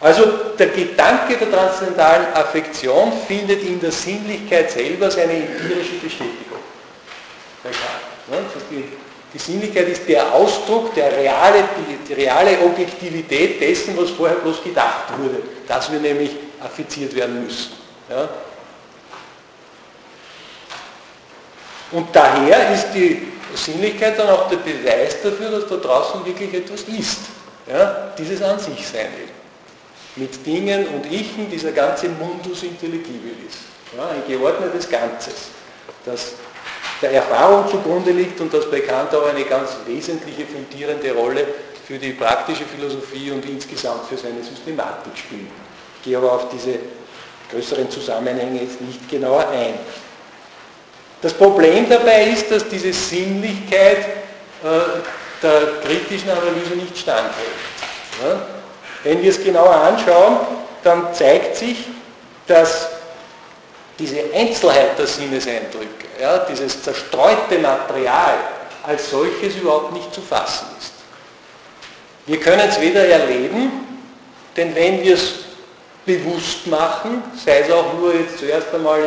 Also 0.01 0.27
der 0.59 0.69
Gedanke 0.69 1.37
der 1.37 1.51
transzendentalen 1.51 2.33
Affektion 2.35 3.13
findet 3.27 3.63
in 3.63 3.81
der 3.81 3.93
Sinnlichkeit 3.93 4.71
selber 4.71 5.11
seine 5.11 5.33
empirische 5.33 5.95
Bestätigung. 5.95 6.59
Ne? 8.29 8.39
Die, 8.71 9.39
Sinnlichkeit 9.39 9.89
ist 9.89 10.09
der 10.09 10.33
Ausdruck, 10.33 10.95
der 10.95 11.15
reale, 11.15 11.65
die, 12.09 12.15
reale 12.15 12.59
Objektivität 12.61 13.61
dessen, 13.61 13.95
was 13.97 14.11
vorher 14.11 14.37
bloß 14.39 14.63
gedacht 14.65 15.13
wurde, 15.19 15.43
dass 15.69 15.93
wir 15.93 16.01
nämlich 16.01 16.31
affiziert 16.63 17.15
werden 17.15 17.45
müssen. 17.45 17.73
Ja? 18.09 18.29
Und 21.93 22.09
daher 22.17 22.73
ist 22.73 22.93
die 22.95 23.29
Sinnlichkeit 23.55 24.19
dann 24.19 24.31
auch 24.31 24.49
der 24.49 24.57
Beweis 24.57 25.21
dafür, 25.23 25.51
dass 25.51 25.69
da 25.69 25.77
draußen 25.77 26.25
wirklich 26.25 26.55
etwas 26.55 26.83
ist. 26.83 27.19
Ja? 27.67 28.13
Dieses 28.17 28.41
An 28.41 28.59
sich 28.59 28.87
sein 28.87 29.09
eben 29.23 29.37
mit 30.17 30.45
Dingen 30.47 30.87
und 30.89 31.11
Ichen 31.13 31.49
dieser 31.51 31.73
ganze 31.73 32.09
Mundus 32.09 32.63
intelligibilis. 32.63 33.55
Ja, 33.97 34.09
ein 34.09 34.23
geordnetes 34.27 34.89
Ganzes, 34.89 35.35
das 36.05 36.33
der 37.03 37.13
Erfahrung 37.13 37.69
zugrunde 37.71 38.11
liegt 38.11 38.41
und 38.41 38.53
das 38.53 38.71
bei 38.71 38.81
Kant 38.81 39.15
auch 39.15 39.27
eine 39.27 39.45
ganz 39.45 39.77
wesentliche 39.87 40.47
fundierende 40.47 41.13
Rolle 41.13 41.47
für 41.87 41.99
die 41.99 42.13
praktische 42.13 42.65
Philosophie 42.65 43.31
und 43.31 43.45
insgesamt 43.45 44.07
für 44.09 44.17
seine 44.17 44.43
Systematik 44.43 45.17
spielt. 45.17 45.51
Ich 45.99 46.05
gehe 46.05 46.17
aber 46.17 46.33
auf 46.33 46.49
diese 46.49 46.79
größeren 47.51 47.91
Zusammenhänge 47.91 48.63
jetzt 48.63 48.81
nicht 48.81 49.09
genauer 49.09 49.49
ein. 49.49 49.75
Das 51.23 51.33
Problem 51.33 51.89
dabei 51.89 52.25
ist, 52.25 52.51
dass 52.51 52.69
diese 52.69 52.93
Sinnlichkeit 52.93 53.99
äh, 53.99 55.01
der 55.43 55.61
kritischen 55.85 56.31
Analyse 56.31 56.75
nicht 56.77 56.99
standhält. 56.99 57.33
Ja? 58.23 58.41
Wenn 59.05 59.23
wir 59.23 59.31
es 59.31 59.43
genauer 59.43 59.75
anschauen, 59.75 60.39
dann 60.83 61.15
zeigt 61.15 61.57
sich, 61.57 61.87
dass 62.47 62.89
diese 63.99 64.25
Einzelheit 64.35 64.99
der 64.99 65.07
Sinneseindrücke, 65.07 65.96
ja, 66.21 66.39
dieses 66.39 66.83
zerstreute 66.83 67.59
Material 67.59 68.35
als 68.83 69.11
solches 69.11 69.57
überhaupt 69.57 69.93
nicht 69.93 70.15
zu 70.15 70.21
fassen 70.21 70.67
ist. 70.79 70.93
Wir 72.27 72.41
können 72.41 72.69
es 72.69 72.81
weder 72.81 73.07
erleben, 73.07 73.71
denn 74.57 74.75
wenn 74.75 75.03
wir 75.03 75.15
es 75.15 75.35
bewusst 76.05 76.67
machen, 76.67 77.23
sei 77.45 77.61
es 77.61 77.71
auch 77.71 77.93
nur 77.95 78.15
jetzt 78.15 78.39
zuerst 78.39 78.73
einmal 78.75 79.01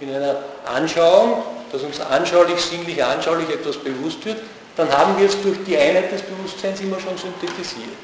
in, 0.00 0.08
in 0.08 0.14
einer 0.14 0.36
Anschauung, 0.66 1.42
dass 1.70 1.82
uns 1.82 2.00
anschaulich, 2.00 2.60
sinnlich, 2.60 3.02
anschaulich 3.02 3.48
etwas 3.50 3.76
bewusst 3.76 4.24
wird, 4.24 4.38
dann 4.76 4.90
haben 4.96 5.18
wir 5.18 5.26
es 5.26 5.40
durch 5.42 5.58
die 5.66 5.76
Einheit 5.76 6.10
des 6.12 6.22
Bewusstseins 6.22 6.80
immer 6.80 6.98
schon 7.00 7.16
synthetisiert. 7.18 7.96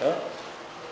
Ja? 0.00 0.14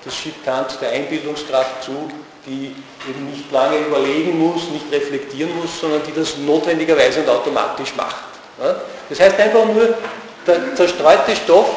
Das 0.05 0.15
schiebt 0.15 0.45
Kant 0.45 0.79
der 0.81 0.91
Einbildungskraft 0.91 1.85
zu, 1.85 2.11
die 2.47 2.75
eben 3.09 3.31
nicht 3.31 3.51
lange 3.53 3.79
überlegen 3.79 4.39
muss, 4.39 4.69
nicht 4.71 4.91
reflektieren 4.91 5.57
muss, 5.61 5.81
sondern 5.81 6.03
die 6.05 6.13
das 6.13 6.37
notwendigerweise 6.39 7.21
und 7.21 7.29
automatisch 7.29 7.95
macht. 7.97 8.17
Das 9.09 9.21
heißt 9.21 9.39
einfach 9.39 9.65
nur, 9.65 9.95
der 10.47 10.75
zerstreute 10.75 11.37
Stoff 11.37 11.69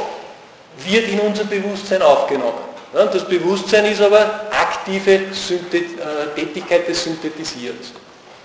wird 0.86 1.08
in 1.10 1.20
unser 1.20 1.44
Bewusstsein 1.44 2.02
aufgenommen. 2.02 2.76
Das 2.94 3.28
Bewusstsein 3.28 3.86
ist 3.86 4.02
aber 4.02 4.48
aktive 4.52 5.16
äh, 5.16 5.22
Tätigkeit 6.36 6.88
des 6.88 7.04
Synthetisierens. 7.04 7.92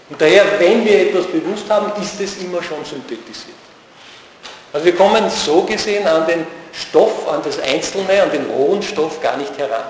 Und 0.09 0.21
daher, 0.21 0.45
wenn 0.59 0.85
wir 0.85 1.09
etwas 1.09 1.27
bewusst 1.27 1.71
haben, 1.71 1.93
ist 2.03 2.21
es 2.21 2.43
immer 2.43 2.61
schon 2.63 2.85
synthetisiert. 2.85 3.60
Also 4.73 4.87
wir 4.87 4.95
kommen 4.95 5.29
so 5.31 5.63
gesehen 5.63 6.07
an 6.07 6.27
den 6.27 6.47
Stoff, 6.73 7.29
an 7.29 7.41
das 7.45 7.59
Einzelne, 7.61 8.23
an 8.23 8.31
den 8.31 8.47
rohen 8.47 8.83
Stoff 8.83 9.21
gar 9.21 9.37
nicht 9.37 9.57
heran. 9.59 9.85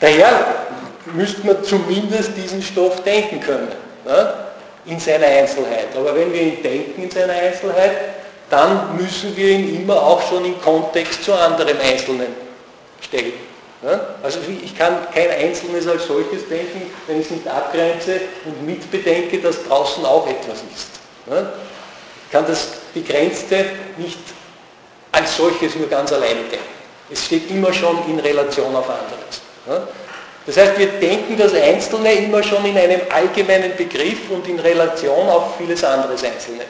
Daher 0.00 0.66
müsste 1.06 1.46
man 1.46 1.62
zumindest 1.62 2.36
diesen 2.36 2.62
Stoff 2.62 3.02
denken 3.02 3.40
können, 3.40 3.72
ne? 4.04 4.34
in 4.86 4.98
seiner 4.98 5.26
Einzelheit. 5.26 5.88
Aber 5.96 6.14
wenn 6.14 6.32
wir 6.32 6.42
ihn 6.42 6.62
denken 6.62 7.02
in 7.02 7.10
seiner 7.10 7.34
Einzelheit, 7.34 7.92
dann 8.48 8.96
müssen 8.96 9.36
wir 9.36 9.50
ihn 9.50 9.82
immer 9.82 10.00
auch 10.00 10.22
schon 10.28 10.44
in 10.44 10.60
Kontext 10.60 11.24
zu 11.24 11.34
anderem 11.34 11.76
Einzelnen 11.80 12.28
stellen. 13.00 13.32
Ne? 13.82 14.00
Also 14.22 14.38
ich 14.64 14.76
kann 14.76 14.98
kein 15.12 15.30
Einzelnes 15.30 15.86
als 15.86 16.06
solches 16.06 16.48
denken, 16.48 16.90
wenn 17.06 17.20
ich 17.20 17.26
es 17.26 17.32
nicht 17.32 17.48
abgrenze 17.48 18.20
und 18.44 18.64
mitbedenke, 18.64 19.38
dass 19.38 19.64
draußen 19.64 20.04
auch 20.04 20.26
etwas 20.26 20.58
ist. 20.74 20.88
Ne? 21.26 21.52
Ich 22.26 22.32
kann 22.32 22.46
das 22.46 22.68
Begrenzte 22.96 23.66
nicht 23.98 24.18
als 25.12 25.36
solches 25.36 25.74
nur 25.76 25.88
ganz 25.88 26.12
alleine 26.12 26.40
denken. 26.50 26.76
Es 27.10 27.26
steht 27.26 27.50
immer 27.50 27.72
schon 27.72 27.98
in 28.08 28.18
Relation 28.18 28.74
auf 28.74 28.88
anderes. 28.88 29.84
Das 30.46 30.56
heißt, 30.56 30.78
wir 30.78 30.86
denken 30.86 31.36
das 31.36 31.52
Einzelne 31.52 32.12
immer 32.14 32.42
schon 32.42 32.64
in 32.64 32.78
einem 32.78 33.00
allgemeinen 33.10 33.76
Begriff 33.76 34.30
und 34.30 34.48
in 34.48 34.58
Relation 34.58 35.28
auf 35.28 35.56
vieles 35.58 35.84
anderes 35.84 36.24
Einzelne. 36.24 36.64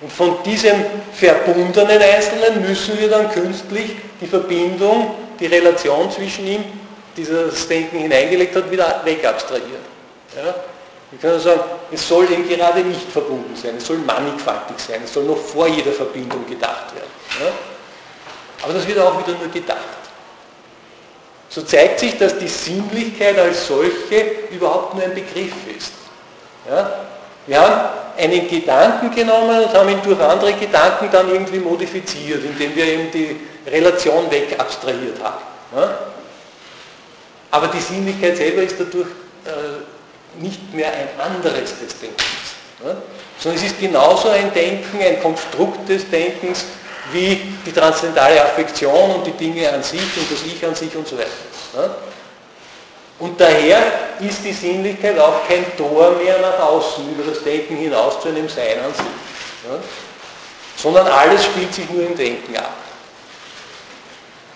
Und 0.00 0.12
von 0.12 0.42
diesem 0.44 0.84
verbundenen 1.12 2.00
Einzelnen 2.00 2.62
müssen 2.62 2.98
wir 3.00 3.08
dann 3.08 3.30
künstlich 3.32 3.96
die 4.20 4.26
Verbindung, 4.26 5.14
die 5.40 5.46
Relation 5.46 6.10
zwischen 6.10 6.46
ihm, 6.46 6.64
dieses 7.16 7.66
Denken 7.66 7.98
hineingelegt 7.98 8.54
hat, 8.54 8.70
wieder 8.70 9.00
wegabstrahieren. 9.04 9.84
Ja? 10.36 10.54
Wir 11.10 11.18
können 11.18 11.40
sagen, 11.40 11.60
es 11.90 12.06
soll 12.06 12.30
eben 12.30 12.46
gerade 12.46 12.80
nicht 12.80 13.10
verbunden 13.10 13.56
sein, 13.56 13.76
es 13.78 13.86
soll 13.86 13.98
mannigfaltig 13.98 14.78
sein, 14.78 15.00
es 15.04 15.12
soll 15.12 15.24
noch 15.24 15.38
vor 15.38 15.66
jeder 15.66 15.92
Verbindung 15.92 16.46
gedacht 16.46 16.94
werden. 16.94 17.10
Ja? 17.40 17.50
Aber 18.62 18.74
das 18.74 18.86
wird 18.86 18.98
auch 18.98 19.18
wieder 19.18 19.38
nur 19.38 19.48
gedacht. 19.48 19.78
So 21.48 21.62
zeigt 21.62 22.00
sich, 22.00 22.18
dass 22.18 22.38
die 22.38 22.48
Sinnlichkeit 22.48 23.38
als 23.38 23.66
solche 23.66 24.20
überhaupt 24.50 24.94
nur 24.94 25.04
ein 25.04 25.14
Begriff 25.14 25.54
ist. 25.74 25.92
Ja? 26.68 27.06
Wir 27.46 27.58
haben 27.58 27.88
einen 28.18 28.46
Gedanken 28.46 29.14
genommen 29.14 29.64
und 29.64 29.72
haben 29.72 29.88
ihn 29.88 30.02
durch 30.02 30.20
andere 30.20 30.52
Gedanken 30.52 31.08
dann 31.10 31.30
irgendwie 31.30 31.58
modifiziert, 31.58 32.44
indem 32.44 32.76
wir 32.76 32.84
eben 32.84 33.10
die 33.10 33.40
Relation 33.66 34.30
wegabstrahiert 34.30 35.22
haben. 35.22 35.42
Ja? 35.74 35.98
Aber 37.50 37.68
die 37.68 37.80
Sinnlichkeit 37.80 38.36
selber 38.36 38.60
ist 38.60 38.78
dadurch 38.78 39.08
äh, 39.46 39.97
nicht 40.40 40.72
mehr 40.74 40.92
ein 40.92 41.08
anderes 41.20 41.78
des 41.78 41.98
Denkens. 42.00 42.26
Ne? 42.84 42.96
Sondern 43.38 43.62
es 43.62 43.70
ist 43.70 43.80
genauso 43.80 44.28
ein 44.30 44.52
Denken, 44.52 45.00
ein 45.00 45.20
Konstrukt 45.22 45.88
des 45.88 46.08
Denkens, 46.10 46.64
wie 47.12 47.40
die 47.64 47.72
transzendentale 47.72 48.42
Affektion 48.42 49.10
und 49.12 49.26
die 49.26 49.32
Dinge 49.32 49.72
an 49.72 49.82
sich 49.82 50.00
und 50.00 50.30
das 50.30 50.42
Ich 50.44 50.64
an 50.64 50.74
sich 50.74 50.94
und 50.94 51.06
so 51.06 51.16
weiter. 51.16 51.28
Ne? 51.74 51.90
Und 53.18 53.40
daher 53.40 53.82
ist 54.20 54.44
die 54.44 54.52
Sinnlichkeit 54.52 55.18
auch 55.18 55.46
kein 55.48 55.64
Tor 55.76 56.12
mehr 56.12 56.38
nach 56.38 56.60
außen, 56.60 57.04
über 57.12 57.30
das 57.30 57.42
Denken 57.42 57.76
hinaus 57.76 58.20
zu 58.20 58.28
einem 58.28 58.48
Sein 58.48 58.78
an 58.84 58.94
sich. 58.94 59.70
Ne? 59.70 59.80
Sondern 60.76 61.08
alles 61.08 61.44
spielt 61.44 61.74
sich 61.74 61.90
nur 61.90 62.06
im 62.06 62.16
Denken 62.16 62.56
ab. 62.56 62.74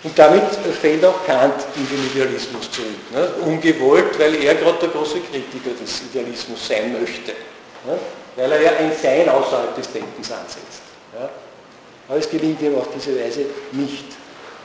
Und 0.05 0.19
damit 0.19 0.43
fällt 0.81 1.05
auch 1.05 1.25
Kant 1.25 1.55
in 1.77 1.87
den 1.89 2.07
Idealismus 2.07 2.71
zurück. 2.71 2.89
Ne? 3.13 3.29
Ungewollt, 3.47 4.19
weil 4.19 4.35
er 4.43 4.57
gerade 4.57 4.79
der 4.81 4.89
große 4.89 5.21
Kritiker 5.21 5.71
des 5.81 6.03
Idealismus 6.11 6.67
sein 6.67 6.93
möchte. 6.93 7.33
Ne? 7.87 7.99
Weil 8.35 8.51
er 8.51 8.61
ja 8.63 8.71
ein 8.81 8.93
Sein 9.01 9.29
außerhalb 9.29 9.77
des 9.77 9.93
Denkens 9.93 10.33
ansetzt. 10.33 10.83
Ja? 11.15 11.31
Aber 12.09 12.19
es 12.19 12.29
gelingt 12.29 12.61
ihm 12.63 12.77
auf 12.77 12.89
diese 12.95 13.17
Weise 13.19 13.47
nicht. 13.71 14.07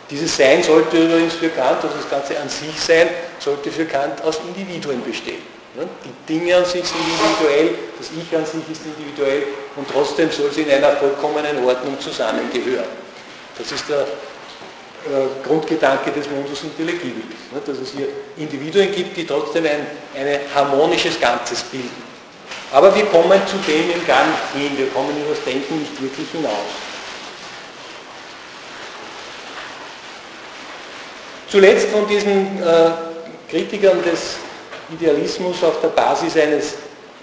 Dieses 0.10 0.36
Sein 0.36 0.64
sollte 0.64 0.98
übrigens 0.98 1.34
für 1.34 1.50
Kant, 1.50 1.84
also 1.84 1.96
das 1.96 2.10
Ganze 2.10 2.40
an 2.40 2.50
sich 2.50 2.80
sein, 2.80 3.08
sollte 3.38 3.70
für 3.70 3.86
Kant 3.86 4.24
aus 4.24 4.40
Individuen 4.48 5.04
bestehen. 5.04 5.44
Ne? 5.76 5.88
Die 6.04 6.34
Dinge 6.34 6.56
an 6.56 6.66
sich 6.66 6.84
sind 6.84 6.98
individuell, 6.98 7.76
das 8.00 8.08
Ich 8.10 8.36
an 8.36 8.46
sich 8.46 8.64
ist 8.72 8.82
individuell 8.86 9.44
und 9.76 9.88
trotzdem 9.88 10.32
soll 10.32 10.52
sie 10.52 10.62
in 10.62 10.72
einer 10.72 10.94
vollkommenen 10.94 11.64
Ordnung 11.64 12.00
zusammengehören. 12.00 12.88
Das 13.56 13.72
ist 13.72 13.88
der 13.88 14.08
äh, 15.08 15.48
Grundgedanke 15.48 16.12
des 16.12 16.30
Mundus 16.30 16.64
Intelligibilis, 16.64 17.24
ne, 17.54 17.62
dass 17.66 17.78
es 17.78 17.92
hier 17.92 18.08
Individuen 18.36 18.92
gibt, 18.92 19.16
die 19.16 19.26
trotzdem 19.26 19.66
ein, 19.66 19.88
ein 20.16 20.40
harmonisches 20.54 21.20
Ganzes 21.20 21.64
bilden. 21.64 22.04
Aber 22.72 22.94
wir 22.94 23.06
kommen 23.06 23.42
zu 23.48 23.58
dem 23.60 23.90
eben 23.90 24.06
gar 24.06 24.26
nicht 24.26 24.40
hin, 24.54 24.78
wir 24.78 24.88
kommen 24.88 25.16
über 25.18 25.30
das 25.30 25.44
Denken 25.46 25.80
nicht 25.80 26.02
wirklich 26.02 26.28
hinaus. 26.32 26.52
Zuletzt 31.50 31.88
von 31.88 32.06
diesen 32.08 32.62
äh, 32.62 32.92
Kritikern 33.50 34.04
des 34.04 34.36
Idealismus 34.92 35.64
auf 35.64 35.80
der 35.80 35.90
Basis 35.90 36.36
eines 36.36 36.74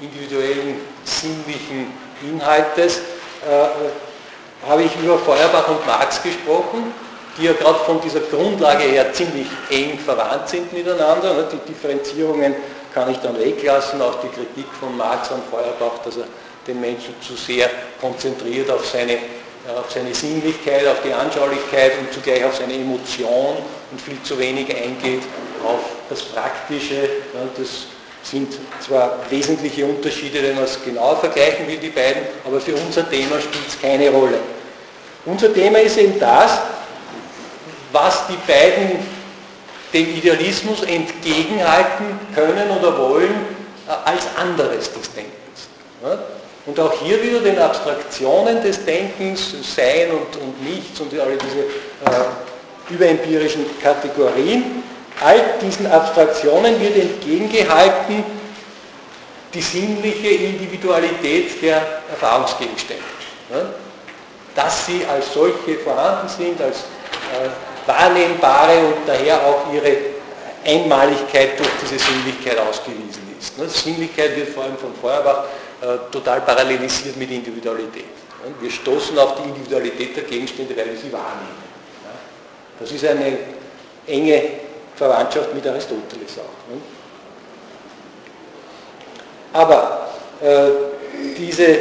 individuellen 0.00 0.80
sinnlichen 1.04 1.92
Inhaltes 2.22 2.98
äh, 3.46 4.66
habe 4.66 4.84
ich 4.84 4.96
über 5.02 5.18
Feuerbach 5.18 5.68
und 5.68 5.86
Marx 5.86 6.22
gesprochen 6.22 7.03
die 7.36 7.44
ja 7.44 7.52
gerade 7.52 7.78
von 7.80 8.00
dieser 8.00 8.20
Grundlage 8.20 8.84
her 8.84 9.12
ziemlich 9.12 9.46
eng 9.70 9.98
verwandt 9.98 10.48
sind 10.48 10.72
miteinander. 10.72 11.34
Ne? 11.34 11.48
Die 11.52 11.72
Differenzierungen 11.72 12.54
kann 12.92 13.10
ich 13.10 13.18
dann 13.18 13.38
weglassen, 13.38 14.00
auch 14.00 14.20
die 14.20 14.28
Kritik 14.28 14.66
von 14.78 14.96
Marx 14.96 15.30
an 15.30 15.42
Feuerbach, 15.50 15.98
dass 16.04 16.16
er 16.16 16.24
den 16.66 16.80
Menschen 16.80 17.14
zu 17.20 17.34
sehr 17.34 17.68
konzentriert 18.00 18.70
auf 18.70 18.86
seine, 18.86 19.18
auf 19.76 19.90
seine 19.90 20.14
Sinnlichkeit, 20.14 20.86
auf 20.86 20.98
die 21.04 21.12
Anschaulichkeit 21.12 21.92
und 21.98 22.12
zugleich 22.12 22.44
auf 22.44 22.56
seine 22.56 22.74
Emotion 22.74 23.56
und 23.90 24.00
viel 24.00 24.22
zu 24.22 24.38
wenig 24.38 24.74
eingeht 24.74 25.22
auf 25.64 25.80
das 26.08 26.22
Praktische. 26.22 27.08
Das 27.56 27.68
sind 28.22 28.54
zwar 28.80 29.18
wesentliche 29.28 29.84
Unterschiede, 29.84 30.42
wenn 30.42 30.54
man 30.54 30.64
es 30.64 30.82
genauer 30.82 31.16
vergleichen 31.16 31.66
will, 31.66 31.76
die 31.76 31.90
beiden, 31.90 32.22
aber 32.46 32.60
für 32.60 32.74
unser 32.74 33.08
Thema 33.10 33.40
spielt 33.40 33.68
es 33.68 33.80
keine 33.80 34.10
Rolle. 34.10 34.38
Unser 35.26 35.52
Thema 35.52 35.78
ist 35.78 35.98
eben 35.98 36.18
das, 36.20 36.60
was 37.94 38.26
die 38.26 38.36
beiden 38.52 38.98
dem 39.92 40.16
Idealismus 40.16 40.82
entgegenhalten 40.82 42.18
können 42.34 42.68
oder 42.70 42.98
wollen 42.98 43.32
äh, 43.88 43.92
als 44.04 44.24
anderes 44.36 44.92
des 44.92 45.14
Denkens. 45.14 45.32
Und 46.66 46.80
auch 46.80 46.92
hier 47.00 47.22
wieder 47.22 47.40
den 47.40 47.58
Abstraktionen 47.58 48.62
des 48.62 48.84
Denkens, 48.84 49.54
Sein 49.62 50.10
und, 50.10 50.36
und 50.42 50.62
Nichts 50.64 51.00
und 51.00 51.12
alle 51.18 51.36
diese 51.36 51.60
äh, 51.60 52.92
überempirischen 52.92 53.64
Kategorien, 53.80 54.82
all 55.24 55.40
diesen 55.62 55.86
Abstraktionen 55.86 56.80
wird 56.80 56.96
entgegengehalten 56.96 58.24
die 59.54 59.62
sinnliche 59.62 60.28
Individualität 60.28 61.62
der 61.62 61.80
Erfahrungsgegenstände. 62.10 63.04
Dass 64.56 64.86
sie 64.86 65.02
als 65.08 65.32
solche 65.32 65.78
vorhanden 65.78 66.28
sind, 66.28 66.60
als 66.60 66.78
äh, 66.78 67.73
wahrnehmbare 67.86 68.78
und 68.78 69.06
daher 69.06 69.44
auch 69.46 69.72
ihre 69.72 69.96
Einmaligkeit 70.64 71.58
durch 71.58 71.70
diese 71.82 71.98
Sinnlichkeit 71.98 72.58
ausgewiesen 72.58 73.22
ist. 73.38 73.58
Ne? 73.58 73.68
Sinnlichkeit 73.68 74.36
wird 74.36 74.48
vor 74.50 74.64
allem 74.64 74.78
von 74.78 74.94
Feuerbach 74.94 75.44
äh, 75.82 76.10
total 76.10 76.40
parallelisiert 76.40 77.16
mit 77.16 77.30
Individualität. 77.30 78.04
Ne? 78.44 78.54
Wir 78.60 78.70
stoßen 78.70 79.18
auf 79.18 79.36
die 79.36 79.48
Individualität 79.48 80.16
der 80.16 80.24
Gegenstände, 80.24 80.76
weil 80.76 80.86
wir 80.86 80.96
sie 80.96 81.12
wahrnehmen. 81.12 81.64
Das 82.80 82.90
ist 82.90 83.04
eine 83.06 83.38
enge 84.06 84.42
Verwandtschaft 84.96 85.54
mit 85.54 85.66
Aristoteles 85.66 86.38
auch. 86.38 86.72
Ne? 86.72 86.80
Aber 89.52 90.08
äh, 90.42 90.70
diese, 91.38 91.66
äh, 91.66 91.80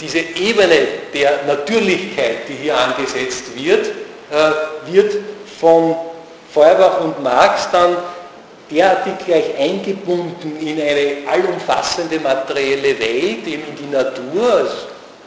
diese 0.00 0.18
Ebene 0.18 0.88
der 1.12 1.44
Natürlichkeit, 1.46 2.48
die 2.48 2.54
hier 2.54 2.76
angesetzt 2.76 3.54
wird, 3.54 3.86
äh, 3.86 3.92
wird 4.86 5.16
von 5.60 5.96
Feuerbach 6.52 7.00
und 7.00 7.22
Marx 7.22 7.68
dann 7.72 7.96
derartig 8.70 9.14
gleich 9.26 9.58
eingebunden 9.58 10.56
in 10.60 10.80
eine 10.80 11.28
allumfassende 11.30 12.20
materielle 12.20 12.98
Welt, 12.98 13.46
eben 13.46 13.64
in 13.68 13.76
die 13.76 13.92
Natur 13.92 14.54
als 14.54 14.70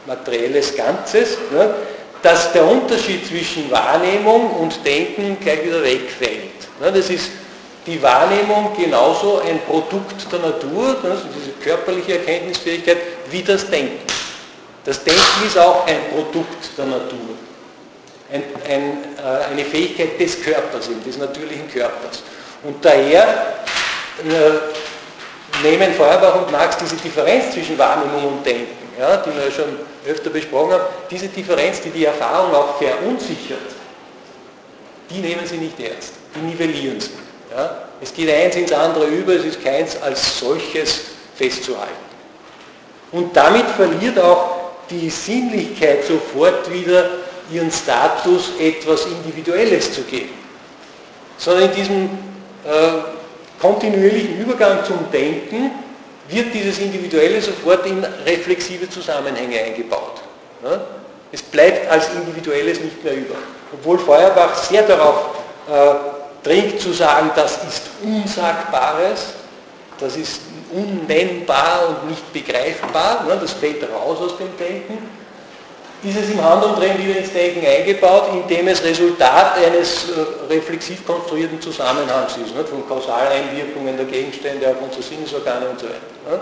materielles 0.06 0.74
Ganzes, 0.74 1.38
ne, 1.52 1.74
dass 2.22 2.52
der 2.52 2.66
Unterschied 2.66 3.26
zwischen 3.26 3.70
Wahrnehmung 3.70 4.50
und 4.52 4.84
Denken 4.84 5.36
gleich 5.40 5.64
wieder 5.64 5.82
wegfällt. 5.82 6.68
Ne, 6.80 6.92
das 6.92 7.10
ist 7.10 7.30
die 7.86 8.02
Wahrnehmung 8.02 8.76
genauso 8.76 9.40
ein 9.40 9.60
Produkt 9.66 10.30
der 10.32 10.40
Natur, 10.40 10.96
also 11.02 11.24
diese 11.34 11.52
körperliche 11.62 12.18
Erkenntnisfähigkeit, 12.18 12.98
wie 13.30 13.42
das 13.42 13.68
Denken. 13.68 14.00
Das 14.84 15.02
Denken 15.04 15.46
ist 15.46 15.58
auch 15.58 15.86
ein 15.86 16.00
Produkt 16.12 16.76
der 16.76 16.86
Natur 16.86 17.37
ein, 18.32 18.42
ein, 18.68 19.04
äh, 19.16 19.52
eine 19.52 19.64
Fähigkeit 19.64 20.18
des 20.20 20.42
Körpers, 20.42 20.88
des 21.06 21.18
natürlichen 21.18 21.70
Körpers. 21.70 22.22
Und 22.62 22.84
daher 22.84 23.54
äh, 24.18 25.62
nehmen 25.62 25.92
Feuerbach 25.94 26.36
und 26.36 26.52
Marx 26.52 26.76
diese 26.76 26.96
Differenz 26.96 27.52
zwischen 27.52 27.78
Wahrnehmung 27.78 28.38
und 28.38 28.46
Denken, 28.46 28.88
ja, 28.98 29.16
die 29.18 29.34
wir 29.34 29.44
ja 29.44 29.50
schon 29.50 29.78
öfter 30.06 30.30
besprochen 30.30 30.72
haben, 30.72 30.84
diese 31.10 31.28
Differenz, 31.28 31.80
die 31.80 31.90
die 31.90 32.04
Erfahrung 32.04 32.54
auch 32.54 32.78
verunsichert, 32.78 33.58
die 35.10 35.20
nehmen 35.20 35.46
sie 35.46 35.56
nicht 35.56 35.78
ernst, 35.80 36.14
die 36.34 36.40
nivellieren 36.40 37.00
sie. 37.00 37.10
Ja. 37.54 37.82
Es 38.00 38.12
geht 38.12 38.30
eins 38.30 38.56
ins 38.56 38.72
andere 38.72 39.06
über, 39.06 39.32
es 39.32 39.44
ist 39.44 39.64
keins 39.64 40.00
als 40.02 40.38
solches 40.38 41.00
festzuhalten. 41.34 41.92
Und 43.10 43.34
damit 43.34 43.66
verliert 43.70 44.18
auch 44.18 44.56
die 44.90 45.08
Sinnlichkeit 45.08 46.04
sofort 46.04 46.70
wieder 46.70 47.08
ihren 47.50 47.70
Status, 47.70 48.52
etwas 48.58 49.06
Individuelles 49.06 49.92
zu 49.92 50.02
geben. 50.02 50.34
Sondern 51.36 51.64
in 51.64 51.74
diesem 51.74 52.04
äh, 52.64 53.60
kontinuierlichen 53.60 54.40
Übergang 54.40 54.84
zum 54.84 55.10
Denken 55.12 55.70
wird 56.28 56.52
dieses 56.52 56.78
Individuelle 56.78 57.40
sofort 57.40 57.86
in 57.86 58.04
reflexive 58.26 58.88
Zusammenhänge 58.88 59.60
eingebaut. 59.60 60.20
Ja? 60.62 60.80
Es 61.32 61.42
bleibt 61.42 61.90
als 61.90 62.08
Individuelles 62.14 62.80
nicht 62.80 63.02
mehr 63.04 63.14
über. 63.14 63.34
Obwohl 63.72 63.98
Feuerbach 63.98 64.54
sehr 64.54 64.82
darauf 64.82 65.36
äh, 65.70 65.94
dringt 66.42 66.80
zu 66.80 66.92
sagen, 66.92 67.30
das 67.34 67.52
ist 67.64 67.82
Unsagbares, 68.02 69.34
das 69.98 70.16
ist 70.16 70.40
unnennbar 70.72 71.88
und 71.88 72.10
nicht 72.10 72.32
begreifbar, 72.32 73.24
ne, 73.26 73.38
das 73.40 73.52
fällt 73.52 73.82
raus 73.90 74.18
aus 74.20 74.38
dem 74.38 74.56
Denken, 74.58 74.98
ist 76.02 76.16
es 76.16 76.30
im 76.30 76.42
Handumdrehen 76.42 76.98
wieder 76.98 77.18
ins 77.18 77.32
Denken 77.32 77.66
eingebaut, 77.66 78.28
indem 78.32 78.68
es 78.68 78.82
Resultat 78.84 79.56
eines 79.58 80.04
äh, 80.10 80.52
reflexiv 80.52 81.04
konstruierten 81.04 81.60
Zusammenhangs 81.60 82.36
ist, 82.36 82.54
ne, 82.54 82.64
von 82.64 82.86
Kausaleinwirkungen 82.88 83.96
der 83.96 84.06
Gegenstände 84.06 84.68
auf 84.68 84.76
unsere 84.80 85.02
Sinnesorgane 85.02 85.68
und 85.68 85.80
so 85.80 85.86
weiter. 85.86 86.40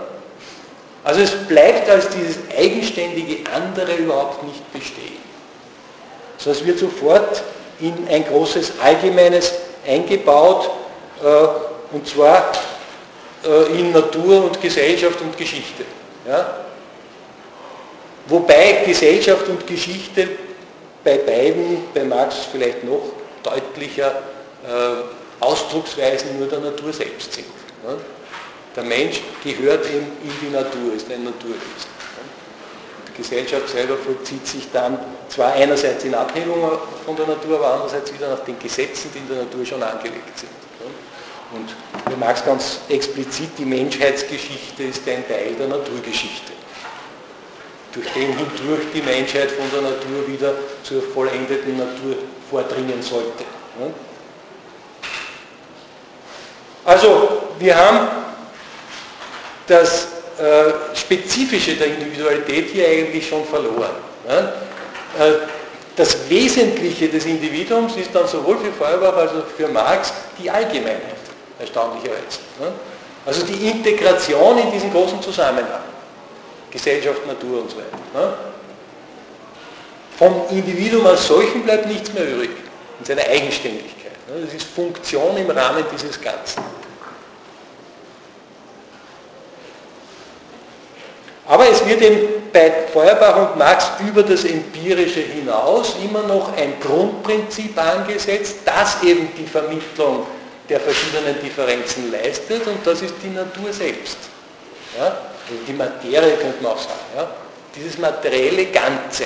Also 1.03 1.21
es 1.21 1.31
bleibt 1.47 1.89
als 1.89 2.09
dieses 2.09 2.37
eigenständige 2.55 3.49
andere 3.51 3.95
überhaupt 3.95 4.43
nicht 4.43 4.71
bestehen. 4.73 5.17
Sondern 6.37 6.61
es 6.61 6.67
wird 6.67 6.79
sofort 6.79 7.41
in 7.79 7.93
ein 8.09 8.25
großes 8.25 8.73
Allgemeines 8.83 9.53
eingebaut, 9.87 10.69
äh, 11.23 11.95
und 11.95 12.07
zwar 12.07 12.51
äh, 13.43 13.79
in 13.79 13.91
Natur 13.91 14.43
und 14.43 14.61
Gesellschaft 14.61 15.19
und 15.21 15.35
Geschichte. 15.35 15.83
Ja? 16.27 16.66
Wobei 18.27 18.83
Gesellschaft 18.85 19.47
und 19.47 19.65
Geschichte 19.65 20.27
bei 21.03 21.17
beiden, 21.17 21.85
bei 21.93 22.03
Marx 22.03 22.47
vielleicht 22.51 22.83
noch 22.83 23.01
deutlicher, 23.43 24.11
äh, 24.65 25.39
Ausdrucksweisen 25.39 26.37
nur 26.39 26.47
der 26.47 26.59
Natur 26.59 26.91
selbst 26.91 27.33
sind. 27.33 27.45
Ja? 27.85 27.95
Der 28.75 28.83
Mensch 28.83 29.21
gehört 29.43 29.85
in, 29.85 29.99
in 29.99 30.35
die 30.41 30.53
Natur, 30.53 30.93
ist 30.95 31.09
ein 31.11 31.23
Naturwesen. 31.23 31.97
Die 33.07 33.21
Gesellschaft 33.21 33.69
selber 33.69 33.97
vollzieht 33.97 34.45
sich 34.45 34.67
dann 34.71 34.99
zwar 35.29 35.53
einerseits 35.53 36.03
in 36.03 36.13
Abhängung 36.13 36.71
von 37.05 37.15
der 37.15 37.27
Natur, 37.27 37.57
aber 37.57 37.73
andererseits 37.73 38.13
wieder 38.13 38.29
nach 38.29 38.43
den 38.43 38.59
Gesetzen, 38.59 39.09
die 39.13 39.19
in 39.19 39.27
der 39.27 39.37
Natur 39.45 39.65
schon 39.65 39.81
angelegt 39.81 40.37
sind. 40.37 40.51
Und 41.53 41.69
wie 42.11 42.19
Marx 42.19 42.43
ganz 42.43 42.79
explizit, 42.89 43.49
die 43.57 43.65
Menschheitsgeschichte 43.65 44.83
ist 44.83 45.07
ein 45.07 45.27
Teil 45.27 45.55
der 45.57 45.67
Naturgeschichte, 45.67 46.51
durch 47.97 48.13
den 48.13 48.37
hindurch 48.37 48.85
die 48.93 49.01
Menschheit 49.01 49.51
von 49.51 49.65
der 49.73 49.81
Natur 49.81 50.27
wieder 50.27 50.53
zur 50.83 51.01
vollendeten 51.01 51.77
Natur 51.77 52.15
vordringen 52.49 53.01
sollte. 53.01 53.43
Also 56.85 57.41
wir 57.59 57.75
haben 57.75 58.07
das 59.67 60.07
äh, 60.39 60.95
Spezifische 60.95 61.75
der 61.75 61.87
Individualität 61.87 62.69
hier 62.69 62.87
eigentlich 62.87 63.27
schon 63.27 63.43
verloren. 63.45 63.95
Äh, 64.27 65.33
das 65.95 66.29
Wesentliche 66.29 67.09
des 67.09 67.25
Individuums 67.25 67.97
ist 67.97 68.13
dann 68.13 68.27
sowohl 68.27 68.59
für 68.59 68.71
Feuerbach 68.71 69.17
als 69.17 69.31
auch 69.31 69.47
für 69.57 69.67
Marx 69.67 70.13
die 70.37 70.49
Allgemeinheit 70.49 71.17
erstaunlicherweise. 71.59 72.39
Ne? 72.59 72.71
Also 73.25 73.45
die 73.45 73.67
Integration 73.67 74.59
in 74.59 74.71
diesen 74.71 74.91
großen 74.93 75.21
Zusammenhang, 75.21 75.81
Gesellschaft, 76.77 77.25
Natur 77.25 77.61
und 77.61 77.71
so 77.71 77.77
weiter. 77.77 77.97
Ne? 78.13 78.33
Vom 80.17 80.43
Individuum 80.49 81.05
als 81.05 81.27
solchen 81.27 81.63
bleibt 81.63 81.87
nichts 81.87 82.13
mehr 82.13 82.27
übrig, 82.27 82.51
in 82.99 83.05
seiner 83.05 83.23
Eigenständigkeit. 83.23 84.13
Ne? 84.29 84.45
Das 84.45 84.53
ist 84.53 84.67
Funktion 84.67 85.37
im 85.37 85.49
Rahmen 85.49 85.83
dieses 85.91 86.19
Ganzen. 86.21 86.63
Aber 91.47 91.69
es 91.69 91.85
wird 91.85 92.01
eben 92.01 92.27
bei 92.51 92.71
Feuerbach 92.91 93.51
und 93.51 93.57
Marx 93.57 93.91
über 94.05 94.21
das 94.21 94.43
Empirische 94.43 95.21
hinaus 95.21 95.95
immer 96.03 96.23
noch 96.23 96.55
ein 96.57 96.73
Grundprinzip 96.81 97.77
angesetzt, 97.77 98.57
das 98.65 99.01
eben 99.01 99.29
die 99.37 99.45
Vermittlung 99.45 100.27
der 100.67 100.81
verschiedenen 100.81 101.41
Differenzen 101.41 102.11
leistet 102.11 102.67
und 102.67 102.85
das 102.85 103.01
ist 103.01 103.13
die 103.23 103.29
Natur 103.29 103.71
selbst. 103.71 104.17
Ja? 104.97 105.15
Also 105.49 105.63
die 105.65 105.73
Materie 105.73 106.35
könnte 106.37 106.61
man 106.61 106.73
auch 106.73 106.79
sagen. 106.79 106.99
Ja? 107.15 107.27
Dieses 107.75 107.97
materielle 107.97 108.65
Ganze. 108.65 109.25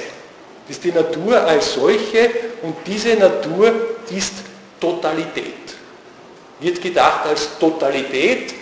Das 0.68 0.78
ist 0.78 0.84
die 0.84 0.92
Natur 0.92 1.42
als 1.42 1.74
solche 1.74 2.30
und 2.62 2.76
diese 2.86 3.16
Natur 3.16 3.74
ist 4.10 4.34
Totalität. 4.80 5.54
Wird 6.60 6.82
gedacht 6.82 7.26
als 7.28 7.58
Totalität 7.60 8.54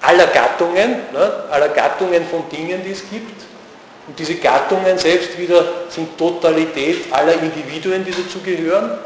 aller 0.00 0.26
Gattungen, 0.28 0.96
ne? 1.12 1.44
aller 1.50 1.68
Gattungen 1.68 2.24
von 2.26 2.48
Dingen, 2.50 2.82
die 2.84 2.92
es 2.92 3.02
gibt. 3.10 3.42
Und 4.08 4.18
diese 4.18 4.36
Gattungen 4.36 4.96
selbst 4.98 5.36
wieder 5.38 5.64
sind 5.88 6.16
Totalität 6.16 7.12
aller 7.12 7.34
Individuen, 7.34 8.04
die 8.04 8.12
dazugehören. 8.12 8.98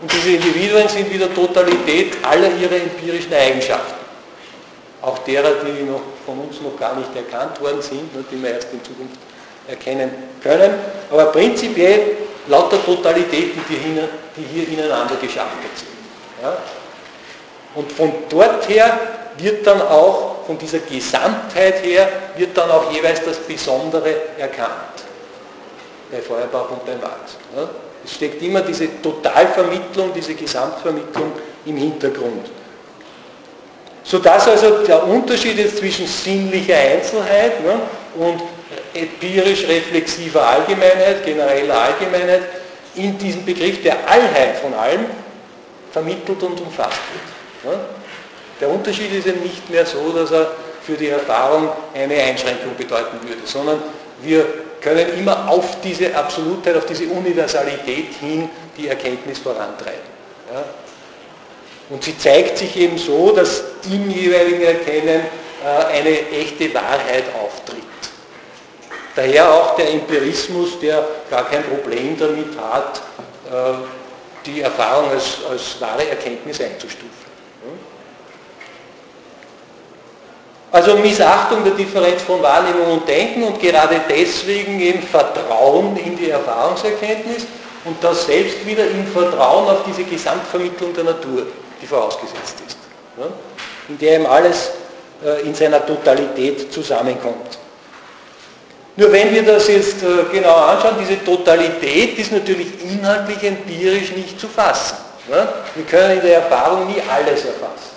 Und 0.00 0.12
diese 0.12 0.36
Individuen 0.36 0.88
sind 0.88 1.12
wieder 1.12 1.32
Totalität 1.34 2.16
aller 2.22 2.50
ihrer 2.56 2.76
empirischen 2.76 3.32
Eigenschaften. 3.32 4.01
Auch 5.02 5.18
derer, 5.18 5.50
die 5.64 5.82
noch 5.82 6.00
von 6.24 6.38
uns 6.38 6.60
noch 6.60 6.78
gar 6.78 6.96
nicht 6.96 7.10
erkannt 7.14 7.60
worden 7.60 7.82
sind, 7.82 8.08
die 8.30 8.42
wir 8.42 8.50
erst 8.50 8.72
in 8.72 8.82
Zukunft 8.84 9.16
erkennen 9.66 10.10
können. 10.42 10.72
Aber 11.10 11.26
prinzipiell 11.26 12.16
lauter 12.46 12.82
Totalitäten, 12.84 13.62
die 13.68 13.74
hier, 13.74 14.08
die 14.36 14.42
hier 14.42 14.68
ineinander 14.68 15.16
geschaffen 15.16 15.58
sind. 15.74 15.88
Ja? 16.42 16.56
Und 17.74 17.90
von 17.90 18.12
dort 18.28 18.68
her 18.68 18.98
wird 19.38 19.66
dann 19.66 19.80
auch, 19.82 20.44
von 20.46 20.58
dieser 20.58 20.80
Gesamtheit 20.80 21.82
her, 21.84 22.08
wird 22.36 22.56
dann 22.56 22.70
auch 22.70 22.90
jeweils 22.92 23.24
das 23.24 23.38
Besondere 23.38 24.14
erkannt. 24.38 25.04
Bei 26.10 26.20
Feuerbach 26.20 26.70
und 26.70 26.84
bei 26.84 26.94
Marx. 26.96 27.36
Ja? 27.56 27.68
Es 28.04 28.14
steckt 28.14 28.42
immer 28.42 28.60
diese 28.60 29.00
Totalvermittlung, 29.00 30.12
diese 30.12 30.34
Gesamtvermittlung 30.34 31.32
im 31.66 31.76
Hintergrund. 31.76 32.50
Sodass 34.04 34.48
also 34.48 34.84
der 34.84 35.06
Unterschied 35.06 35.58
jetzt 35.58 35.78
zwischen 35.78 36.06
sinnlicher 36.06 36.76
Einzelheit 36.76 37.62
ne, 37.62 37.80
und 38.16 38.42
empirisch-reflexiver 38.94 40.44
Allgemeinheit, 40.44 41.24
genereller 41.24 41.80
Allgemeinheit, 41.80 42.42
in 42.94 43.16
diesem 43.16 43.44
Begriff 43.44 43.82
der 43.82 43.96
Allheit 44.08 44.56
von 44.60 44.74
allem 44.74 45.06
vermittelt 45.92 46.42
und 46.42 46.60
umfasst 46.60 47.00
wird. 47.62 47.74
Ne. 47.74 47.80
Der 48.60 48.68
Unterschied 48.68 49.12
ist 49.12 49.26
eben 49.26 49.42
nicht 49.42 49.68
mehr 49.70 49.86
so, 49.86 50.10
dass 50.12 50.30
er 50.30 50.52
für 50.82 50.94
die 50.94 51.08
Erfahrung 51.08 51.68
eine 51.94 52.14
Einschränkung 52.14 52.76
bedeuten 52.76 53.18
würde, 53.26 53.42
sondern 53.44 53.82
wir 54.22 54.46
können 54.80 55.18
immer 55.18 55.48
auf 55.48 55.80
diese 55.80 56.14
Absolutheit, 56.14 56.76
auf 56.76 56.86
diese 56.86 57.06
Universalität 57.06 58.14
hin 58.20 58.50
die 58.76 58.88
Erkenntnis 58.88 59.38
vorantreiben. 59.38 60.00
Ja? 60.52 60.64
Und 61.92 62.02
sie 62.02 62.16
zeigt 62.16 62.56
sich 62.56 62.74
eben 62.76 62.96
so, 62.96 63.32
dass 63.32 63.62
im 63.84 64.10
jeweiligen 64.10 64.62
Erkennen 64.62 65.26
äh, 65.62 65.98
eine 65.98 66.30
echte 66.30 66.72
Wahrheit 66.72 67.24
auftritt. 67.38 67.82
Daher 69.14 69.52
auch 69.52 69.76
der 69.76 69.90
Empirismus, 69.90 70.80
der 70.80 71.06
gar 71.30 71.44
kein 71.50 71.62
Problem 71.64 72.18
damit 72.18 72.58
hat, 72.58 73.02
äh, 73.46 73.74
die 74.46 74.62
Erfahrung 74.62 75.10
als, 75.10 75.38
als 75.48 75.78
wahre 75.80 76.08
Erkenntnis 76.08 76.62
einzustufen. 76.62 77.10
Also 80.72 80.96
Missachtung 80.96 81.62
der 81.62 81.74
Differenz 81.74 82.22
von 82.22 82.42
Wahrnehmung 82.42 82.92
und 82.92 83.06
Denken 83.06 83.42
und 83.44 83.60
gerade 83.60 84.00
deswegen 84.08 84.80
eben 84.80 85.02
Vertrauen 85.02 85.94
in 85.98 86.16
die 86.16 86.30
Erfahrungserkenntnis 86.30 87.46
und 87.84 88.02
das 88.02 88.24
selbst 88.24 88.64
wieder 88.64 88.86
im 88.86 89.06
Vertrauen 89.08 89.68
auf 89.68 89.84
diese 89.86 90.04
Gesamtvermittlung 90.04 90.94
der 90.94 91.04
Natur, 91.04 91.46
die 91.82 91.86
vorausgesetzt 91.86 92.56
ist. 92.66 92.78
In 93.88 93.98
der 93.98 94.14
eben 94.14 94.26
alles 94.26 94.70
äh, 95.24 95.42
in 95.42 95.54
seiner 95.54 95.84
Totalität 95.84 96.72
zusammenkommt. 96.72 97.58
Nur 98.96 99.10
wenn 99.10 99.32
wir 99.32 99.42
das 99.42 99.68
jetzt 99.68 100.02
äh, 100.02 100.24
genau 100.30 100.54
anschauen, 100.54 100.96
diese 101.00 101.22
Totalität 101.24 102.18
ist 102.18 102.32
natürlich 102.32 102.82
inhaltlich 102.82 103.42
empirisch 103.42 104.12
nicht 104.12 104.38
zu 104.38 104.48
fassen. 104.48 104.96
Wir 105.28 105.84
können 105.84 106.18
in 106.18 106.26
der 106.26 106.42
Erfahrung 106.42 106.88
nie 106.88 107.00
alles 107.08 107.44
erfassen. 107.44 107.92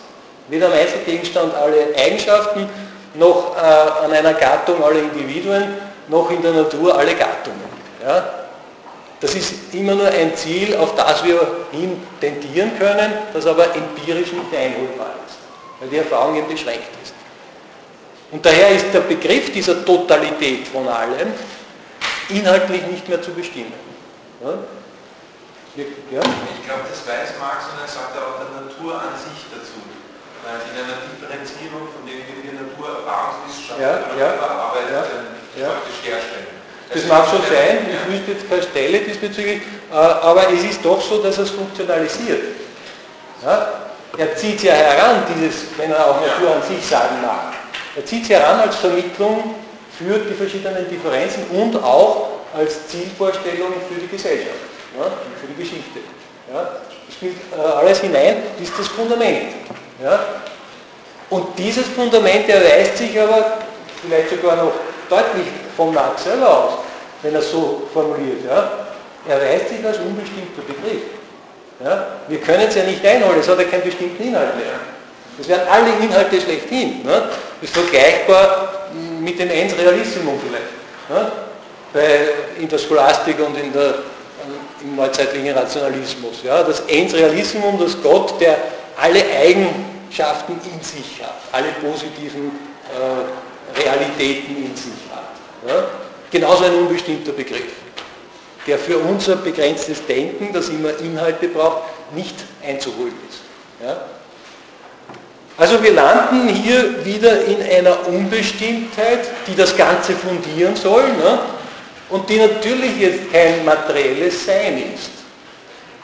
Weder 0.47 0.67
am 0.67 0.73
Einzelgegenstand 0.73 1.53
alle 1.55 1.88
Eigenschaften, 1.97 2.69
noch 3.15 3.55
äh, 3.57 4.05
an 4.05 4.11
einer 4.11 4.33
Gattung 4.33 4.83
alle 4.83 4.99
Individuen, 4.99 5.73
noch 6.07 6.29
in 6.29 6.41
der 6.41 6.51
Natur 6.51 6.97
alle 6.97 7.15
Gattungen. 7.15 7.59
Ja? 8.05 8.44
Das 9.22 9.34
ist 9.34 9.74
immer 9.74 9.95
nur 9.95 10.07
ein 10.07 10.36
Ziel, 10.36 10.76
auf 10.76 10.95
das 10.95 11.24
wir 11.24 11.39
hin 11.72 12.01
tendieren 12.20 12.78
können, 12.78 13.13
das 13.34 13.45
aber 13.45 13.74
empirisch 13.76 14.32
nicht 14.32 14.53
einholbar 14.55 15.13
ist, 15.26 15.38
weil 15.80 15.89
die 15.89 15.97
Erfahrung 15.97 16.36
eben 16.36 16.47
beschränkt 16.47 16.89
ist. 17.01 17.13
Und 18.32 18.45
daher 18.45 18.70
ist 18.70 18.93
der 18.93 19.01
Begriff 19.01 19.51
dieser 19.51 19.86
Totalität 19.86 20.68
von 20.68 20.88
allem 20.88 21.32
inhaltlich 22.30 22.86
nicht 22.88 23.07
mehr 23.07 23.22
zu 23.22 23.32
bestimmen. 23.32 23.74
Ja? 24.43 24.49
Ja? 25.76 26.22
Ich 26.22 26.66
glaube, 26.66 26.84
das 26.89 27.07
weiß 27.07 27.39
Marx 27.39 27.66
und 27.72 27.80
er 27.84 27.88
sagt 27.88 28.16
auch 28.16 28.39
der 28.39 28.63
Natur 28.63 28.95
an 28.95 29.16
sich 29.16 29.47
dazu. 29.51 29.80
In 30.45 30.78
einer 30.78 31.01
Differenzierung, 31.09 31.89
von 31.89 32.05
der 32.05 32.22
wir 32.22 32.38
die 32.38 32.53
Naturerfahrungswissenschaft 32.53 33.82
ja, 33.82 34.05
ja, 34.13 34.30
arbeitet, 34.45 34.93
ja, 35.57 35.70
praktisch 35.70 36.05
herstellen. 36.05 36.64
Das 36.93 37.05
mag 37.07 37.27
schon 37.27 37.41
sein, 37.41 37.79
ich 37.89 38.13
wüsste 38.13 38.31
jetzt 38.31 38.49
keine 38.49 38.61
Stelle 38.61 38.99
diesbezüglich, 38.99 39.61
äh, 39.91 39.95
aber 39.95 40.43
es 40.53 40.63
ist 40.63 40.86
doch 40.86 41.01
so, 41.01 41.21
dass 41.21 41.38
er 41.38 41.43
es 41.45 41.49
funktionalisiert. 41.49 42.43
Ja? 43.43 43.67
Er 44.17 44.36
zieht 44.36 44.63
ja 44.63 44.73
heran, 44.73 45.23
dieses, 45.36 45.63
wenn 45.77 45.91
er 45.91 46.05
auch 46.07 46.21
Natur 46.21 46.55
an 46.55 46.63
sich 46.63 46.86
sagen 46.86 47.15
mag. 47.21 47.53
Er 47.95 48.05
zieht 48.05 48.23
es 48.23 48.29
heran 48.29 48.59
als 48.61 48.75
Vermittlung 48.75 49.55
für 49.97 50.19
die 50.19 50.33
verschiedenen 50.33 50.88
Differenzen 50.89 51.43
und 51.51 51.75
auch 51.83 52.29
als 52.55 52.88
Zielvorstellung 52.88 53.73
für 53.89 53.99
die 53.99 54.07
Gesellschaft 54.07 54.75
ja, 54.97 55.05
für 55.39 55.47
die 55.47 55.61
Geschichte. 55.61 55.99
Ja. 56.53 56.69
Spielt 57.11 57.36
äh, 57.51 57.61
alles 57.61 57.99
hinein, 57.99 58.38
ist 58.61 58.73
das 58.77 58.88
Fundament. 58.88 59.53
Ja. 60.01 60.19
Und 61.29 61.47
dieses 61.57 61.88
Fundament 61.88 62.47
erweist 62.49 62.97
sich 62.97 63.19
aber 63.19 63.57
vielleicht 64.01 64.29
sogar 64.29 64.55
noch 64.57 64.73
deutlich 65.09 65.47
vom 65.76 65.93
Marx 65.93 66.23
selber 66.23 66.49
aus, 66.49 66.73
wenn 67.21 67.34
er 67.34 67.39
es 67.39 67.51
so 67.51 67.84
formuliert. 67.93 68.45
Ja. 68.47 68.88
Erweist 69.28 69.69
sich 69.69 69.86
als 69.86 69.97
unbestimmter 69.97 70.61
Begriff. 70.67 71.03
Ja. 71.84 72.07
Wir 72.28 72.39
können 72.39 72.67
es 72.67 72.76
ja 72.76 72.84
nicht 72.84 73.05
einholen, 73.05 73.39
es 73.39 73.47
hat 73.47 73.59
ja 73.59 73.65
keinen 73.65 73.84
bestimmten 73.84 74.23
Inhalt 74.23 74.55
mehr. 74.55 74.80
Das 75.38 75.47
wären 75.47 75.67
alle 75.67 75.89
Inhalte 76.01 76.39
schlechthin. 76.39 77.03
Ne? 77.03 77.30
Das 77.61 77.69
ist 77.69 77.73
vergleichbar 77.73 78.88
mit 79.19 79.38
dem 79.39 79.49
Ens 79.49 79.78
Realissimum 79.78 80.39
vielleicht. 80.39 80.71
Ne? 81.09 81.32
Bei, 81.91 82.61
in 82.61 82.69
der 82.69 82.78
Scholastik 82.78 83.38
und 83.39 83.57
in 83.57 83.73
der 83.73 83.95
im 84.86 84.95
neuzeitlichen 84.95 85.55
Rationalismus. 85.55 86.43
Ja, 86.43 86.63
das 86.63 86.82
Ens 86.82 87.13
Realismum, 87.13 87.80
das 87.80 88.01
Gott, 88.01 88.39
der 88.39 88.57
alle 88.97 89.23
Eigenschaften 89.41 90.53
in 90.53 90.82
sich 90.82 91.21
hat, 91.23 91.36
alle 91.51 91.69
positiven 91.82 92.51
äh, 92.93 93.82
Realitäten 93.82 94.57
in 94.57 94.76
sich. 94.76 94.93
Ja, 95.68 95.86
genauso 96.32 96.66
ein 96.66 96.74
unbestimmter 96.76 97.32
Begriff, 97.32 97.72
der 98.68 98.78
für 98.78 98.97
unser 98.97 99.38
begrenztes 99.38 100.05
Denken, 100.05 100.53
das 100.53 100.70
immer 100.70 100.97
Inhalte 100.99 101.47
braucht, 101.47 101.84
nicht 102.13 102.36
einzuholen 102.63 103.13
ist. 103.30 103.39
Ja. 103.84 104.05
Also 105.57 105.82
wir 105.82 105.93
landen 105.93 106.49
hier 106.49 107.05
wieder 107.05 107.45
in 107.45 107.61
einer 107.61 108.07
Unbestimmtheit, 108.07 109.22
die 109.47 109.55
das 109.55 109.76
Ganze 109.76 110.13
fundieren 110.13 110.76
soll. 110.76 111.03
Ne? 111.03 111.39
und 112.09 112.30
die 112.30 112.38
natürlich 112.38 112.97
jetzt 112.97 113.32
kein 113.32 113.66
materielles 113.66 114.45
Sein 114.45 114.93
ist, 114.93 115.09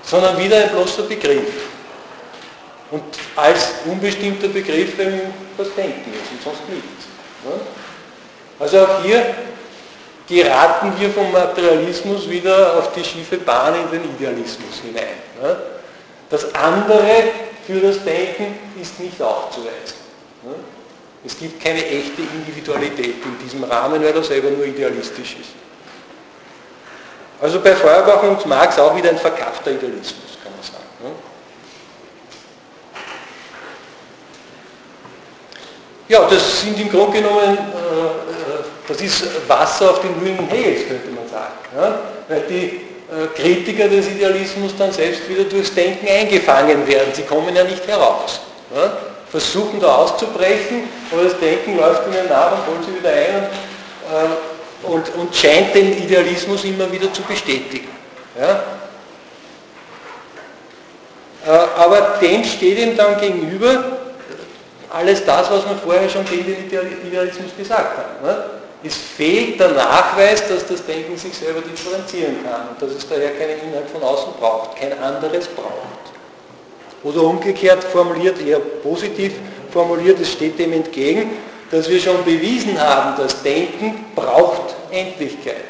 sondern 0.03 0.38
wieder 0.39 0.57
ein 0.57 0.70
bloßer 0.70 1.03
Begriff. 1.03 1.70
Und 2.89 3.03
als 3.36 3.72
unbestimmter 3.86 4.47
Begriff 4.47 4.99
eben 4.99 5.22
das 5.57 5.74
Denken 5.76 6.12
ist 6.12 6.32
und 6.32 6.43
sonst 6.43 6.68
nichts. 6.70 7.05
Also 8.59 8.82
auch 8.82 9.03
hier 9.03 9.24
geraten 10.32 10.93
wir 10.97 11.09
vom 11.09 11.29
Materialismus 11.32 12.29
wieder 12.29 12.77
auf 12.77 12.93
die 12.93 13.03
schiefe 13.03 13.38
Bahn 13.38 13.75
in 13.75 13.91
den 13.91 14.15
Idealismus 14.15 14.79
hinein. 14.82 15.17
Das 16.29 16.55
andere 16.55 17.23
für 17.67 17.82
das 17.82 18.03
Denken 18.03 18.57
ist 18.82 18.97
nicht 18.99 19.21
aufzuweisen. 19.21 19.99
Es 21.25 21.38
gibt 21.38 21.61
keine 21.61 21.86
echte 21.86 22.21
Individualität 22.21 23.15
in 23.23 23.38
diesem 23.43 23.63
Rahmen, 23.65 24.01
weil 24.01 24.15
er 24.15 24.23
selber 24.23 24.49
nur 24.49 24.65
idealistisch 24.65 25.36
ist. 25.39 25.49
Also 27.41 27.59
bei 27.59 27.75
Feuerbach 27.75 28.23
und 28.23 28.45
Marx 28.45 28.79
auch 28.79 28.95
wieder 28.95 29.09
ein 29.09 29.17
verkappter 29.17 29.71
Idealismus, 29.71 30.38
kann 30.43 30.53
man 30.53 30.63
sagen. 30.63 30.86
Ne? 31.03 31.11
Ja, 36.07 36.27
das 36.29 36.61
sind 36.61 36.79
im 36.79 36.89
Grunde 36.89 37.21
genommen, 37.21 37.57
äh, 37.57 38.40
das 38.91 39.01
ist 39.01 39.25
Wasser 39.47 39.91
auf 39.91 40.01
den 40.01 40.19
Mühlen 40.21 40.47
Hegels, 40.49 40.87
könnte 40.87 41.09
man 41.09 41.27
sagen. 41.27 41.95
Weil 42.27 42.41
die 42.41 42.65
äh, 43.11 43.27
Kritiker 43.35 43.87
des 43.87 44.07
Idealismus 44.07 44.73
dann 44.77 44.91
selbst 44.91 45.27
wieder 45.29 45.43
durchs 45.43 45.73
Denken 45.73 46.07
eingefangen 46.07 46.87
werden. 46.87 47.13
Sie 47.13 47.23
kommen 47.23 47.55
ja 47.55 47.63
nicht 47.63 47.85
heraus. 47.87 48.41
Versuchen 49.29 49.79
da 49.79 49.95
auszubrechen, 49.95 50.83
aber 51.11 51.23
das 51.23 51.39
Denken 51.39 51.77
läuft 51.77 52.03
ihnen 52.07 52.29
nach 52.29 52.51
und 52.53 52.67
holt 52.67 52.85
sie 52.85 52.97
wieder 52.97 53.11
ein 53.11 53.35
und 53.35 54.37
und, 54.83 55.13
und 55.15 55.35
scheint 55.35 55.75
den 55.75 55.97
Idealismus 55.97 56.63
immer 56.63 56.91
wieder 56.91 57.11
zu 57.13 57.21
bestätigen. 57.23 57.89
Ja? 58.39 58.63
Äh, 61.45 61.67
aber 61.77 62.17
dem 62.21 62.43
steht 62.43 62.79
ihm 62.79 62.97
dann 62.97 63.19
gegenüber 63.19 63.97
alles 64.89 65.23
das, 65.25 65.49
was 65.49 65.63
wir 65.67 65.77
vorher 65.83 66.09
schon 66.09 66.25
gegen 66.25 66.69
den 66.69 67.07
Idealismus 67.07 67.51
gesagt 67.57 67.97
haben. 67.97 68.25
Ne? 68.25 68.43
Es 68.84 68.95
fehlt 68.95 69.59
der 69.59 69.69
Nachweis, 69.69 70.47
dass 70.47 70.65
das 70.65 70.84
Denken 70.86 71.15
sich 71.15 71.36
selber 71.36 71.61
differenzieren 71.61 72.38
kann 72.43 72.69
und 72.69 72.82
dass 72.82 72.97
es 72.97 73.07
daher 73.07 73.32
keinen 73.32 73.59
Inhalt 73.69 73.89
von 73.91 74.01
außen 74.01 74.34
braucht, 74.39 74.75
kein 74.75 74.97
anderes 74.99 75.47
braucht. 75.47 76.01
Oder 77.03 77.21
umgekehrt 77.21 77.84
formuliert, 77.84 78.41
eher 78.41 78.59
positiv 78.59 79.34
formuliert, 79.71 80.19
es 80.19 80.32
steht 80.32 80.57
dem 80.57 80.73
entgegen, 80.73 81.32
dass 81.69 81.89
wir 81.89 81.99
schon 81.99 82.23
bewiesen 82.25 82.79
haben, 82.79 83.21
dass 83.21 83.41
Denken 83.43 84.05
braucht 84.15 84.75
Endlichkeit. 84.91 85.65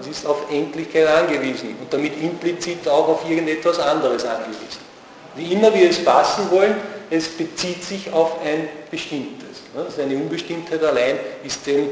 Es 0.00 0.06
ist 0.06 0.26
auf 0.26 0.50
Endlichkeit 0.50 1.06
angewiesen 1.06 1.76
und 1.80 1.92
damit 1.92 2.20
implizit 2.20 2.88
auch 2.88 3.08
auf 3.08 3.28
irgendetwas 3.28 3.78
anderes 3.78 4.24
angewiesen. 4.24 4.90
Wie 5.36 5.52
immer 5.52 5.74
wir 5.74 5.90
es 5.90 5.98
fassen 5.98 6.50
wollen, 6.50 6.76
es 7.10 7.28
bezieht 7.28 7.84
sich 7.84 8.12
auf 8.12 8.36
ein 8.44 8.68
Bestimmtes. 8.90 9.48
Also 9.76 10.02
eine 10.02 10.14
Unbestimmtheit 10.14 10.82
allein 10.82 11.18
ist 11.44 11.66
dem 11.66 11.88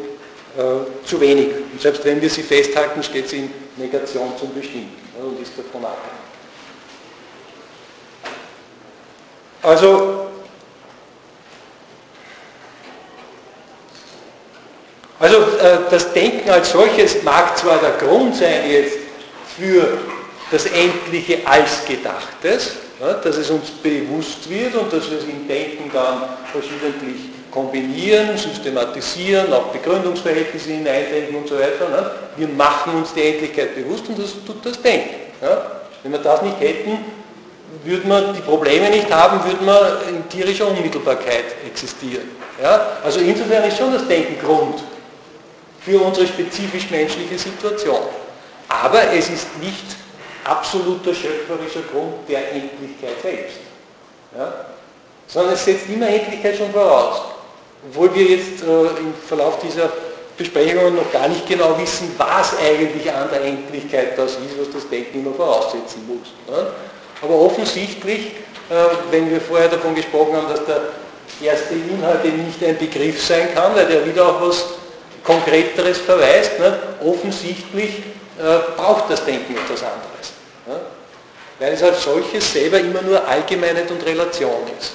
äh, 0.57 1.07
zu 1.07 1.21
wenig. 1.21 1.49
Und 1.73 1.81
selbst 1.81 2.05
wenn 2.05 2.21
wir 2.21 2.31
sie 2.31 2.43
festhalten, 2.43 3.03
steht 3.03 3.29
sie 3.29 3.39
in 3.39 3.51
Negation 3.77 4.33
zum 4.39 4.55
Bestimmten 4.55 4.97
und 5.21 5.41
ist 5.43 5.53
davon 5.57 5.85
abhängig. 5.85 6.19
Also 9.63 10.29
Also 15.21 15.37
äh, 15.37 15.79
das 15.91 16.13
Denken 16.13 16.49
als 16.49 16.71
solches 16.71 17.23
mag 17.25 17.59
zwar 17.59 17.79
der 17.79 17.93
Grund 17.93 18.37
sein 18.37 18.71
jetzt 18.71 18.99
für 19.57 19.99
das 20.51 20.67
Endliche 20.67 21.41
als 21.45 21.85
Gedachtes, 21.85 22.77
ja, 23.01 23.15
dass 23.15 23.37
es 23.37 23.51
uns 23.51 23.69
bewusst 23.83 24.49
wird 24.49 24.75
und 24.77 24.93
dass 24.93 25.11
wir 25.11 25.19
es 25.19 25.25
im 25.25 25.49
Denken 25.49 25.91
dann 25.93 26.23
verschiedentlich 26.53 27.38
kombinieren, 27.51 28.37
systematisieren, 28.37 29.53
auch 29.53 29.67
Begründungsverhältnisse 29.67 30.71
hineindenken 30.71 31.37
und 31.37 31.49
so 31.49 31.57
weiter. 31.57 31.89
Ne? 31.89 32.11
Wir 32.37 32.49
machen 32.49 32.95
uns 32.95 33.13
die 33.15 33.23
Endlichkeit 33.23 33.75
bewusst 33.75 34.09
und 34.09 34.19
das 34.19 34.33
tut 34.47 34.65
das 34.65 34.81
Denken. 34.81 35.17
Ja? 35.41 35.81
Wenn 36.03 36.13
wir 36.13 36.19
das 36.21 36.43
nicht 36.43 36.61
hätten, 36.61 36.99
würden 37.85 38.09
wir 38.09 38.33
die 38.33 38.41
Probleme 38.41 38.91
nicht 38.91 39.13
haben, 39.13 39.43
würden 39.45 39.67
wir 39.67 40.03
in 40.09 40.29
tierischer 40.29 40.69
Unmittelbarkeit 40.69 41.45
existieren. 41.67 42.31
Ja? 42.63 42.99
Also 43.05 43.21
insofern 43.21 43.65
ist 43.65 43.79
schon 43.79 43.93
das 43.93 44.07
Denken 44.07 44.39
Grund 44.45 44.83
für 45.81 46.01
unsere 46.01 46.27
spezifisch 46.27 46.91
menschliche 46.91 47.39
Situation. 47.39 48.01
Aber 48.69 49.13
es 49.13 49.31
ist 49.31 49.47
nicht 49.61 49.97
absoluter 50.45 51.15
schöpferischer 51.15 51.83
Grund 51.93 52.29
der 52.29 52.53
Endlichkeit 52.53 53.21
selbst. 53.23 53.59
Ja? 54.37 54.67
Sondern 55.27 55.55
es 55.55 55.65
setzt 55.65 55.89
immer 55.89 56.09
Endlichkeit 56.09 56.57
schon 56.57 56.71
voraus. 56.73 57.23
Obwohl 57.87 58.15
wir 58.15 58.25
jetzt 58.25 58.63
äh, 58.63 59.01
im 59.01 59.15
Verlauf 59.27 59.59
dieser 59.61 59.91
Besprechungen 60.37 60.97
noch 60.97 61.13
gar 61.13 61.29
nicht 61.29 61.47
genau 61.47 61.77
wissen, 61.79 62.15
was 62.17 62.57
eigentlich 62.59 63.13
an 63.13 63.29
der 63.31 63.43
Endlichkeit 63.45 64.17
das 64.17 64.33
ist, 64.33 64.59
was 64.59 64.71
das 64.73 64.89
Denken 64.89 65.21
immer 65.21 65.35
voraussetzen 65.35 66.07
muss. 66.07 66.29
Ja? 66.49 66.67
Aber 67.23 67.35
offensichtlich, 67.35 68.27
äh, 68.71 68.75
wenn 69.11 69.31
wir 69.31 69.41
vorher 69.41 69.69
davon 69.69 69.95
gesprochen 69.95 70.37
haben, 70.37 70.49
dass 70.49 70.65
der 70.65 70.81
erste 71.43 71.75
Inhalt 71.75 72.25
eben 72.25 72.47
nicht 72.47 72.63
ein 72.65 72.79
Begriff 72.79 73.25
sein 73.25 73.55
kann, 73.55 73.75
weil 73.75 73.87
der 73.87 74.07
wieder 74.07 74.27
auch 74.27 74.41
was 74.41 74.65
Konkreteres 75.25 75.99
verweist, 75.99 76.59
ne? 76.59 76.79
offensichtlich 77.05 77.99
äh, 78.39 78.59
braucht 78.77 79.11
das 79.11 79.25
Denken 79.25 79.57
etwas 79.57 79.83
anderes. 79.83 80.33
Ne? 80.67 80.81
Weil 81.59 81.73
es 81.73 81.83
als 81.83 82.03
solches 82.05 82.53
selber 82.53 82.79
immer 82.79 83.03
nur 83.03 83.27
Allgemeinheit 83.27 83.91
und 83.91 84.05
Relation 84.07 84.63
ist. 84.79 84.93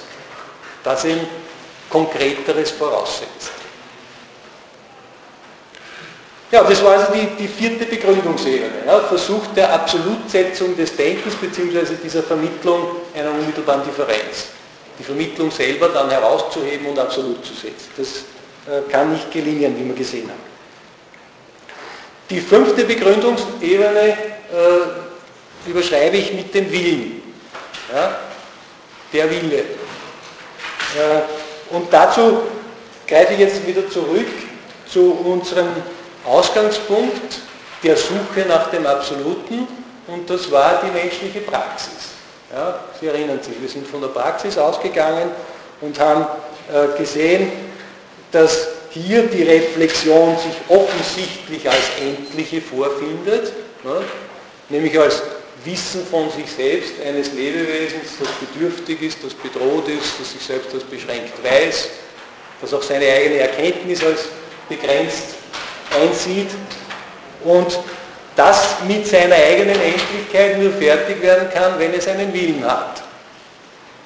das 0.82 1.04
eben 1.04 1.20
Konkreteres 1.90 2.70
voraussetzt. 2.72 3.52
Ja, 6.50 6.62
das 6.62 6.84
war 6.84 6.92
also 6.98 7.12
die, 7.12 7.26
die 7.36 7.48
vierte 7.48 7.84
Begründungsebene. 7.84 8.84
Ja, 8.86 9.00
Versuch 9.00 9.44
der 9.56 9.72
Absolutsetzung 9.72 10.76
des 10.76 10.94
Denkens 10.94 11.34
bzw. 11.34 11.96
dieser 12.02 12.22
Vermittlung 12.22 12.96
einer 13.12 13.30
unmittelbaren 13.32 13.82
Differenz. 13.82 14.50
Die 14.96 15.02
Vermittlung 15.02 15.50
selber 15.50 15.88
dann 15.88 16.08
herauszuheben 16.10 16.86
und 16.86 16.98
absolut 16.98 17.44
zu 17.44 17.54
setzen. 17.54 17.88
Das 17.96 18.08
äh, 18.72 18.88
kann 18.88 19.12
nicht 19.12 19.32
gelingen, 19.32 19.76
wie 19.76 19.84
wir 19.84 19.94
gesehen 19.94 20.28
haben. 20.28 20.54
Die 22.30 22.40
fünfte 22.40 22.84
Begründungsebene 22.84 24.08
äh, 24.08 25.68
überschreibe 25.68 26.16
ich 26.16 26.32
mit 26.32 26.54
dem 26.54 26.70
Willen. 26.70 27.22
Ja? 27.92 28.16
Der 29.12 29.28
Wille. 29.28 29.58
Äh, 29.58 29.64
und 31.70 31.92
dazu 31.92 32.42
greife 33.06 33.34
ich 33.34 33.40
jetzt 33.40 33.66
wieder 33.66 33.88
zurück 33.88 34.26
zu 34.88 35.12
unserem 35.24 35.68
Ausgangspunkt 36.24 37.40
der 37.82 37.96
Suche 37.96 38.46
nach 38.48 38.70
dem 38.70 38.86
Absoluten 38.86 39.66
und 40.06 40.28
das 40.28 40.50
war 40.50 40.82
die 40.84 40.90
menschliche 40.90 41.40
Praxis. 41.40 42.12
Ja, 42.52 42.78
Sie 43.00 43.06
erinnern 43.06 43.40
sich, 43.42 43.60
wir 43.60 43.68
sind 43.68 43.86
von 43.86 44.00
der 44.00 44.08
Praxis 44.08 44.56
ausgegangen 44.56 45.30
und 45.80 45.98
haben 45.98 46.26
äh, 46.72 46.96
gesehen, 46.96 47.50
dass 48.30 48.68
hier 48.90 49.24
die 49.24 49.42
Reflexion 49.42 50.36
sich 50.38 50.54
offensichtlich 50.68 51.68
als 51.68 51.82
endliche 52.00 52.60
vorfindet, 52.60 53.52
ne, 53.82 54.02
nämlich 54.68 54.98
als 54.98 55.20
Wissen 55.64 56.06
von 56.06 56.30
sich 56.30 56.50
selbst 56.50 56.94
eines 57.06 57.32
Lebewesens, 57.32 58.18
das 58.18 58.28
bedürftig 58.40 59.00
ist, 59.02 59.18
das 59.24 59.34
bedroht 59.34 59.88
ist, 59.88 60.20
das 60.20 60.32
sich 60.32 60.42
selbst 60.42 60.74
als 60.74 60.84
beschränkt 60.84 61.32
weiß, 61.42 61.88
das 62.60 62.74
auch 62.74 62.82
seine 62.82 63.06
eigene 63.06 63.38
Erkenntnis 63.38 64.04
als 64.04 64.26
begrenzt 64.68 65.34
einsieht 65.98 66.50
und 67.44 67.78
das 68.36 68.76
mit 68.86 69.06
seiner 69.06 69.36
eigenen 69.36 69.80
Endlichkeit 69.80 70.58
nur 70.58 70.72
fertig 70.72 71.22
werden 71.22 71.48
kann, 71.50 71.78
wenn 71.78 71.94
es 71.94 72.08
einen 72.08 72.32
Willen 72.32 72.64
hat, 72.64 73.02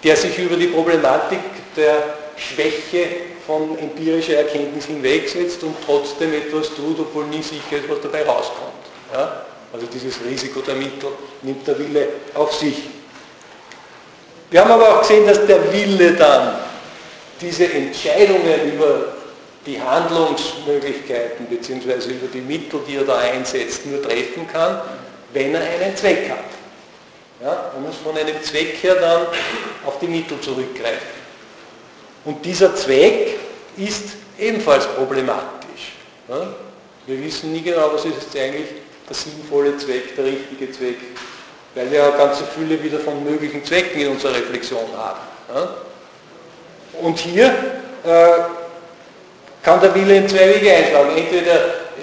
der 0.05 0.17
sich 0.17 0.39
über 0.39 0.57
die 0.57 0.67
Problematik 0.67 1.41
der 1.77 2.03
Schwäche 2.37 3.07
von 3.47 3.79
empirischer 3.79 4.37
Erkenntnis 4.37 4.85
hinwegsetzt 4.85 5.63
und 5.63 5.75
trotzdem 5.85 6.35
etwas 6.35 6.69
tut, 6.75 7.01
obwohl 7.01 7.25
nie 7.27 7.43
sicher 7.43 7.79
ist, 7.79 7.89
was 7.89 8.01
dabei 8.03 8.23
rauskommt. 8.25 8.85
Ja? 9.13 9.47
Also 9.73 9.87
dieses 9.87 10.14
Risiko 10.25 10.61
der 10.61 10.75
Mittel 10.75 11.11
nimmt 11.43 11.66
der 11.66 11.79
Wille 11.79 12.09
auf 12.35 12.55
sich. 12.55 12.79
Wir 14.51 14.61
haben 14.61 14.71
aber 14.71 14.97
auch 14.97 15.01
gesehen, 15.01 15.27
dass 15.27 15.47
der 15.47 15.73
Wille 15.73 16.12
dann 16.12 16.59
diese 17.41 17.71
Entscheidungen 17.71 18.73
über 18.73 19.12
die 19.66 19.81
Handlungsmöglichkeiten 19.81 21.47
bzw. 21.47 22.12
über 22.12 22.29
die 22.33 22.41
Mittel, 22.41 22.81
die 22.89 22.97
er 22.97 23.05
da 23.05 23.19
einsetzt, 23.19 23.85
nur 23.85 24.03
treffen 24.03 24.49
kann, 24.51 24.81
wenn 25.35 25.55
er 25.55 25.61
einen 25.61 25.95
Zweck 25.95 26.31
hat. 26.31 26.39
Ja, 27.43 27.71
man 27.75 27.85
muss 27.85 27.97
von 28.03 28.16
einem 28.16 28.43
Zweck 28.43 28.83
her 28.83 28.95
dann 28.95 29.27
auf 29.85 29.99
die 30.01 30.09
Mittel 30.09 30.41
zurückgreifen. 30.41 31.19
Und 32.25 32.45
dieser 32.45 32.75
Zweck 32.75 33.39
ist 33.77 34.05
ebenfalls 34.39 34.87
problematisch. 34.87 35.93
Ja, 36.29 36.55
wir 37.07 37.23
wissen 37.23 37.53
nie 37.53 37.62
genau, 37.62 37.91
was 37.93 38.05
ist 38.07 38.14
jetzt 38.23 38.37
eigentlich 38.37 38.69
der 39.09 39.17
sinnvolle 39.17 39.77
Zweck, 39.79 40.15
der 40.17 40.25
richtige 40.27 40.71
Zweck, 40.73 40.99
weil 41.75 41.91
wir 41.91 42.05
eine 42.05 42.17
ganze 42.17 42.45
Fülle 42.45 42.83
wieder 42.83 42.99
von 43.01 43.25
möglichen 43.25 43.65
Zwecken 43.65 44.01
in 44.01 44.09
unserer 44.09 44.35
Reflexion 44.35 44.87
haben. 44.97 45.21
Ja. 45.55 45.75
Und 47.03 47.19
hier 47.19 47.47
äh, 47.47 48.29
kann 49.63 49.81
der 49.81 49.95
Wille 49.95 50.17
in 50.17 50.29
zwei 50.29 50.55
Wege 50.55 50.73
einschlagen. 50.73 51.17
Entweder 51.17 51.53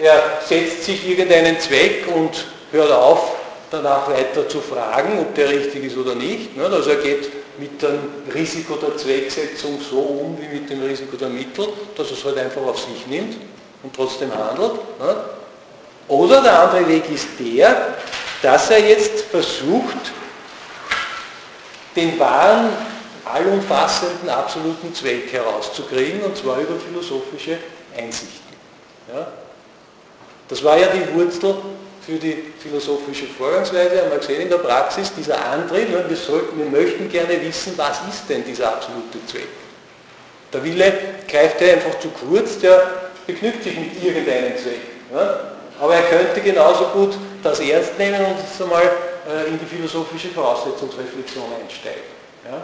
er 0.01 0.41
setzt 0.45 0.83
sich 0.83 1.07
irgendeinen 1.07 1.59
Zweck 1.59 2.05
und 2.13 2.45
hört 2.71 2.91
auf, 2.91 3.35
danach 3.71 4.09
weiter 4.09 4.47
zu 4.47 4.59
fragen, 4.61 5.19
ob 5.19 5.35
der 5.35 5.49
richtig 5.49 5.85
ist 5.85 5.97
oder 5.97 6.15
nicht. 6.15 6.49
Also 6.59 6.89
er 6.89 6.97
geht 6.97 7.29
mit 7.57 7.81
dem 7.81 7.99
Risiko 8.33 8.75
der 8.75 8.97
Zwecksetzung 8.97 9.79
so 9.81 9.97
um 9.97 10.37
wie 10.39 10.59
mit 10.59 10.69
dem 10.69 10.83
Risiko 10.83 11.15
der 11.17 11.29
Mittel, 11.29 11.67
dass 11.95 12.11
er 12.11 12.17
es 12.17 12.25
halt 12.25 12.37
einfach 12.37 12.61
auf 12.61 12.79
sich 12.79 13.07
nimmt 13.07 13.37
und 13.83 13.95
trotzdem 13.95 14.31
handelt. 14.33 14.73
Oder 16.07 16.41
der 16.41 16.59
andere 16.61 16.87
Weg 16.87 17.09
ist 17.09 17.27
der, 17.39 17.95
dass 18.41 18.69
er 18.69 18.79
jetzt 18.79 19.21
versucht, 19.25 20.11
den 21.95 22.19
wahren 22.19 22.69
allumfassenden 23.25 24.29
absoluten 24.29 24.93
Zweck 24.93 25.31
herauszukriegen, 25.31 26.21
und 26.21 26.37
zwar 26.37 26.59
über 26.59 26.75
philosophische 26.79 27.57
Einsichten. 27.97 28.55
Ja? 29.11 29.27
Das 30.47 30.63
war 30.63 30.77
ja 30.77 30.87
die 30.87 31.11
Wurzel 31.15 31.55
für 32.05 32.17
die 32.17 32.53
philosophische 32.59 33.25
Vorgangsweise, 33.25 34.01
haben 34.01 34.11
wir 34.11 34.19
gesehen 34.19 34.41
in 34.41 34.49
der 34.49 34.57
Praxis, 34.57 35.11
dieser 35.15 35.43
Antrieb, 35.43 35.87
wir, 35.89 36.15
sollten, 36.15 36.59
wir 36.59 36.65
möchten 36.67 37.09
gerne 37.09 37.41
wissen, 37.41 37.73
was 37.77 37.99
ist 38.07 38.29
denn 38.29 38.45
dieser 38.45 38.73
absolute 38.73 39.25
Zweck. 39.25 39.47
Der 40.53 40.63
Wille 40.63 40.93
greift 41.27 41.59
ja 41.61 41.73
einfach 41.73 41.97
zu 41.99 42.09
kurz, 42.09 42.59
der 42.59 43.09
begnügt 43.25 43.63
sich 43.63 43.75
mit 43.75 44.03
irgendeinem 44.03 44.55
Zweck. 44.55 44.81
Ja? 45.11 45.54
Aber 45.79 45.95
er 45.95 46.03
könnte 46.03 46.41
genauso 46.41 46.85
gut 46.85 47.15
das 47.43 47.59
ernst 47.59 47.97
nehmen 47.97 48.23
und 48.25 48.37
jetzt 48.39 48.61
einmal 48.61 48.83
äh, 48.83 49.49
in 49.49 49.59
die 49.59 49.65
philosophische 49.65 50.29
Voraussetzungsreflexion 50.29 51.45
einsteigen. 51.61 52.01
Ja? 52.49 52.61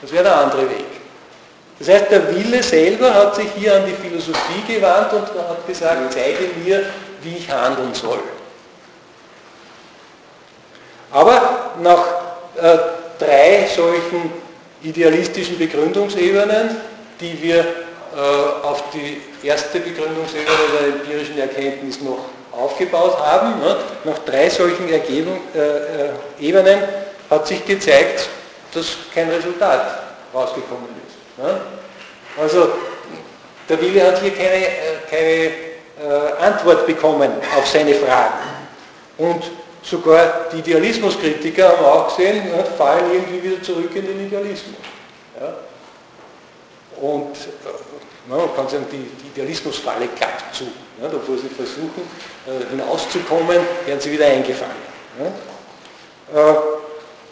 Das 0.00 0.12
wäre 0.12 0.24
der 0.24 0.36
andere 0.36 0.68
Weg. 0.70 0.86
Das 1.78 1.88
heißt, 1.88 2.10
der 2.10 2.34
Wille 2.34 2.62
selber 2.62 3.12
hat 3.12 3.34
sich 3.34 3.48
hier 3.56 3.74
an 3.74 3.82
die 3.86 4.08
Philosophie 4.08 4.74
gewandt 4.74 5.12
und 5.12 5.22
hat 5.22 5.66
gesagt, 5.66 6.12
zeige 6.12 6.48
mir, 6.64 6.84
wie 7.22 7.36
ich 7.36 7.50
handeln 7.50 7.92
soll. 7.92 8.20
Aber 11.10 11.72
nach 11.82 12.04
äh, 12.56 12.78
drei 13.18 13.68
solchen 13.74 14.32
idealistischen 14.82 15.58
Begründungsebenen, 15.58 16.76
die 17.20 17.42
wir 17.42 17.60
äh, 17.60 18.66
auf 18.66 18.84
die 18.92 19.20
erste 19.46 19.80
Begründungsebene 19.80 20.56
der 20.78 20.88
empirischen 20.88 21.38
Erkenntnis 21.38 22.00
noch 22.00 22.26
aufgebaut 22.56 23.18
haben, 23.18 23.60
ne, 23.60 23.76
nach 24.04 24.18
drei 24.20 24.48
solchen 24.48 24.88
Ergebung, 24.90 25.40
äh, 25.54 25.58
äh 25.58 26.10
Ebenen 26.40 26.82
hat 27.30 27.46
sich 27.46 27.64
gezeigt, 27.64 28.28
dass 28.72 28.86
kein 29.14 29.28
Resultat 29.30 30.02
rausgekommen 30.32 30.88
ist. 31.06 31.42
Ne? 31.42 31.60
Also 32.40 32.68
der 33.68 33.80
Wille 33.80 34.06
hat 34.06 34.20
hier 34.20 34.34
keine, 34.34 34.66
äh, 34.66 34.70
keine 35.08 35.64
äh, 35.96 36.42
Antwort 36.42 36.86
bekommen 36.86 37.30
auf 37.56 37.66
seine 37.66 37.94
Fragen. 37.94 38.34
Und 39.16 39.44
sogar 39.82 40.46
die 40.52 40.58
Idealismuskritiker 40.58 41.68
haben 41.68 41.84
auch 41.84 42.16
gesehen, 42.16 42.50
ne, 42.50 42.64
fallen 42.76 43.12
irgendwie 43.12 43.42
wieder 43.42 43.62
zurück 43.62 43.94
in 43.94 44.06
den 44.06 44.26
Idealismus. 44.26 44.76
Ja? 45.40 45.54
Und 47.00 47.36
äh, 47.36 47.93
man 48.26 48.54
kann 48.56 48.68
sagen, 48.68 48.86
die, 48.90 48.96
die 49.22 49.28
Idealismusfalle 49.28 50.08
klappt 50.08 50.54
zu. 50.54 50.64
Ja, 51.00 51.08
bevor 51.08 51.36
sie 51.36 51.48
versuchen, 51.48 52.02
äh, 52.46 52.70
hinauszukommen, 52.70 53.58
werden 53.86 54.00
sie 54.00 54.12
wieder 54.12 54.26
eingefangen. 54.26 54.76
Ja? 55.18 56.50
Äh, 56.50 56.54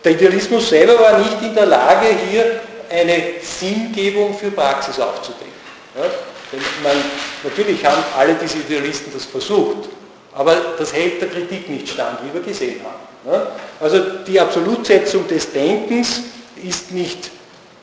der 0.04 0.12
Idealismus 0.12 0.68
selber 0.68 0.98
war 0.98 1.18
nicht 1.18 1.40
in 1.42 1.54
der 1.54 1.66
Lage, 1.66 2.06
hier 2.28 2.60
eine 2.90 3.22
Sinngebung 3.40 4.36
für 4.36 4.50
Praxis 4.50 4.98
aufzudecken. 4.98 5.52
Ja? 5.96 6.04
Denn 6.52 6.60
man, 6.82 6.96
natürlich 7.44 7.84
haben 7.84 8.02
alle 8.16 8.34
diese 8.34 8.58
Idealisten 8.58 9.12
das 9.12 9.24
versucht, 9.24 9.88
aber 10.34 10.56
das 10.78 10.92
hält 10.92 11.22
der 11.22 11.28
Kritik 11.28 11.68
nicht 11.68 11.88
stand, 11.88 12.18
wie 12.24 12.34
wir 12.34 12.42
gesehen 12.42 12.80
haben. 12.84 13.32
Ja? 13.32 13.46
Also 13.80 13.98
die 14.26 14.38
Absolutsetzung 14.38 15.26
des 15.28 15.52
Denkens 15.52 16.20
ist 16.62 16.90
nicht 16.90 17.30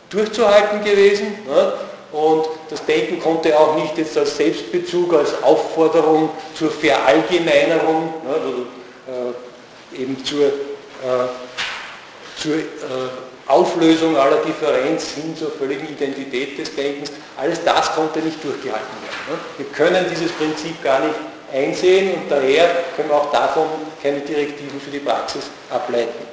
durchzuhalten 0.09 0.83
gewesen? 0.83 1.35
Und 2.11 2.45
das 2.69 2.83
Denken 2.85 3.19
konnte 3.19 3.57
auch 3.59 3.75
nicht 3.75 3.97
jetzt 3.97 4.17
als 4.17 4.37
Selbstbezug, 4.37 5.13
als 5.13 5.41
Aufforderung 5.43 6.29
zur 6.55 6.71
Verallgemeinerung, 6.71 8.13
also, 8.27 8.65
äh, 9.95 10.01
eben 10.01 10.23
zur 10.23 10.47
äh, 10.47 11.27
zur 12.41 12.55
äh, 12.55 12.61
Auflösung 13.47 14.15
aller 14.15 14.37
Differenz 14.37 15.11
hin 15.11 15.35
zur 15.35 15.51
völligen 15.51 15.87
Identität 15.89 16.57
des 16.57 16.75
Denkens. 16.75 17.11
Alles 17.37 17.63
das 17.63 17.93
konnte 17.95 18.19
nicht 18.19 18.43
durchgehalten 18.43 18.87
werden. 19.01 19.31
Ne? 19.31 19.39
Wir 19.57 19.65
können 19.67 20.05
dieses 20.09 20.31
Prinzip 20.33 20.81
gar 20.83 20.99
nicht 20.99 21.15
einsehen 21.51 22.13
und 22.13 22.29
daher 22.29 22.67
können 22.95 23.09
wir 23.09 23.15
auch 23.15 23.31
davon 23.31 23.65
keine 24.03 24.19
Direktiven 24.19 24.79
für 24.79 24.91
die 24.91 24.99
Praxis 24.99 25.43
ableiten. 25.69 26.27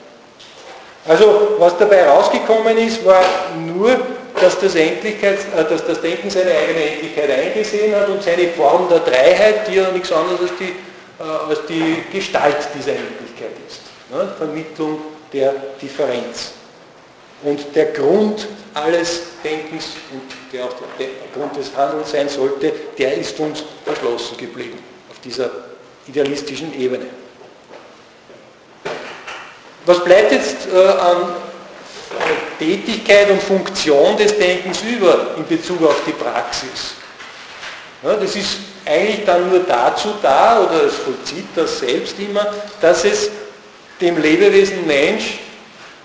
Also 1.06 1.56
was 1.58 1.78
dabei 1.78 2.06
rausgekommen 2.06 2.76
ist, 2.78 3.04
war 3.06 3.22
nur, 3.64 3.98
dass 4.40 4.58
das, 4.60 4.74
Endlichkeit, 4.74 5.38
äh, 5.56 5.64
dass 5.64 5.86
das 5.86 6.00
Denken 6.00 6.30
seine 6.30 6.50
eigene 6.50 6.90
Endlichkeit 6.90 7.30
eingesehen 7.30 7.94
hat 7.94 8.08
und 8.08 8.22
seine 8.22 8.48
Form 8.48 8.88
der 8.88 9.00
Dreiheit, 9.00 9.68
die 9.68 9.76
ja 9.76 9.90
nichts 9.90 10.12
anderes 10.12 10.40
als 10.40 10.50
die, 10.58 10.72
äh, 11.18 11.22
als 11.22 11.66
die 11.66 12.04
Gestalt 12.12 12.56
dieser 12.74 12.92
Endlichkeit 12.92 13.52
ist. 13.66 13.80
Ne? 14.10 14.28
Vermittlung 14.38 15.00
der 15.32 15.54
Differenz. 15.80 16.52
und 17.42 17.74
der 17.74 17.86
Grund 17.86 18.46
alles 18.74 19.22
Denkens 19.44 19.88
und 20.12 20.22
der 20.52 20.64
auch 20.64 20.74
der 20.98 21.08
Grund 21.34 21.56
des 21.56 21.74
Handelns 21.76 22.10
sein 22.10 22.28
sollte, 22.28 22.72
der 22.98 23.14
ist 23.16 23.38
uns 23.38 23.64
verschlossen 23.84 24.36
geblieben 24.36 24.78
auf 25.10 25.18
dieser 25.20 25.50
idealistischen 26.06 26.78
Ebene. 26.78 27.06
Was 29.84 30.02
bleibt 30.02 30.32
jetzt 30.32 30.66
äh, 30.72 30.78
an 30.78 31.34
Tätigkeit 32.58 33.30
und 33.30 33.42
Funktion 33.42 34.16
des 34.16 34.36
Denkens 34.38 34.82
über 34.82 35.34
in 35.36 35.46
Bezug 35.46 35.82
auf 35.82 35.96
die 36.06 36.12
Praxis? 36.12 36.94
Ja, 38.02 38.14
das 38.14 38.36
ist 38.36 38.58
eigentlich 38.84 39.24
dann 39.24 39.48
nur 39.50 39.60
dazu 39.60 40.14
da, 40.22 40.60
oder 40.60 40.84
es 40.84 40.94
vollzieht 40.94 41.48
das 41.54 41.80
selbst 41.80 42.18
immer, 42.18 42.54
dass 42.80 43.04
es 43.04 43.30
dem 44.00 44.20
Lebewesen 44.20 44.86
Mensch 44.86 45.38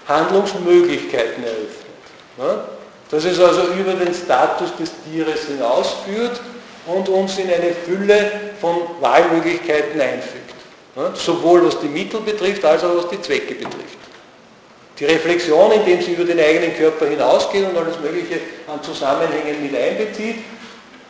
Handlungsmöglichkeiten 0.07 1.43
eröffnet. 1.43 1.77
Ja, 2.37 2.65
dass 3.11 3.25
es 3.25 3.39
also 3.39 3.73
über 3.73 3.93
den 3.93 4.13
Status 4.13 4.69
des 4.79 4.91
Tieres 5.03 5.45
hinausführt 5.47 6.39
und 6.87 7.09
uns 7.09 7.37
in 7.37 7.47
eine 7.47 7.73
Fülle 7.85 8.31
von 8.59 8.77
Wahlmöglichkeiten 9.01 9.99
einfügt. 9.99 10.55
Ja, 10.95 11.13
sowohl 11.15 11.65
was 11.65 11.79
die 11.79 11.87
Mittel 11.87 12.21
betrifft, 12.21 12.63
als 12.65 12.83
auch 12.83 12.97
was 12.97 13.09
die 13.09 13.21
Zwecke 13.21 13.55
betrifft. 13.55 13.97
Die 15.01 15.05
Reflexion, 15.05 15.71
indem 15.71 15.99
sie 15.99 16.13
über 16.13 16.25
den 16.25 16.39
eigenen 16.39 16.77
Körper 16.77 17.07
hinausgeht 17.07 17.65
und 17.67 17.75
alles 17.75 17.99
Mögliche 17.99 18.39
an 18.67 18.83
Zusammenhängen 18.83 19.63
mit 19.63 19.75
einbezieht, 19.75 20.35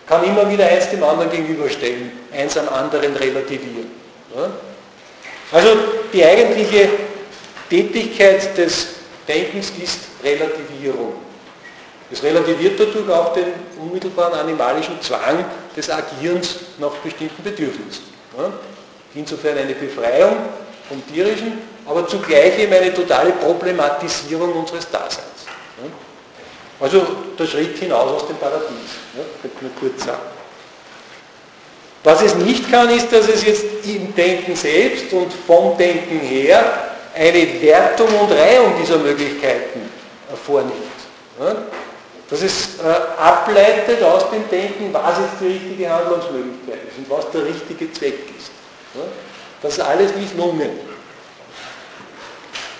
kann 0.07 0.23
immer 0.23 0.49
wieder 0.49 0.65
eins 0.65 0.89
dem 0.89 1.03
anderen 1.03 1.29
gegenüberstellen, 1.29 2.09
eins 2.31 2.57
am 2.57 2.69
anderen 2.69 3.13
relativieren. 3.17 3.91
Also 5.51 5.75
die 6.13 6.23
eigentliche 6.23 6.87
Tätigkeit 7.69 8.57
des 8.57 8.87
Denkens 9.27 9.73
ist 9.83 9.99
Relativierung. 10.23 11.15
Es 12.09 12.23
relativiert 12.23 12.79
dadurch 12.79 13.09
auch 13.09 13.33
den 13.33 13.47
unmittelbaren 13.77 14.39
animalischen 14.39 15.01
Zwang 15.01 15.43
des 15.75 15.89
Agierens 15.89 16.59
nach 16.79 16.91
bestimmten 17.03 17.43
Bedürfnissen. 17.43 18.05
Insofern 19.15 19.57
eine 19.57 19.73
Befreiung 19.73 20.37
vom 20.87 21.05
Tierischen, 21.13 21.57
aber 21.91 22.07
zugleich 22.07 22.57
eben 22.57 22.73
eine 22.73 22.93
totale 22.93 23.31
Problematisierung 23.31 24.53
unseres 24.53 24.89
Daseins. 24.89 25.25
Also 26.79 27.05
der 27.37 27.45
Schritt 27.45 27.77
hinaus 27.77 28.21
aus 28.21 28.27
dem 28.27 28.37
Paradies, 28.37 28.97
ja, 29.15 29.23
könnte 29.41 29.57
man 29.61 29.71
kurz 29.79 30.03
sagen. 30.03 30.21
Was 32.03 32.23
es 32.23 32.33
nicht 32.35 32.71
kann, 32.71 32.89
ist, 32.89 33.13
dass 33.13 33.27
es 33.27 33.45
jetzt 33.45 33.65
im 33.85 34.15
Denken 34.15 34.55
selbst 34.55 35.13
und 35.13 35.31
vom 35.45 35.77
Denken 35.77 36.19
her 36.19 36.63
eine 37.13 37.61
Wertung 37.61 38.07
und 38.07 38.31
Reihung 38.31 38.73
dieser 38.81 38.97
Möglichkeiten 38.97 39.87
vornimmt. 40.43 40.73
Ja, 41.39 41.55
dass 42.31 42.41
es 42.41 42.79
äh, 42.79 43.21
ableitet 43.21 44.01
aus 44.01 44.31
dem 44.31 44.49
Denken, 44.49 44.91
was 44.93 45.17
jetzt 45.19 45.41
die 45.41 45.47
richtige 45.47 45.89
Handlungsmöglichkeit 45.89 46.79
ist 46.87 46.97
und 46.97 47.09
was 47.09 47.29
der 47.29 47.45
richtige 47.45 47.91
Zweck 47.91 48.19
ist. 48.39 48.51
Das 49.61 49.73
ist 49.73 49.81
alles 49.81 50.15
misslungen. 50.15 50.90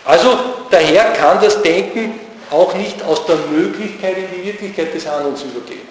Also 0.06 0.38
daher 0.70 1.14
kann 1.14 1.41
das 1.41 1.62
Denken 1.62 2.20
auch 2.49 2.74
nicht 2.74 3.02
aus 3.04 3.26
der 3.26 3.36
Möglichkeit 3.36 4.18
in 4.18 4.28
die 4.36 4.45
Wirklichkeit 4.45 4.93
des 4.93 5.08
Handelns 5.08 5.43
übergehen. 5.43 5.88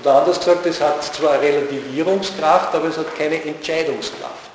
Oder 0.00 0.14
anders 0.16 0.38
gesagt, 0.38 0.66
es 0.66 0.80
hat 0.80 1.02
zwar 1.02 1.40
Relativierungskraft, 1.40 2.74
aber 2.74 2.88
es 2.88 2.98
hat 2.98 3.16
keine 3.16 3.42
Entscheidungskraft. 3.42 4.50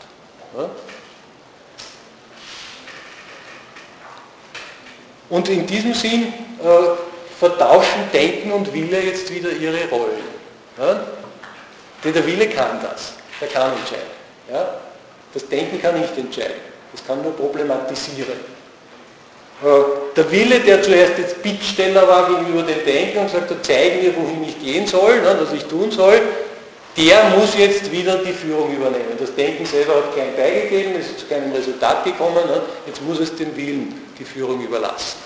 Und 5.30 5.50
in 5.50 5.66
diesem 5.66 5.94
Sinn 5.94 6.34
äh, 6.64 7.38
vertauschen 7.40 8.10
Denken 8.14 8.52
und 8.52 8.74
Wille 8.74 9.00
jetzt 9.02 9.34
wieder 9.34 9.52
ihre 9.52 9.88
Rollen. 9.90 10.24
Ja? 10.78 11.02
Denn 12.04 12.14
der 12.14 12.26
Wille 12.26 12.48
kann 12.50 12.80
das, 12.82 13.14
der 13.42 13.48
kann 13.48 13.72
entscheiden. 13.74 14.04
Ja? 14.52 14.80
Das 15.34 15.48
Denken 15.48 15.82
kann 15.82 16.00
nicht 16.00 16.18
entscheiden, 16.18 16.62
das 16.98 17.06
kann 17.06 17.22
nur 17.22 17.36
problematisieren. 17.36 18.58
Äh, 19.64 19.66
der 20.16 20.32
Wille, 20.32 20.60
der 20.60 20.82
zuerst 20.82 21.18
jetzt 21.18 21.42
Bittsteller 21.42 22.08
war 22.08 22.28
gegenüber 22.28 22.64
dem 22.64 22.84
Denken 22.86 23.20
und 23.20 23.34
hat, 23.34 23.50
zeig 23.64 24.02
mir, 24.02 24.16
wohin 24.16 24.44
ich 24.48 24.60
gehen 24.60 24.86
soll, 24.88 25.22
ne, 25.22 25.38
was 25.40 25.54
ich 25.54 25.64
tun 25.66 25.92
soll, 25.92 26.22
der 26.96 27.30
muss 27.38 27.56
jetzt 27.58 27.92
wieder 27.92 28.18
die 28.18 28.34
Führung 28.34 28.76
übernehmen. 28.76 29.18
Das 29.20 29.34
Denken 29.36 29.66
selber 29.66 29.96
hat 29.96 30.16
kein 30.16 30.36
beigegeben, 30.36 30.94
es 31.00 31.08
ist 31.08 31.20
zu 31.22 31.26
keinem 31.28 31.52
Resultat 31.52 32.04
gekommen, 32.04 32.46
ne, 32.48 32.62
jetzt 32.86 33.02
muss 33.04 33.20
es 33.20 33.36
dem 33.36 33.56
Willen 33.56 33.94
die 34.18 34.26
Führung 34.26 34.64
überlassen. 34.64 35.18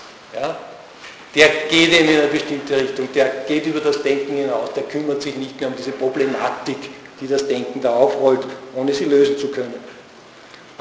Der 1.34 1.48
geht 1.68 1.98
in 1.98 2.08
eine 2.08 2.26
bestimmte 2.28 2.76
Richtung, 2.76 3.08
der 3.14 3.44
geht 3.48 3.66
über 3.66 3.80
das 3.80 4.02
Denken 4.02 4.36
hinaus, 4.36 4.72
der 4.74 4.82
kümmert 4.84 5.22
sich 5.22 5.34
nicht 5.36 5.58
mehr 5.58 5.68
um 5.68 5.76
diese 5.76 5.92
Problematik, 5.92 6.76
die 7.20 7.26
das 7.26 7.46
Denken 7.46 7.80
da 7.80 7.94
aufrollt, 7.94 8.40
ohne 8.74 8.92
sie 8.92 9.04
lösen 9.04 9.38
zu 9.38 9.48
können. 9.48 9.91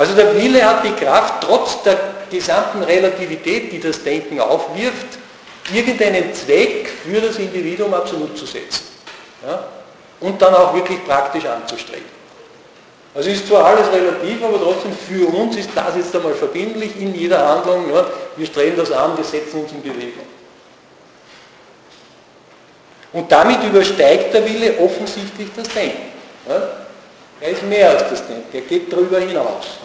Also 0.02 0.16
der 0.16 0.36
Wille 0.36 0.66
hat 0.66 0.84
die 0.84 0.94
Kraft, 0.94 1.44
trotz 1.44 1.84
der 1.84 1.96
gesamten 2.32 2.82
Relativität, 2.82 3.72
die 3.72 3.80
das 3.80 4.02
Denken 4.02 4.40
aufwirft, 4.40 5.20
irgendeinen 5.72 6.34
Zweck 6.34 6.90
für 7.06 7.22
das 7.22 7.38
Individuum 7.38 7.94
absolut 7.94 8.36
zu 8.36 8.48
setzen. 8.48 8.84
Ja? 9.46 9.64
Und 10.20 10.42
dann 10.42 10.56
auch 10.56 10.74
wirklich 10.74 11.06
praktisch 11.06 11.46
anzustreben. 11.46 12.08
Also 13.14 13.30
ist 13.30 13.48
zwar 13.48 13.64
alles 13.64 13.92
relativ, 13.94 14.44
aber 14.44 14.60
trotzdem 14.60 14.92
für 15.08 15.28
uns 15.28 15.56
ist 15.56 15.70
das 15.76 15.96
jetzt 15.96 16.16
einmal 16.16 16.34
verbindlich 16.34 17.00
in 17.00 17.14
jeder 17.14 17.48
Handlung. 17.48 17.94
Ja? 17.94 18.08
Wir 18.38 18.48
streben 18.48 18.78
das 18.78 18.92
an, 18.92 19.16
wir 19.16 19.24
setzen 19.24 19.62
uns 19.62 19.72
in 19.72 19.84
Bewegung. 19.84 20.26
Und 23.14 23.32
damit 23.32 23.64
übersteigt 23.64 24.34
der 24.34 24.44
Wille 24.50 24.80
offensichtlich 24.80 25.50
das 25.56 25.68
Denken. 25.68 26.12
Ja? 26.50 26.70
Er 27.40 27.50
ist 27.50 27.62
mehr 27.62 27.92
als 27.92 28.10
das 28.10 28.26
Denken, 28.26 28.50
er 28.52 28.62
geht 28.62 28.92
darüber 28.92 29.20
hinaus. 29.20 29.78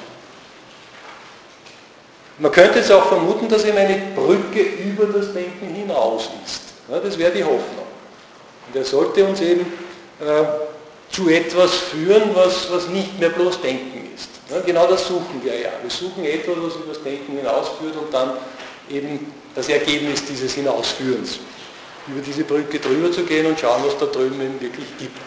Man 2.39 2.53
könnte 2.53 2.80
jetzt 2.80 2.93
auch 2.93 3.07
vermuten, 3.07 3.49
dass 3.49 3.64
eben 3.64 3.78
eine 3.78 4.01
Brücke 4.14 4.61
über 4.61 5.07
das 5.07 5.32
Denken 5.32 5.74
hinaus 5.74 6.28
ist. 6.45 6.61
Ja, 6.91 6.99
das 6.99 7.18
wäre 7.18 7.32
die 7.32 7.43
Hoffnung. 7.43 7.87
Und 8.66 8.76
er 8.76 8.84
sollte 8.84 9.24
uns 9.24 9.41
eben 9.41 9.62
äh, 10.20 10.45
zu 11.11 11.28
etwas 11.30 11.74
führen, 11.74 12.30
was, 12.34 12.70
was 12.70 12.89
nicht 12.89 13.18
mehr 13.18 13.30
bloß 13.30 13.61
Denken 13.62 14.11
ist. 14.14 14.28
Ja, 14.51 14.61
genau 14.61 14.87
das 14.87 15.09
suchen 15.09 15.41
wir 15.43 15.59
ja. 15.59 15.70
Wir 15.80 15.91
suchen 15.91 16.24
etwas, 16.24 16.57
was 16.59 16.74
über 16.76 16.93
das 16.93 17.03
Denken 17.03 17.39
hinausführt 17.39 17.97
und 17.97 18.12
dann 18.12 18.32
eben 18.91 19.32
das 19.55 19.68
Ergebnis 19.68 20.24
dieses 20.24 20.53
Hinausführens. 20.55 21.39
Über 22.07 22.20
diese 22.20 22.45
Brücke 22.45 22.78
drüber 22.78 23.11
zu 23.11 23.24
gehen 23.24 23.47
und 23.47 23.59
schauen, 23.59 23.82
was 23.84 23.99
da 23.99 24.07
drüben 24.07 24.41
eben 24.41 24.61
wirklich 24.61 24.87
gibt. 24.99 25.18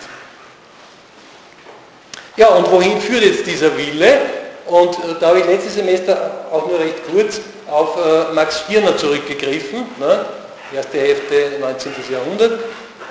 Ja, 2.38 2.49
und 2.49 2.72
wohin 2.72 3.01
führt 3.01 3.24
jetzt 3.24 3.45
dieser 3.45 3.76
Wille? 3.76 4.39
Und 4.70 4.95
äh, 4.97 5.15
da 5.20 5.30
habe 5.30 5.39
ich 5.39 5.45
letztes 5.47 5.76
Semester 5.76 6.45
auch 6.51 6.67
nur 6.67 6.80
recht 6.80 6.97
kurz 7.11 7.41
auf 7.70 7.97
äh, 7.97 8.34
Max 8.34 8.61
Stirner 8.61 8.95
zurückgegriffen, 8.95 9.80
ne? 9.99 10.26
erste 10.74 10.99
Hälfte 10.99 11.57
19. 11.59 11.91
Jahrhundert, 12.11 12.59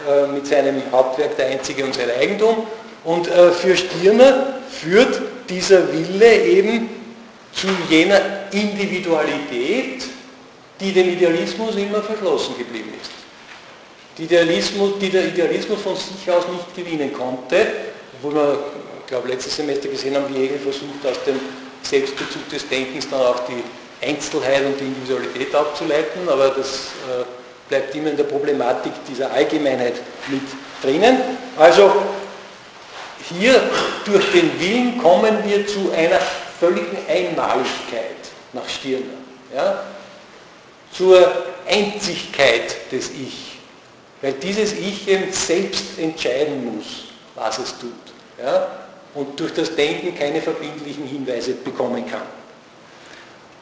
äh, 0.08 0.26
mit 0.28 0.46
seinem 0.46 0.80
Hauptwerk 0.92 1.36
Der 1.36 1.48
Einzige 1.48 1.84
und 1.84 1.94
sein 1.94 2.10
Eigentum. 2.20 2.66
Und 3.04 3.26
für 3.26 3.76
Stirner 3.76 4.58
führt 4.68 5.22
dieser 5.48 5.90
Wille 5.92 6.42
eben 6.42 6.90
zu 7.52 7.68
jener 7.88 8.20
Individualität, 8.50 10.02
die 10.80 10.92
dem 10.92 11.08
Idealismus 11.08 11.76
immer 11.76 12.02
verschlossen 12.02 12.58
geblieben 12.58 12.92
ist. 13.00 13.10
Die, 14.18 14.24
Idealismus, 14.24 14.98
die 15.00 15.08
der 15.08 15.26
Idealismus 15.26 15.80
von 15.80 15.94
sich 15.94 16.30
aus 16.30 16.44
nicht 16.48 16.74
gewinnen 16.76 17.12
konnte, 17.12 17.66
obwohl 18.16 18.34
man 18.34 18.56
glaube, 19.08 19.28
letztes 19.28 19.56
Semester 19.56 19.88
gesehen 19.88 20.14
haben, 20.14 20.32
wie 20.32 20.38
Hegel 20.38 20.58
versucht, 20.58 21.04
aus 21.04 21.24
dem 21.24 21.40
Selbstbezug 21.82 22.48
des 22.50 22.68
Denkens 22.68 23.08
dann 23.08 23.20
auch 23.20 23.40
die 23.46 23.62
Einzelheit 24.06 24.64
und 24.64 24.78
die 24.78 24.84
Individualität 24.84 25.54
abzuleiten, 25.54 26.28
aber 26.28 26.50
das 26.50 26.68
äh, 26.68 27.24
bleibt 27.68 27.94
immer 27.94 28.10
in 28.10 28.16
der 28.16 28.24
Problematik 28.24 28.92
dieser 29.08 29.30
Allgemeinheit 29.32 29.94
mit 30.28 30.42
drinnen. 30.82 31.18
Also 31.56 31.90
hier 33.28 33.60
durch 34.04 34.30
den 34.32 34.60
Willen 34.60 34.98
kommen 34.98 35.38
wir 35.44 35.66
zu 35.66 35.90
einer 35.96 36.20
völligen 36.60 36.96
Einmaligkeit 37.08 38.16
nach 38.52 38.68
Stirner, 38.68 39.04
ja? 39.54 39.82
zur 40.92 41.30
Einzigkeit 41.68 42.92
des 42.92 43.10
Ich, 43.10 43.58
weil 44.22 44.32
dieses 44.34 44.72
Ich 44.72 45.08
eben 45.08 45.32
selbst 45.32 45.98
entscheiden 45.98 46.76
muss, 46.76 47.04
was 47.34 47.58
es 47.58 47.78
tut. 47.78 47.92
Ja? 48.42 48.87
Und 49.18 49.38
durch 49.40 49.52
das 49.52 49.74
Denken 49.74 50.16
keine 50.16 50.40
verbindlichen 50.40 51.04
Hinweise 51.04 51.54
bekommen 51.54 52.08
kann. 52.08 52.22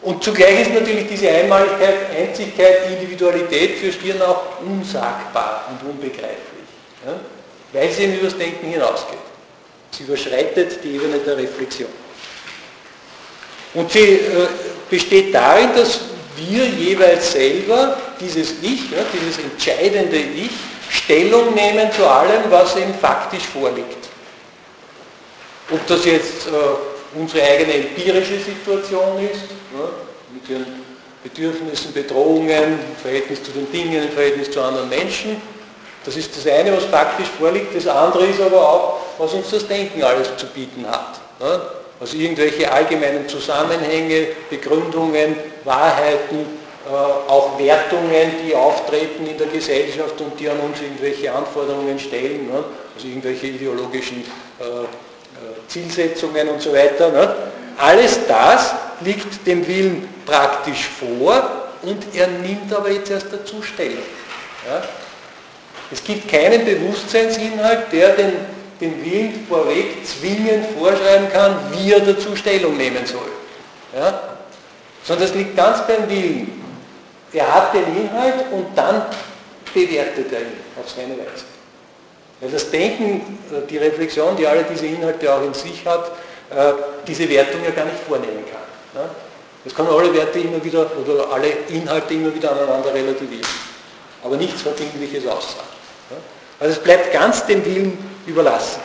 Und 0.02 0.22
zugleich 0.22 0.60
ist 0.60 0.74
natürlich 0.74 1.08
diese 1.08 1.30
Einmaligkeit, 1.30 2.10
Einzigkeit, 2.14 2.90
Individualität 2.90 3.78
für 3.78 3.90
Stirn 3.90 4.20
auch 4.20 4.60
unsagbar 4.60 5.64
und 5.70 5.90
unbegreiflich, 5.90 6.68
ja? 7.06 7.14
weil 7.72 7.90
sie 7.90 8.04
eben 8.04 8.14
über 8.16 8.26
das 8.26 8.36
Denken 8.36 8.66
hinausgeht. 8.68 9.18
Sie 9.92 10.02
überschreitet 10.02 10.84
die 10.84 10.96
Ebene 10.96 11.18
der 11.18 11.38
Reflexion. 11.38 11.88
Und 13.72 13.90
sie 13.90 14.00
äh, 14.00 14.48
besteht 14.90 15.34
darin, 15.34 15.70
dass 15.74 16.00
wir 16.36 16.66
jeweils 16.66 17.32
selber, 17.32 17.96
dieses 18.20 18.56
Ich, 18.60 18.90
ja, 18.90 18.98
dieses 19.12 19.38
entscheidende 19.38 20.18
Ich, 20.18 20.50
Stellung 20.90 21.54
nehmen 21.54 21.90
zu 21.92 22.06
allem, 22.06 22.42
was 22.50 22.76
eben 22.76 22.94
faktisch 22.94 23.44
vorliegt. 23.44 24.05
Ob 25.70 25.86
das 25.86 26.04
jetzt 26.04 26.46
äh, 26.46 27.18
unsere 27.18 27.44
eigene 27.44 27.74
empirische 27.74 28.38
Situation 28.38 29.18
ist, 29.18 29.42
ja, 29.74 29.88
mit 30.32 30.48
ihren 30.48 30.86
Bedürfnissen, 31.22 31.92
Bedrohungen, 31.92 32.78
im 32.78 32.96
Verhältnis 33.02 33.42
zu 33.42 33.50
den 33.50 33.70
Dingen, 33.72 34.04
im 34.04 34.10
Verhältnis 34.10 34.50
zu 34.50 34.60
anderen 34.60 34.88
Menschen. 34.88 35.40
Das 36.04 36.16
ist 36.16 36.36
das 36.36 36.46
eine, 36.52 36.76
was 36.76 36.84
faktisch 36.84 37.26
vorliegt. 37.38 37.74
Das 37.74 37.86
andere 37.88 38.26
ist 38.26 38.40
aber 38.40 38.60
auch, 38.60 39.00
was 39.18 39.32
uns 39.32 39.50
das 39.50 39.66
Denken 39.66 40.04
alles 40.04 40.36
zu 40.36 40.46
bieten 40.46 40.86
hat. 40.86 41.20
Ja, 41.40 41.60
also 41.98 42.16
irgendwelche 42.16 42.70
allgemeinen 42.70 43.28
Zusammenhänge, 43.28 44.28
Begründungen, 44.50 45.36
Wahrheiten, 45.64 46.46
äh, 46.86 46.90
auch 47.28 47.58
Wertungen, 47.58 48.30
die 48.46 48.54
auftreten 48.54 49.26
in 49.26 49.36
der 49.36 49.48
Gesellschaft 49.48 50.20
und 50.20 50.38
die 50.38 50.48
an 50.48 50.60
uns 50.60 50.80
irgendwelche 50.80 51.32
Anforderungen 51.32 51.98
stellen, 51.98 52.46
ne? 52.46 52.62
also 52.94 53.08
irgendwelche 53.08 53.48
ideologischen 53.48 54.22
äh, 54.60 54.64
Zielsetzungen 55.68 56.48
und 56.48 56.60
so 56.60 56.72
weiter. 56.72 57.10
Ne? 57.10 57.34
Alles 57.78 58.20
das 58.26 58.74
liegt 59.00 59.46
dem 59.46 59.66
Willen 59.66 60.08
praktisch 60.24 60.88
vor 60.88 61.68
und 61.82 62.02
er 62.14 62.26
nimmt 62.26 62.72
aber 62.72 62.90
jetzt 62.90 63.10
erst 63.10 63.32
dazu 63.32 63.62
Stellung. 63.62 64.02
Ja? 64.68 64.82
Es 65.90 66.02
gibt 66.02 66.28
keinen 66.28 66.64
Bewusstseinsinhalt, 66.64 67.92
der 67.92 68.10
den, 68.10 68.32
den 68.80 69.04
Willen 69.04 69.46
vorweg 69.48 70.04
zwingend 70.06 70.66
vorschreiben 70.78 71.30
kann, 71.30 71.56
wie 71.72 71.92
er 71.92 72.00
dazu 72.00 72.34
Stellung 72.34 72.76
nehmen 72.76 73.06
soll. 73.06 73.30
Ja? 73.94 74.20
Sondern 75.04 75.28
es 75.28 75.34
liegt 75.34 75.56
ganz 75.56 75.86
beim 75.86 76.08
Willen. 76.08 76.62
Er 77.32 77.54
hat 77.54 77.74
den 77.74 77.84
Inhalt 77.96 78.34
und 78.50 78.66
dann 78.74 79.02
bewertet 79.72 80.32
er 80.32 80.40
ihn 80.40 80.60
auf 80.80 80.90
seine 80.90 81.12
Weise. 81.12 81.55
Weil 82.40 82.50
das 82.50 82.70
Denken, 82.70 83.38
äh, 83.50 83.66
die 83.68 83.78
Reflexion, 83.78 84.36
die 84.36 84.46
alle 84.46 84.64
diese 84.64 84.86
Inhalte 84.86 85.32
auch 85.32 85.42
in 85.42 85.54
sich 85.54 85.84
hat, 85.86 86.12
äh, 86.50 86.72
diese 87.06 87.28
Wertung 87.28 87.64
ja 87.64 87.70
gar 87.70 87.84
nicht 87.84 87.98
vornehmen 88.06 88.44
kann. 88.50 89.06
Es 89.64 89.74
kann 89.74 89.86
alle 89.88 90.14
Werte 90.14 90.38
immer 90.38 90.62
wieder 90.64 90.86
oder 90.96 91.30
alle 91.32 91.48
Inhalte 91.68 92.14
immer 92.14 92.34
wieder 92.34 92.52
aneinander 92.52 92.94
relativieren. 92.94 93.46
Aber 94.22 94.36
nichts 94.36 94.62
Verbindliches 94.62 95.26
aussagen. 95.26 95.66
Also 96.58 96.72
es 96.74 96.82
bleibt 96.82 97.12
ganz 97.12 97.44
dem 97.46 97.64
Willen 97.64 97.98
überlassen. 98.26 98.80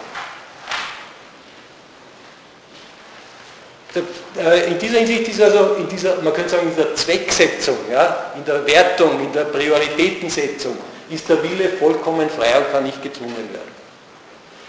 Äh, 3.93 4.71
in 4.71 4.79
dieser 4.79 4.99
Hinsicht 4.99 5.27
ist 5.27 5.41
also, 5.41 5.75
in 5.75 5.87
dieser, 5.87 6.21
man 6.21 6.33
könnte 6.33 6.51
sagen, 6.51 6.69
in 6.69 6.75
der 6.75 6.95
Zwecksetzung, 6.95 7.77
ja, 7.91 8.31
in 8.35 8.45
der 8.45 8.65
Wertung, 8.65 9.19
in 9.19 9.31
der 9.33 9.45
Prioritätensetzung, 9.45 10.77
ist 11.11 11.29
der 11.29 11.41
Wille 11.43 11.69
vollkommen 11.69 12.29
frei 12.29 12.57
und 12.57 12.71
kann 12.71 12.83
nicht 12.83 13.01
gezwungen 13.01 13.35
werden. 13.51 13.71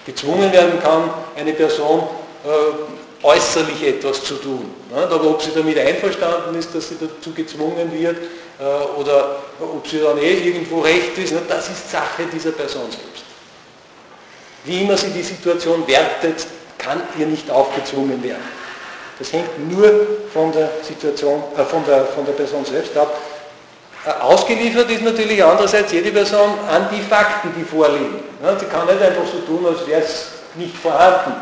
Gezwungen 0.05 0.53
werden 0.53 0.81
kann 0.83 1.11
eine 1.37 1.53
Person 1.53 2.01
äh, 2.45 3.25
äußerlich 3.25 3.87
etwas 3.87 4.25
zu 4.25 4.35
tun. 4.35 4.71
Ne? 4.91 5.03
Aber 5.03 5.25
ob 5.25 5.41
sie 5.41 5.53
damit 5.55 5.79
einverstanden 5.79 6.59
ist, 6.59 6.75
dass 6.75 6.89
sie 6.89 6.97
dazu 7.01 7.33
gezwungen 7.33 7.93
wird, 7.93 8.17
äh, 8.59 9.01
oder 9.01 9.37
ob 9.61 9.87
sie 9.87 10.01
dann 10.01 10.19
eh 10.19 10.35
irgendwo 10.35 10.81
recht 10.81 11.17
ist, 11.19 11.33
ne? 11.33 11.43
das 11.49 11.69
ist 11.69 11.91
Sache 11.91 12.25
dieser 12.33 12.51
Person 12.51 12.91
selbst. 12.91 13.25
Wie 14.65 14.83
immer 14.83 14.97
sie 14.97 15.11
die 15.11 15.23
Situation 15.23 15.87
wertet, 15.87 16.47
kann 16.79 17.01
ihr 17.19 17.27
nicht 17.27 17.49
aufgezwungen 17.51 18.23
werden. 18.23 18.43
Das 19.19 19.33
hängt 19.33 19.71
nur 19.71 20.07
von 20.33 20.51
der 20.53 20.71
Situation, 20.83 21.43
äh, 21.57 21.63
von, 21.65 21.85
der, 21.87 22.07
von 22.07 22.27
der 22.27 22.33
Person 22.33 22.65
selbst 22.65 22.97
ab. 22.97 23.17
Äh, 24.05 24.11
ausgeliefert 24.21 24.91
ist 24.91 25.03
natürlich 25.03 25.43
andererseits 25.43 25.93
jede 25.93 26.11
Person 26.11 26.59
an 26.69 26.89
die 26.91 27.03
Fakten, 27.03 27.53
die 27.57 27.65
vorliegen. 27.65 28.21
Sie 28.59 28.67
kann 28.67 28.87
nicht 28.87 29.01
einfach 29.01 29.27
so 29.27 29.41
tun, 29.41 29.65
als 29.67 29.87
wäre 29.87 30.03
es 30.03 30.27
nicht 30.57 30.77
vorhanden. 30.77 31.35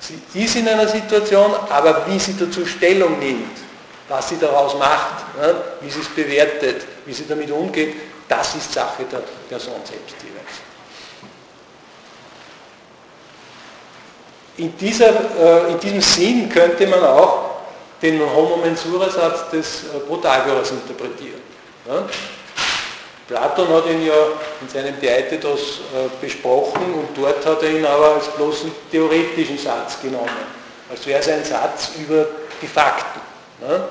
Sie 0.00 0.44
ist 0.44 0.56
in 0.56 0.68
einer 0.68 0.88
Situation, 0.88 1.52
aber 1.70 2.04
wie 2.08 2.18
sie 2.18 2.36
dazu 2.36 2.66
Stellung 2.66 3.18
nimmt, 3.18 3.56
was 4.08 4.28
sie 4.28 4.38
daraus 4.38 4.76
macht, 4.76 5.24
wie 5.80 5.88
sie 5.88 6.00
es 6.00 6.08
bewertet, 6.08 6.84
wie 7.06 7.12
sie 7.14 7.26
damit 7.26 7.50
umgeht, 7.50 7.94
das 8.28 8.54
ist 8.56 8.72
Sache 8.72 9.04
der 9.10 9.22
Person 9.48 9.76
selbst 9.84 10.16
jeweils. 10.22 10.44
In, 14.56 14.76
dieser, 14.76 15.08
äh, 15.08 15.72
in 15.72 15.80
diesem 15.80 16.00
Sinn 16.00 16.48
könnte 16.48 16.86
man 16.86 17.02
auch 17.02 17.50
den 18.00 18.20
Homo 18.20 18.56
Mensura-Satz 18.58 19.50
des 19.50 19.84
äh, 19.84 19.98
Protagoras 20.06 20.70
interpretieren. 20.70 21.43
Ja? 21.86 22.06
Platon 23.26 23.68
hat 23.68 23.86
ihn 23.86 24.06
ja 24.06 24.14
in 24.60 24.68
seinem 24.68 25.00
Theaetetos 25.00 25.80
äh, 25.94 26.08
besprochen 26.20 26.94
und 26.94 27.08
dort 27.16 27.44
hat 27.44 27.62
er 27.62 27.70
ihn 27.70 27.84
aber 27.84 28.16
als 28.16 28.28
bloßen 28.28 28.70
theoretischen 28.90 29.58
Satz 29.58 30.00
genommen. 30.02 30.28
Als 30.90 31.06
wäre 31.06 31.20
es 31.20 31.28
ein 31.28 31.44
Satz 31.44 31.92
über 31.98 32.26
die 32.60 32.66
Fakten. 32.66 33.20
Ja? 33.66 33.88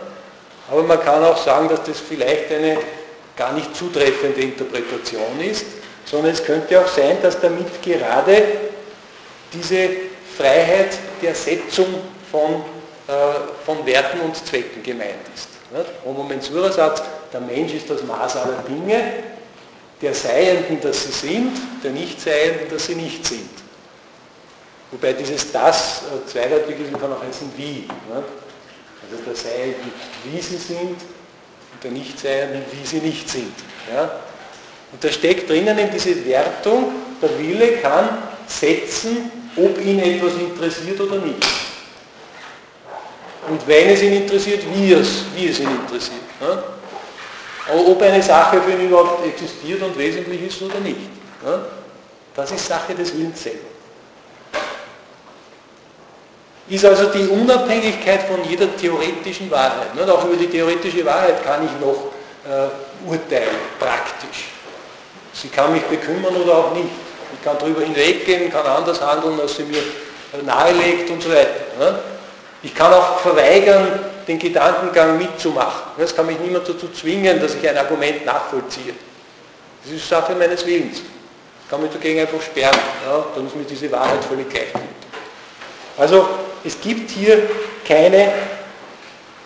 Aber 0.69 0.83
man 0.83 0.99
kann 1.01 1.23
auch 1.23 1.43
sagen, 1.43 1.67
dass 1.67 1.83
das 1.83 1.99
vielleicht 1.99 2.51
eine 2.51 2.77
gar 3.35 3.53
nicht 3.53 3.75
zutreffende 3.75 4.41
Interpretation 4.41 5.39
ist, 5.41 5.65
sondern 6.05 6.31
es 6.31 6.43
könnte 6.43 6.79
auch 6.79 6.87
sein, 6.87 7.17
dass 7.21 7.39
damit 7.39 7.81
gerade 7.81 8.43
diese 9.51 9.89
Freiheit 10.37 10.97
der 11.21 11.33
Setzung 11.33 11.87
von, 12.31 12.63
äh, 13.07 13.11
von 13.65 13.85
Werten 13.85 14.19
und 14.21 14.35
Zwecken 14.35 14.83
gemeint 14.83 15.15
ist. 15.35 15.52
Homo 16.05 16.23
Mensura 16.23 16.71
sagt, 16.71 17.03
der 17.31 17.41
Mensch 17.41 17.73
ist 17.73 17.89
das 17.89 18.03
Maß 18.03 18.37
aller 18.37 18.63
Dinge, 18.67 19.01
der 20.01 20.13
Seienden, 20.13 20.79
dass 20.81 21.03
sie 21.03 21.11
sind, 21.11 21.51
der 21.83 21.91
Nichtseienden, 21.91 22.69
dass 22.69 22.85
sie 22.85 22.95
nicht 22.95 23.25
sind. 23.25 23.49
Wobei 24.91 25.13
dieses 25.13 25.51
das 25.51 26.03
äh, 26.03 26.29
zweideutig 26.29 26.79
ist 26.79 26.93
und 26.93 27.01
kann 27.01 27.13
auch 27.13 27.23
heißen 27.23 27.51
wie. 27.57 27.87
Also 28.13 29.23
der 29.25 29.35
Seienden, 29.35 29.91
wie 30.25 30.39
sie 30.39 30.57
sind 30.57 30.97
der 31.83 31.91
Nichtseienden, 31.91 32.61
wie 32.71 32.85
sie 32.85 32.99
nicht 32.99 33.29
sind. 33.29 33.53
Und 34.91 35.03
da 35.03 35.09
steckt 35.09 35.49
drinnen 35.49 35.77
in 35.77 35.91
diese 35.91 36.25
Wertung, 36.25 36.91
der 37.21 37.37
Wille 37.39 37.77
kann 37.77 38.17
setzen, 38.47 39.31
ob 39.55 39.83
ihn 39.83 39.99
etwas 39.99 40.33
interessiert 40.33 40.99
oder 41.01 41.17
nicht. 41.17 41.45
Und 43.53 43.67
wenn 43.67 43.89
es 43.89 44.01
ihn 44.01 44.13
interessiert, 44.13 44.63
wie 44.73 44.93
es, 44.93 45.25
wie 45.35 45.47
es 45.47 45.59
ihn 45.59 45.69
interessiert. 45.69 46.23
Ja? 46.41 46.63
Aber 47.69 47.87
ob 47.87 48.01
eine 48.01 48.23
Sache 48.23 48.59
für 48.59 48.71
ihn 48.71 48.87
überhaupt 48.87 49.23
existiert 49.27 49.79
und 49.83 49.95
wesentlich 49.95 50.41
ist 50.41 50.59
oder 50.63 50.79
nicht. 50.79 50.97
Ja? 51.45 51.63
Das 52.35 52.51
ist 52.51 52.65
Sache 52.65 52.95
des 52.95 53.15
Willens 53.15 53.43
selber. 53.43 53.59
Ist 56.67 56.83
also 56.83 57.11
die 57.11 57.27
Unabhängigkeit 57.27 58.23
von 58.23 58.43
jeder 58.49 58.75
theoretischen 58.75 59.51
Wahrheit. 59.51 59.93
Nicht? 59.93 60.09
Auch 60.09 60.25
über 60.25 60.35
die 60.35 60.47
theoretische 60.47 61.05
Wahrheit 61.05 61.45
kann 61.45 61.63
ich 61.63 61.79
noch 61.79 62.05
äh, 62.49 63.07
urteilen, 63.07 63.55
praktisch. 63.77 64.45
Sie 65.31 65.49
kann 65.49 65.73
mich 65.73 65.83
bekümmern 65.83 66.35
oder 66.37 66.57
auch 66.57 66.73
nicht. 66.73 66.89
Ich 67.31 67.43
kann 67.43 67.57
darüber 67.59 67.81
hinweggehen, 67.81 68.51
kann 68.51 68.65
anders 68.65 68.99
handeln, 68.99 69.39
als 69.39 69.57
sie 69.57 69.63
mir 69.63 69.83
nahelegt 70.43 71.11
und 71.11 71.21
so 71.21 71.29
weiter. 71.29 71.49
Ne? 71.77 71.99
Ich 72.63 72.73
kann 72.73 72.93
auch 72.93 73.19
verweigern, 73.19 73.99
den 74.25 74.39
Gedankengang 74.39 75.17
mitzumachen. 75.17 75.91
Es 75.97 76.15
kann 76.15 76.25
mich 76.25 76.39
niemand 76.39 76.67
dazu 76.67 76.89
zwingen, 76.89 77.41
dass 77.41 77.55
ich 77.55 77.69
ein 77.69 77.77
Argument 77.77 78.25
nachvollziehe. 78.25 78.93
Das 79.83 79.91
ist 79.91 80.07
Sache 80.07 80.33
meines 80.33 80.65
Willens. 80.65 80.99
Ich 80.99 81.69
kann 81.69 81.81
mich 81.81 81.91
dagegen 81.91 82.21
einfach 82.21 82.41
sperren. 82.41 82.79
Ja? 83.05 83.25
Dann 83.35 83.47
ist 83.47 83.55
mir 83.55 83.63
diese 83.63 83.91
Wahrheit 83.91 84.23
völlig 84.23 84.49
gleichgültig. 84.49 84.89
Also 85.97 86.27
es 86.63 86.79
gibt 86.79 87.11
hier 87.11 87.49
keine 87.85 88.31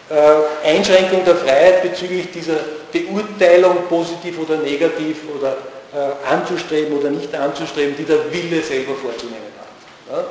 äh, 0.10 0.64
Einschränkung 0.64 1.26
der 1.26 1.36
Freiheit 1.36 1.82
bezüglich 1.82 2.32
dieser 2.32 2.60
Beurteilung 2.92 3.88
positiv 3.90 4.40
oder 4.40 4.58
negativ 4.58 5.18
oder 5.36 5.58
äh, 5.94 6.32
anzustreben 6.32 6.98
oder 6.98 7.10
nicht 7.10 7.34
anzustreben, 7.34 7.96
die 7.98 8.06
der 8.06 8.32
Wille 8.32 8.62
selber 8.62 8.94
vorzunehmen 8.94 9.42
hat. 9.58 10.18
Ja? 10.18 10.24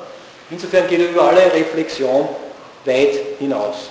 Insofern 0.50 0.86
geht 0.86 1.00
er 1.00 1.10
über 1.10 1.24
alle 1.28 1.52
Reflexion 1.52 2.28
weit 2.86 3.38
hinaus. 3.38 3.90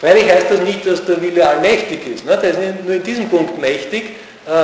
Freilich 0.00 0.30
heißt 0.30 0.50
das 0.50 0.60
nicht, 0.60 0.86
dass 0.86 1.04
der 1.04 1.20
Wille 1.22 1.46
allmächtig 1.46 2.06
ist. 2.06 2.24
Ne? 2.24 2.36
Der 2.36 2.50
ist 2.50 2.84
nur 2.84 2.94
in 2.94 3.02
diesem 3.02 3.28
Punkt 3.28 3.58
mächtig, 3.58 4.16
äh, 4.46 4.62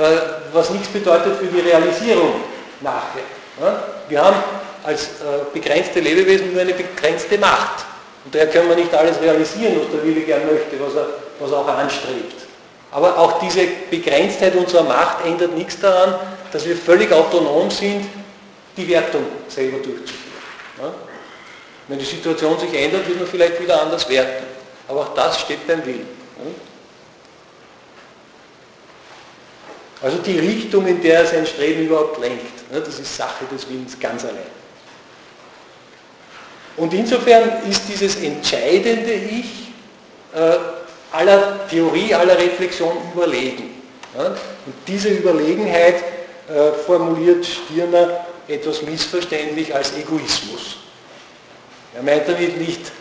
äh, 0.00 0.18
was 0.52 0.70
nichts 0.70 0.88
bedeutet 0.88 1.38
für 1.38 1.46
die 1.46 1.60
Realisierung 1.60 2.32
nachher. 2.80 3.22
Ne? 3.60 3.78
Wir 4.08 4.24
haben 4.24 4.36
als 4.82 5.04
äh, 5.04 5.44
begrenzte 5.52 6.00
Lebewesen 6.00 6.52
nur 6.52 6.60
eine 6.60 6.74
begrenzte 6.74 7.38
Macht. 7.38 7.84
Und 8.24 8.34
daher 8.34 8.48
können 8.48 8.68
wir 8.68 8.76
nicht 8.76 8.92
alles 8.92 9.20
realisieren, 9.20 9.80
was 9.80 9.92
der 9.92 10.04
Wille 10.04 10.22
gern 10.22 10.44
möchte, 10.46 10.80
was 10.80 10.94
er, 10.94 11.06
was 11.38 11.50
er 11.52 11.58
auch 11.58 11.68
anstrebt. 11.68 12.42
Aber 12.90 13.18
auch 13.18 13.38
diese 13.40 13.66
Begrenztheit 13.90 14.54
unserer 14.54 14.84
Macht 14.84 15.24
ändert 15.24 15.56
nichts 15.56 15.78
daran, 15.80 16.14
dass 16.52 16.66
wir 16.66 16.76
völlig 16.76 17.12
autonom 17.12 17.70
sind, 17.70 18.06
die 18.76 18.88
Wertung 18.88 19.24
selber 19.48 19.78
durchzuführen. 19.78 20.94
Wenn 21.88 21.98
die 21.98 22.04
Situation 22.04 22.58
sich 22.58 22.74
ändert, 22.74 23.06
wird 23.06 23.18
man 23.18 23.28
vielleicht 23.28 23.60
wieder 23.60 23.82
anders 23.82 24.08
werten. 24.08 24.44
Aber 24.88 25.00
auch 25.00 25.14
das 25.14 25.40
steht 25.40 25.66
beim 25.66 25.84
Willen. 25.84 26.06
Also 30.02 30.18
die 30.18 30.38
Richtung, 30.38 30.86
in 30.86 31.00
der 31.00 31.20
er 31.20 31.26
sein 31.26 31.46
Streben 31.46 31.86
überhaupt 31.86 32.20
lenkt, 32.20 32.62
das 32.70 32.98
ist 32.98 33.16
Sache 33.16 33.44
des 33.50 33.68
Willens 33.68 33.98
ganz 33.98 34.24
allein. 34.24 34.52
Und 36.76 36.92
insofern 36.92 37.62
ist 37.68 37.82
dieses 37.88 38.16
entscheidende 38.16 39.12
Ich 39.12 39.68
äh, 40.34 40.56
aller 41.12 41.66
Theorie, 41.68 42.12
aller 42.12 42.36
Reflexion 42.36 42.96
überlegen. 43.14 43.70
Und 44.14 44.74
diese 44.86 45.08
Überlegenheit 45.08 46.02
äh, 46.48 46.72
formuliert 46.84 47.46
Stirner 47.46 48.26
etwas 48.48 48.82
missverständlich 48.82 49.74
als 49.74 49.96
Egoismus. 49.96 50.76
Er 51.94 52.02
meint 52.02 52.28
damit 52.28 52.58
nicht 52.58 52.92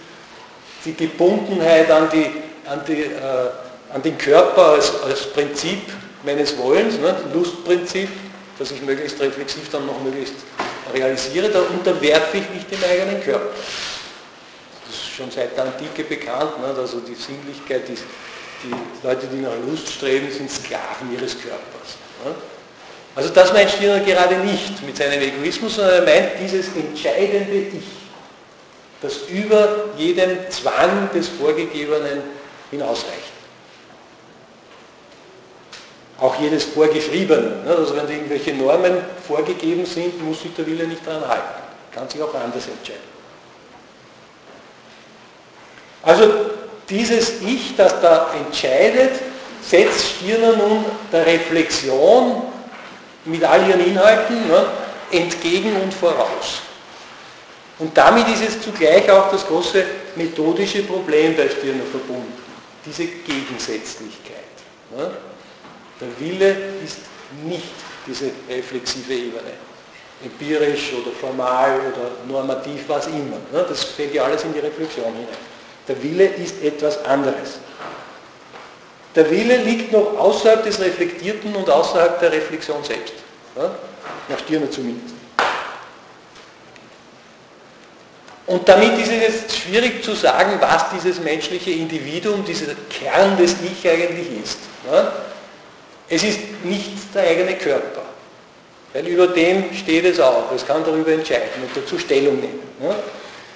die 0.85 0.93
Gebundenheit 0.93 1.89
an, 1.89 2.09
die, 2.11 2.29
an, 2.69 2.81
die, 2.87 3.03
äh, 3.03 3.49
an 3.93 4.01
den 4.01 4.17
Körper 4.17 4.73
als, 4.73 4.93
als 5.03 5.31
Prinzip 5.31 5.81
meines 6.23 6.57
Wollens, 6.57 6.97
ne, 6.99 7.15
Lustprinzip, 7.33 8.09
dass 8.59 8.71
ich 8.71 8.81
möglichst 8.81 9.19
reflexiv 9.19 9.69
dann 9.71 9.85
noch 9.85 10.01
möglichst 10.01 10.35
realisiere, 10.93 11.49
da 11.49 11.61
unterwerfe 11.61 12.37
ich 12.37 12.49
mich 12.49 12.65
dem 12.67 12.83
eigenen 12.83 13.23
Körper. 13.23 13.49
Das 14.85 14.95
ist 14.95 15.09
schon 15.15 15.31
seit 15.31 15.57
der 15.57 15.65
Antike 15.65 16.03
bekannt, 16.03 16.59
ne, 16.61 16.73
also 16.77 16.99
die 16.99 17.15
Sinnlichkeit, 17.15 17.87
die, 17.87 17.97
die 18.63 19.05
Leute, 19.05 19.27
die 19.27 19.41
nach 19.41 19.53
Lust 19.67 19.89
streben, 19.89 20.31
sind 20.31 20.51
Sklaven 20.51 21.11
ihres 21.13 21.33
Körpers. 21.33 21.97
Ne. 22.23 22.35
Also 23.15 23.29
das 23.29 23.53
meint 23.53 23.69
Stirner 23.69 24.03
gerade 24.03 24.35
nicht 24.37 24.81
mit 24.83 24.97
seinem 24.97 25.21
Egoismus, 25.21 25.75
sondern 25.75 25.95
er 25.95 26.01
meint 26.01 26.31
dieses 26.41 26.67
entscheidende 26.75 27.77
Ich, 27.77 27.83
das 29.01 29.17
über 29.29 29.85
jedem 29.97 30.49
Zwang 30.49 31.09
des 31.13 31.27
Vorgegebenen 31.29 32.21
hinausreicht 32.71 33.33
auch 36.23 36.39
jedes 36.39 36.63
Vorgeschriebene. 36.63 37.63
Ne? 37.65 37.75
Also 37.77 37.95
wenn 37.95 38.09
irgendwelche 38.09 38.53
Normen 38.53 38.97
vorgegeben 39.27 39.85
sind, 39.85 40.23
muss 40.23 40.41
sich 40.41 40.53
der 40.55 40.65
Wille 40.65 40.87
nicht 40.87 41.05
daran 41.05 41.27
halten. 41.27 41.61
Kann 41.91 42.09
sich 42.09 42.21
auch 42.21 42.33
anders 42.33 42.67
entscheiden. 42.67 43.13
Also 46.01 46.31
dieses 46.89 47.41
Ich, 47.41 47.75
das 47.75 47.99
da 48.01 48.31
entscheidet, 48.33 49.11
setzt 49.61 50.17
Stirner 50.17 50.55
nun 50.57 50.85
der 51.11 51.25
Reflexion 51.25 52.43
mit 53.25 53.43
all 53.43 53.67
ihren 53.67 53.85
Inhalten 53.85 54.47
ne, 54.47 54.65
entgegen 55.11 55.75
und 55.81 55.93
voraus. 55.93 56.61
Und 57.79 57.97
damit 57.97 58.27
ist 58.27 58.43
es 58.47 58.61
zugleich 58.61 59.09
auch 59.09 59.31
das 59.31 59.45
große 59.47 59.83
methodische 60.15 60.83
Problem 60.83 61.35
bei 61.35 61.49
Stirner 61.49 61.83
verbunden, 61.89 62.33
diese 62.85 63.05
Gegensätzlichkeit. 63.05 64.37
Ne. 64.95 65.11
Der 65.99 66.07
Wille 66.19 66.55
ist 66.83 66.99
nicht 67.45 67.73
diese 68.05 68.31
reflexive 68.49 69.13
Ebene, 69.13 69.53
empirisch 70.23 70.93
oder 70.93 71.11
formal 71.11 71.79
oder 71.79 72.11
normativ, 72.27 72.83
was 72.87 73.07
immer. 73.07 73.37
Ne? 73.51 73.65
Das 73.67 73.83
fällt 73.83 74.13
ja 74.13 74.23
alles 74.23 74.43
in 74.43 74.53
die 74.53 74.59
Reflexion 74.59 75.05
hinein. 75.13 75.27
Der 75.87 76.01
Wille 76.01 76.25
ist 76.25 76.61
etwas 76.63 77.03
anderes. 77.05 77.59
Der 79.15 79.29
Wille 79.29 79.57
liegt 79.57 79.91
noch 79.91 80.17
außerhalb 80.17 80.63
des 80.63 80.79
Reflektierten 80.79 81.55
und 81.55 81.69
außerhalb 81.69 82.19
der 82.19 82.31
Reflexion 82.31 82.83
selbst. 82.83 83.13
Nach 83.55 84.39
Stirner 84.39 84.69
zumindest. 84.71 85.13
Und 88.45 88.67
damit 88.67 88.97
ist 88.97 89.11
es 89.11 89.21
jetzt 89.21 89.57
schwierig 89.57 90.03
zu 90.03 90.15
sagen, 90.15 90.57
was 90.59 90.89
dieses 90.89 91.19
menschliche 91.19 91.71
Individuum, 91.71 92.43
dieser 92.43 92.73
Kern 92.89 93.37
des 93.37 93.55
Ich 93.63 93.89
eigentlich 93.89 94.27
ist. 94.43 94.57
Es 96.09 96.23
ist 96.23 96.39
nicht 96.63 97.15
der 97.15 97.23
eigene 97.23 97.55
Körper. 97.55 98.01
Weil 98.93 99.07
über 99.07 99.27
dem 99.27 99.73
steht 99.73 100.05
es 100.05 100.19
auch. 100.19 100.51
Es 100.55 100.65
kann 100.65 100.83
darüber 100.83 101.11
entscheiden 101.11 101.63
und 101.63 101.75
dazu 101.75 101.97
Stellung 101.97 102.35
nehmen. 102.39 102.59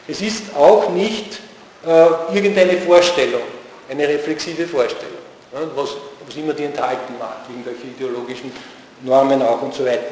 Es 0.07 0.21
ist 0.21 0.55
auch 0.55 0.89
nicht 0.89 1.39
äh, 1.85 2.34
irgendeine 2.34 2.77
Vorstellung, 2.77 3.41
eine 3.89 4.07
reflexive 4.07 4.65
Vorstellung, 4.65 5.16
was, 5.75 5.89
was 6.25 6.35
immer 6.35 6.53
die 6.53 6.65
enthalten 6.65 7.17
mag, 7.19 7.38
irgendwelche 7.49 7.88
ideologischen 7.88 8.51
Normen 9.01 9.41
auch 9.41 9.61
und 9.61 9.73
so 9.73 9.85
weiter. 9.85 10.05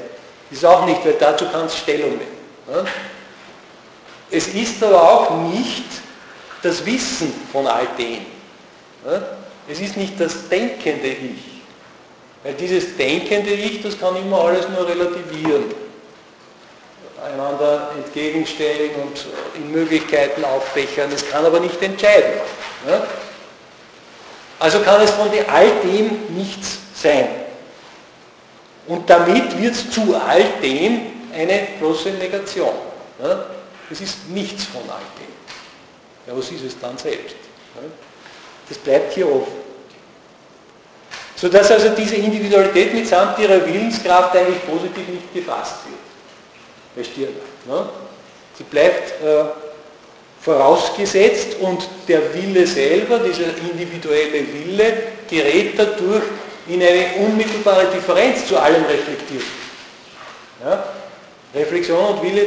Das 0.49 0.59
ist 0.59 0.65
auch 0.65 0.85
nicht, 0.85 1.03
weil 1.05 1.15
dazu 1.19 1.45
kann 1.49 1.65
es 1.65 1.77
Stellung 1.77 2.11
nehmen. 2.11 2.87
Es 4.31 4.47
ist 4.47 4.83
aber 4.83 5.01
auch 5.01 5.31
nicht 5.49 5.85
das 6.61 6.85
Wissen 6.85 7.33
von 7.51 7.67
all 7.67 7.87
dem. 7.97 8.25
Es 9.67 9.79
ist 9.79 9.97
nicht 9.97 10.19
das 10.19 10.49
denkende 10.49 11.07
Ich. 11.07 11.61
Weil 12.43 12.53
dieses 12.53 12.95
denkende 12.95 13.51
Ich, 13.51 13.81
das 13.81 13.99
kann 13.99 14.15
immer 14.15 14.39
alles 14.39 14.67
nur 14.69 14.87
relativieren, 14.87 15.63
einander 17.23 17.91
entgegenstellen 17.95 18.91
und 19.01 19.25
in 19.55 19.71
Möglichkeiten 19.71 20.43
auffächern. 20.45 21.11
Es 21.11 21.27
kann 21.27 21.45
aber 21.45 21.59
nicht 21.59 21.81
entscheiden. 21.81 22.33
Also 24.59 24.79
kann 24.79 25.01
es 25.01 25.11
von 25.11 25.29
all 25.47 25.71
dem 25.83 26.35
nichts 26.35 26.77
sein. 26.95 27.27
Und 28.87 29.09
damit 29.09 29.59
wird 29.59 29.73
es 29.73 29.89
zu 29.89 30.15
all 30.15 30.43
dem 30.61 31.01
eine 31.33 31.67
bloße 31.79 32.11
Negation. 32.11 32.73
Es 33.91 34.01
ist 34.01 34.29
nichts 34.29 34.65
von 34.65 34.81
all 34.89 35.01
dem. 35.19 35.35
Ja, 36.27 36.37
was 36.37 36.49
ist 36.51 36.63
es 36.63 36.79
dann 36.79 36.97
selbst? 36.97 37.35
Ja? 37.75 37.81
Das 38.67 38.77
bleibt 38.77 39.13
hier 39.13 39.27
offen. 39.27 39.65
Sodass 41.35 41.69
also 41.71 41.89
diese 41.89 42.15
Individualität 42.15 42.93
mitsamt 42.93 43.37
ihrer 43.39 43.65
Willenskraft 43.65 44.35
eigentlich 44.35 44.65
positiv 44.65 45.07
nicht 45.07 45.33
gefasst 45.33 45.75
wird. 45.85 47.05
Stirner. 47.05 47.31
Ne? 47.65 47.89
Sie 48.57 48.63
bleibt 48.63 49.21
äh, 49.21 49.43
vorausgesetzt 50.45 51.57
und 51.59 51.83
der 52.07 52.33
Wille 52.35 52.67
selber, 52.67 53.17
dieser 53.17 53.47
individuelle 53.71 54.45
Wille, 54.53 54.93
gerät 55.27 55.73
dadurch 55.77 56.23
in 56.67 56.83
eine 56.83 57.15
unmittelbare 57.25 57.87
Differenz 57.87 58.47
zu 58.47 58.55
allem 58.55 58.85
Reflektierten. 58.85 59.65
Ja? 60.63 60.83
Reflexion 61.55 61.99
und 61.99 62.21
Wille 62.21 62.45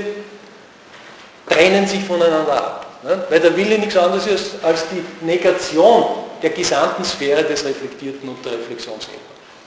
trennen 1.49 1.89
sich 1.89 2.05
voneinander 2.05 2.53
ab. 2.53 2.87
Ne? 3.03 3.25
Weil 3.29 3.41
der 3.41 3.57
Wille 3.57 3.77
nichts 3.79 3.97
anderes 3.97 4.29
ist 4.29 4.63
als 4.63 4.85
die 4.91 5.27
Negation 5.27 6.05
der 6.41 6.51
gesamten 6.51 7.05
Sphäre 7.05 7.43
des 7.43 7.65
Reflektierten 7.65 8.29
und 8.29 8.45
der 8.45 8.53
Reflexionsebene. 8.53 9.19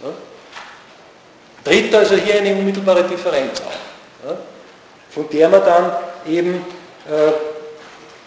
Ja? 0.03 0.09
Tritt 1.65 1.93
also 1.93 2.15
hier 2.15 2.35
eine 2.35 2.55
unmittelbare 2.55 3.03
Differenz 3.03 3.59
auf, 3.59 3.77
ja? 4.25 4.37
von 5.09 5.29
der 5.29 5.49
man 5.49 5.65
dann 5.65 5.91
eben 6.25 6.65
äh, 7.09 7.50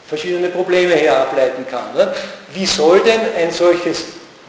verschiedene 0.07 0.49
Probleme 0.49 0.95
her 0.95 1.19
ableiten 1.23 1.67
kann. 1.71 1.95
Ne? 1.95 2.13
Wie 2.53 2.67
soll 2.67 3.01
denn 3.01 3.21
ein 3.37 3.51
solches 3.51 4.05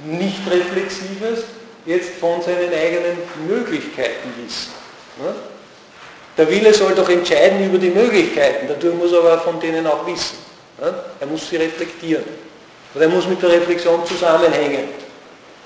nicht 0.06 0.40
reflexives 0.50 1.46
jetzt 1.86 2.16
von 2.20 2.42
seinen 2.42 2.74
eigenen 2.74 3.18
Möglichkeiten 3.48 4.30
wissen? 4.38 4.72
Ne? 5.20 5.34
Der 6.38 6.50
Wille 6.50 6.74
soll 6.74 6.94
doch 6.94 7.10
entscheiden 7.10 7.66
über 7.66 7.78
die 7.78 7.90
Möglichkeiten, 7.90 8.68
dadurch 8.68 8.96
muss 8.96 9.14
er 9.14 9.20
aber 9.20 9.40
von 9.40 9.60
denen 9.60 9.88
auch 9.88 10.06
wissen. 10.06 10.38
Ne? 10.82 10.94
Er 11.20 11.28
muss 11.28 11.50
sie 11.50 11.56
reflektieren. 11.56 12.26
Und 12.94 13.02
er 13.02 13.10
muss 13.10 13.28
mit 13.28 13.42
der 13.42 13.52
Reflexion 13.52 14.06
zusammenhängen, 14.06 14.90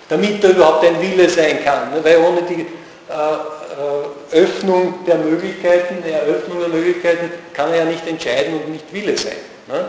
damit 0.08 0.44
er 0.44 0.52
überhaupt 0.52 0.86
ein 0.86 1.02
Wille 1.02 1.28
sein 1.30 1.64
kann. 1.64 1.92
Ne? 1.92 2.04
Weil 2.04 2.18
ohne 2.18 2.44
die 2.44 2.62
äh, 2.62 2.66
äh, 3.14 4.38
Öffnung 4.44 5.06
der 5.06 5.18
Möglichkeiten, 5.18 6.04
der 6.06 6.24
Eröffnung 6.24 6.60
der 6.60 6.70
Möglichkeiten, 6.70 7.32
kann 7.54 7.72
er 7.72 7.80
ja 7.80 7.86
nicht 7.86 8.08
entscheiden 8.08 8.56
und 8.56 8.70
nicht 8.70 8.94
Wille 8.94 9.18
sein. 9.18 9.38
Ne? 9.70 9.86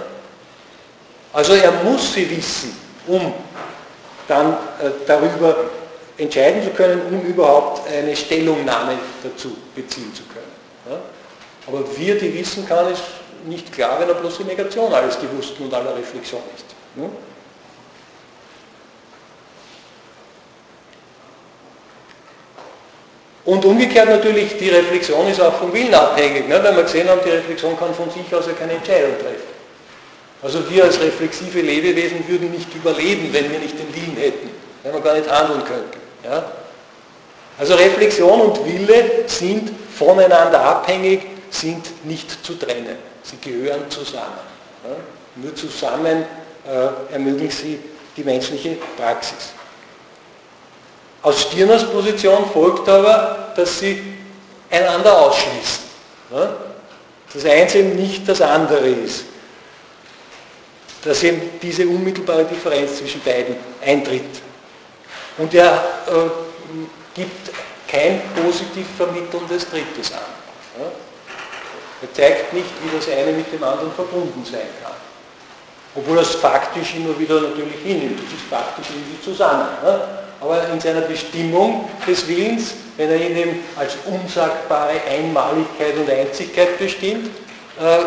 Also 1.32 1.54
er 1.54 1.72
muss 1.84 2.12
sie 2.12 2.30
wissen, 2.30 2.76
um 3.06 3.32
dann 4.28 4.52
äh, 4.52 4.90
darüber 5.06 5.56
entscheiden 6.18 6.62
zu 6.62 6.70
können, 6.70 7.00
um 7.10 7.20
überhaupt 7.22 7.88
eine 7.88 8.14
Stellungnahme 8.14 8.92
dazu 9.22 9.56
beziehen 9.74 10.12
zu 10.14 10.22
können. 10.24 10.52
Ne? 10.88 10.98
Aber 11.66 11.84
wie 11.96 12.10
er 12.10 12.16
die 12.16 12.32
wissen 12.34 12.66
kann, 12.66 12.92
ist 12.92 13.02
nicht 13.46 13.72
klar, 13.72 13.98
wenn 14.00 14.08
er 14.08 14.14
bloß 14.14 14.38
die 14.38 14.44
Negation 14.44 14.92
alles 14.92 15.18
Gewussten 15.18 15.64
und 15.64 15.72
aller 15.74 15.96
Reflexion 15.96 16.42
ist. 16.54 16.66
Und 23.44 23.64
umgekehrt 23.64 24.08
natürlich, 24.08 24.58
die 24.58 24.68
Reflexion 24.68 25.26
ist 25.28 25.40
auch 25.40 25.54
vom 25.54 25.72
Willen 25.72 25.94
abhängig, 25.94 26.48
ne? 26.48 26.62
weil 26.62 26.76
wir 26.76 26.82
gesehen 26.82 27.08
haben, 27.08 27.20
die 27.24 27.30
Reflexion 27.30 27.78
kann 27.78 27.94
von 27.94 28.10
sich 28.10 28.32
aus 28.34 28.46
ja 28.46 28.52
keine 28.52 28.72
Entscheidung 28.74 29.18
treffen. 29.18 29.49
Also 30.42 30.68
wir 30.70 30.84
als 30.84 30.98
reflexive 31.00 31.60
Lebewesen 31.60 32.26
würden 32.26 32.50
nicht 32.50 32.74
überleben, 32.74 33.32
wenn 33.32 33.50
wir 33.50 33.58
nicht 33.58 33.78
den 33.78 33.94
Willen 33.94 34.16
hätten, 34.16 34.50
wenn 34.82 34.94
wir 34.94 35.00
gar 35.00 35.14
nicht 35.14 35.30
handeln 35.30 35.62
könnten. 35.64 35.98
Ja? 36.24 36.50
Also 37.58 37.74
Reflexion 37.74 38.40
und 38.40 38.64
Wille 38.64 39.24
sind 39.26 39.70
voneinander 39.94 40.60
abhängig, 40.62 41.26
sind 41.50 42.06
nicht 42.06 42.44
zu 42.44 42.54
trennen. 42.54 42.96
Sie 43.22 43.36
gehören 43.36 43.90
zusammen. 43.90 44.40
Ja? 44.84 44.96
Nur 45.36 45.54
zusammen 45.54 46.24
äh, 46.66 47.12
ermöglichen 47.12 47.50
sie 47.50 47.78
die 48.16 48.24
menschliche 48.24 48.78
Praxis. 48.96 49.52
Aus 51.22 51.42
Stirners 51.42 51.84
Position 51.84 52.46
folgt 52.50 52.88
aber, 52.88 53.52
dass 53.54 53.78
sie 53.78 54.02
einander 54.70 55.20
ausschließen. 55.20 55.84
Ja? 56.32 56.56
Das 57.32 57.44
eine 57.44 57.74
eben 57.74 57.96
nicht 57.96 58.26
das 58.26 58.40
andere 58.40 58.88
ist. 58.88 59.24
Dass 61.04 61.22
eben 61.22 61.40
diese 61.62 61.86
unmittelbare 61.86 62.44
Differenz 62.44 62.98
zwischen 62.98 63.22
beiden 63.22 63.56
eintritt. 63.84 64.42
Und 65.38 65.54
er 65.54 65.72
äh, 66.06 66.10
gibt 67.14 67.50
kein 67.88 68.20
positiv 68.34 68.86
vermittelndes 68.96 69.68
Drittes 69.68 70.12
an. 70.12 70.20
Ja? 70.78 70.86
Er 72.02 72.14
zeigt 72.14 72.52
nicht, 72.52 72.68
wie 72.82 72.96
das 72.96 73.08
eine 73.08 73.32
mit 73.32 73.52
dem 73.52 73.62
anderen 73.62 73.92
verbunden 73.92 74.44
sein 74.44 74.68
kann. 74.82 74.92
Obwohl 75.94 76.18
er 76.18 76.22
es 76.22 76.34
faktisch 76.34 76.94
immer 76.94 77.18
wieder 77.18 77.40
natürlich 77.40 77.80
hinnimmt. 77.82 78.20
Das 78.20 78.32
ist 78.32 78.48
faktisch 78.48 78.86
irgendwie 78.94 79.22
zusammen. 79.22 79.68
Ja? 79.84 80.08
Aber 80.40 80.68
in 80.68 80.80
seiner 80.80 81.02
Bestimmung 81.02 81.88
des 82.06 82.26
Willens, 82.26 82.74
wenn 82.96 83.10
er 83.10 83.16
ihn 83.16 83.36
eben 83.36 83.60
als 83.76 83.96
unsagbare 84.06 85.00
Einmaligkeit 85.08 85.96
und 85.96 86.08
Einzigkeit 86.08 86.78
bestimmt, 86.78 87.30
äh, 87.78 87.98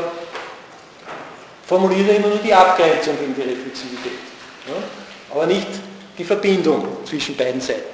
formuliert 1.74 2.08
er 2.08 2.18
immer 2.18 2.28
nur 2.28 2.38
die 2.38 2.54
Abgrenzung 2.54 3.18
gegen 3.20 3.34
die 3.34 3.42
Reflexivität. 3.42 4.20
Ja? 4.68 4.76
Aber 5.32 5.48
nicht 5.48 5.68
die 6.16 6.24
Verbindung 6.24 6.98
zwischen 7.04 7.36
beiden 7.36 7.60
Seiten. 7.60 7.94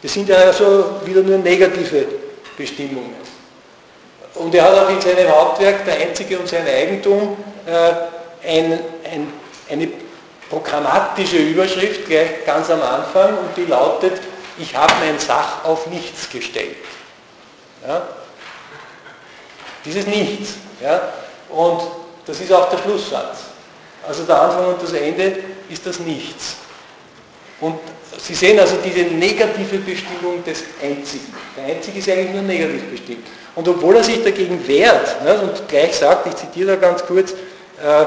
Das 0.00 0.14
sind 0.14 0.28
ja 0.28 0.36
also 0.36 1.00
wieder 1.04 1.22
nur 1.22 1.36
negative 1.38 2.06
Bestimmungen. 2.56 3.16
Und 4.34 4.54
er 4.54 4.64
hat 4.64 4.78
auch 4.78 4.90
in 4.90 5.00
seinem 5.00 5.28
Hauptwerk, 5.28 5.84
der 5.84 5.96
Einzige 5.96 6.38
und 6.38 6.48
sein 6.48 6.66
Eigentum, 6.66 7.36
äh, 7.66 8.48
ein, 8.48 8.78
ein, 9.04 9.32
eine 9.68 9.88
programmatische 10.48 11.36
Überschrift 11.36 12.06
gleich 12.06 12.46
ganz 12.46 12.70
am 12.70 12.80
Anfang 12.80 13.36
und 13.36 13.56
die 13.56 13.66
lautet, 13.66 14.14
ich 14.56 14.74
habe 14.74 14.92
mein 15.00 15.18
Sach 15.18 15.64
auf 15.64 15.86
nichts 15.88 16.30
gestellt. 16.30 16.76
Ja? 17.86 18.02
Dieses 19.84 20.06
Nichts. 20.06 20.54
Ja? 20.80 21.12
Und 21.50 21.82
das 22.26 22.40
ist 22.40 22.52
auch 22.52 22.68
der 22.70 22.78
Schlusssatz. 22.78 23.38
Also 24.06 24.24
der 24.24 24.40
Anfang 24.40 24.66
und 24.66 24.82
das 24.82 24.92
Ende 24.92 25.38
ist 25.68 25.86
das 25.86 25.98
Nichts. 26.00 26.56
Und 27.60 27.78
Sie 28.20 28.34
sehen 28.34 28.58
also 28.58 28.76
diese 28.84 29.02
negative 29.02 29.78
Bestimmung 29.78 30.42
des 30.44 30.64
Einzigen. 30.82 31.32
Der 31.56 31.76
Einzige 31.76 31.98
ist 31.98 32.08
eigentlich 32.08 32.32
nur 32.32 32.42
negativ 32.42 32.90
bestimmt. 32.90 33.26
Und 33.54 33.68
obwohl 33.68 33.96
er 33.96 34.04
sich 34.04 34.22
dagegen 34.22 34.66
wehrt 34.66 35.22
ne, 35.24 35.40
und 35.40 35.68
gleich 35.68 35.94
sagt, 35.94 36.26
ich 36.26 36.36
zitiere 36.36 36.72
da 36.72 36.76
ganz 36.76 37.04
kurz, 37.04 37.32
äh, 37.32 38.04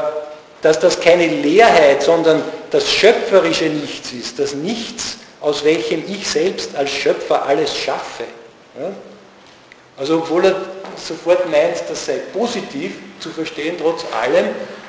dass 0.61 0.80
das 0.80 0.99
keine 0.99 1.27
Leerheit, 1.27 2.03
sondern 2.03 2.43
das 2.72 2.91
schöpferische 2.91 3.65
Nichts 3.65 4.11
ist, 4.11 4.39
das 4.39 4.53
Nichts, 4.53 5.18
aus 5.39 5.63
welchem 5.63 6.03
ich 6.07 6.27
selbst 6.27 6.76
als 6.76 6.91
Schöpfer 6.91 7.45
alles 7.45 7.76
schaffe. 7.76 8.23
Ja? 8.80 8.91
Also 9.97 10.18
obwohl 10.18 10.45
er 10.45 10.55
sofort 10.97 11.49
meint, 11.49 11.84
das 11.89 12.05
sei 12.05 12.18
positiv 12.34 12.93
zu 13.22 13.30
verstehen, 13.30 13.77
trotz 13.80 14.03
allem, 14.22 14.48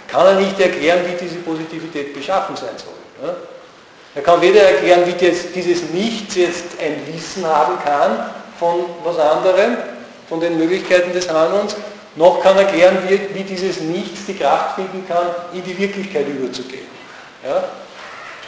kann 0.09 0.27
er 0.27 0.35
nicht 0.35 0.59
erklären, 0.61 1.01
wie 1.07 1.25
diese 1.25 1.37
Positivität 1.37 2.15
beschaffen 2.15 2.57
sein 2.57 2.77
soll. 2.77 3.29
Ja? 3.29 3.35
Er 4.15 4.23
kann 4.23 4.43
weder 4.43 4.61
erklären, 4.63 5.05
wie 5.07 5.13
dieses 5.13 5.91
Nichts 5.91 6.35
jetzt 6.35 6.79
ein 6.79 7.01
Wissen 7.07 7.47
haben 7.47 7.79
kann 7.83 8.31
von 8.59 8.85
was 9.05 9.19
anderem, 9.19 9.79
von 10.29 10.41
den 10.41 10.59
Möglichkeiten 10.59 11.13
des 11.13 11.29
Handelns, 11.31 11.77
noch 12.17 12.43
kann 12.43 12.57
er 12.57 12.65
erklären, 12.65 12.99
wie, 13.09 13.43
dieses 13.43 13.81
Nichts 13.81 14.27
die 14.27 14.37
Kraft 14.37 14.75
finden 14.75 15.07
kann, 15.09 15.29
in 15.55 15.65
die 15.65 15.79
Wirklichkeit 15.79 16.29
überzugehen. 16.29 16.87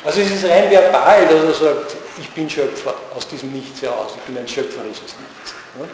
Also 0.05 0.21
es 0.21 0.31
ist 0.31 0.45
rein 0.45 0.71
verbal, 0.71 1.27
dass 1.27 1.61
er 1.61 1.67
sagt, 1.67 1.97
ich 2.21 2.31
bin 2.31 2.49
Schöpfer 2.49 2.95
aus 3.17 3.27
diesem 3.27 3.53
Nichts 3.53 3.81
heraus, 3.81 4.13
ich 4.17 4.23
bin 4.23 4.37
ein 4.37 4.47
schöpferisches 4.47 5.01
Nichts. 5.01 5.55
Ja? 5.79 5.87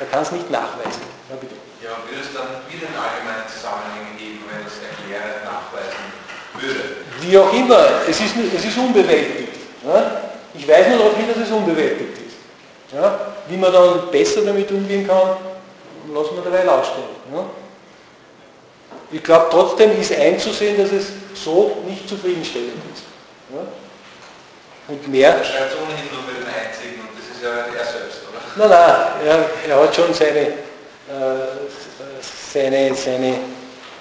Er 0.00 0.06
kann 0.06 0.22
es 0.22 0.32
nicht 0.32 0.50
nachweisen. 0.50 1.00
Ja, 1.30 1.36
bitte. 1.40 1.54
Ja, 1.84 2.00
würde 2.08 2.24
es 2.24 2.32
dann 2.32 2.64
wieder 2.72 2.88
einen 2.88 2.96
allgemeinen 2.96 3.44
Zusammenhang 3.44 4.16
geben, 4.16 4.40
wenn 4.48 4.64
es 4.64 4.80
erklären, 4.80 5.44
nachweisen 5.44 6.08
würde? 6.56 7.04
Wie 7.20 7.36
auch 7.36 7.52
immer, 7.52 8.00
es 8.08 8.20
ist, 8.20 8.32
es 8.56 8.64
ist 8.64 8.78
unbewältigt. 8.78 9.52
Ja? 9.84 10.32
Ich 10.54 10.66
weiß 10.66 10.88
nur 10.88 10.98
darauf 10.98 11.16
hin, 11.16 11.28
dass 11.28 11.44
es 11.44 11.52
unbewältigt 11.52 12.16
ist. 12.24 12.36
Ja? 12.90 13.36
Wie 13.48 13.58
man 13.58 13.70
dann 13.70 14.10
besser 14.10 14.40
damit 14.40 14.70
umgehen 14.70 15.06
kann, 15.06 15.36
lassen 16.08 16.36
wir 16.36 16.42
dabei 16.42 16.66
ausstellen. 16.66 17.20
Ja? 17.30 17.44
Ich 19.12 19.22
glaube, 19.22 19.48
trotzdem 19.50 20.00
ist 20.00 20.16
einzusehen, 20.16 20.78
dass 20.78 20.90
es 20.90 21.12
so 21.34 21.84
nicht 21.86 22.08
zufriedenstellend 22.08 22.80
ist. 22.94 23.04
Und 24.88 25.08
mehr. 25.08 25.36
Er 25.36 25.44
schreibt 25.44 25.72
es 25.72 25.76
ohnehin 25.76 26.08
nur 26.12 26.24
für 26.24 26.40
den 26.40 26.48
Einzigen 26.48 27.00
und 27.00 27.12
das 27.12 27.28
ist 27.28 27.42
ja 27.42 27.68
er 27.76 27.84
selbst, 27.84 28.20
oder? 28.24 28.40
Nein, 28.56 28.70
nein, 28.70 29.48
er, 29.68 29.70
er 29.76 29.82
hat 29.82 29.94
schon 29.94 30.12
seine, 30.14 30.63
seine, 32.52 32.94
seine 32.94 33.38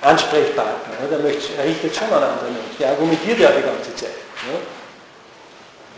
Ansprechpartner. 0.02 0.94
Ja? 1.02 1.08
Der 1.10 1.20
möchte, 1.20 1.54
er 1.58 1.66
richtet 1.66 1.96
schon 1.96 2.08
an 2.08 2.24
andere 2.24 2.46
Menschen. 2.46 2.78
Der 2.80 2.90
argumentiert 2.90 3.40
ja 3.40 3.52
die 3.52 3.64
ganze 3.64 3.96
Zeit. 3.96 4.16
Ja? 4.52 4.60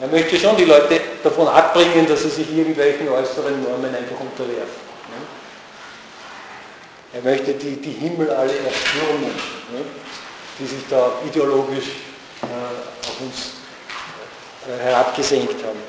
Er 0.01 0.07
möchte 0.07 0.37
schon 0.37 0.57
die 0.57 0.65
Leute 0.65 0.99
davon 1.23 1.47
abbringen, 1.47 2.05
dass 2.07 2.23
sie 2.23 2.29
sich 2.29 2.51
irgendwelchen 2.55 3.07
äußeren 3.07 3.63
Normen 3.63 3.95
einfach 3.95 4.19
unterwerfen. 4.19 4.85
Er 7.15 7.21
möchte 7.21 7.53
die, 7.53 7.77
die 7.77 7.91
Himmel 7.93 8.29
alle 8.29 8.51
erstürmen, 8.51 9.31
ne, 9.71 9.85
die 10.59 10.65
sich 10.65 10.83
da 10.89 11.13
ideologisch 11.25 11.85
äh, 12.41 13.07
auf 13.07 13.21
uns 13.21 13.53
äh, 14.67 14.83
herabgesenkt 14.83 15.63
haben. 15.63 15.79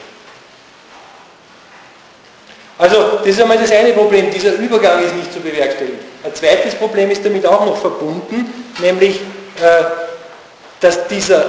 Also 2.79 3.19
das 3.19 3.29
ist 3.29 3.41
einmal 3.41 3.59
das 3.59 3.73
eine 3.73 3.93
Problem, 3.93 4.31
dieser 4.31 4.55
Übergang 4.55 5.03
ist 5.03 5.15
nicht 5.15 5.33
zu 5.33 5.41
bewerkstelligen. 5.41 5.99
Ein 6.23 6.35
zweites 6.35 6.75
Problem 6.75 7.11
ist 7.11 7.25
damit 7.25 7.47
auch 7.47 7.65
noch 7.65 7.79
verbunden, 7.79 8.53
nämlich 8.81 9.21
äh, 9.61 9.85
dass 10.81 11.09
dieser 11.09 11.47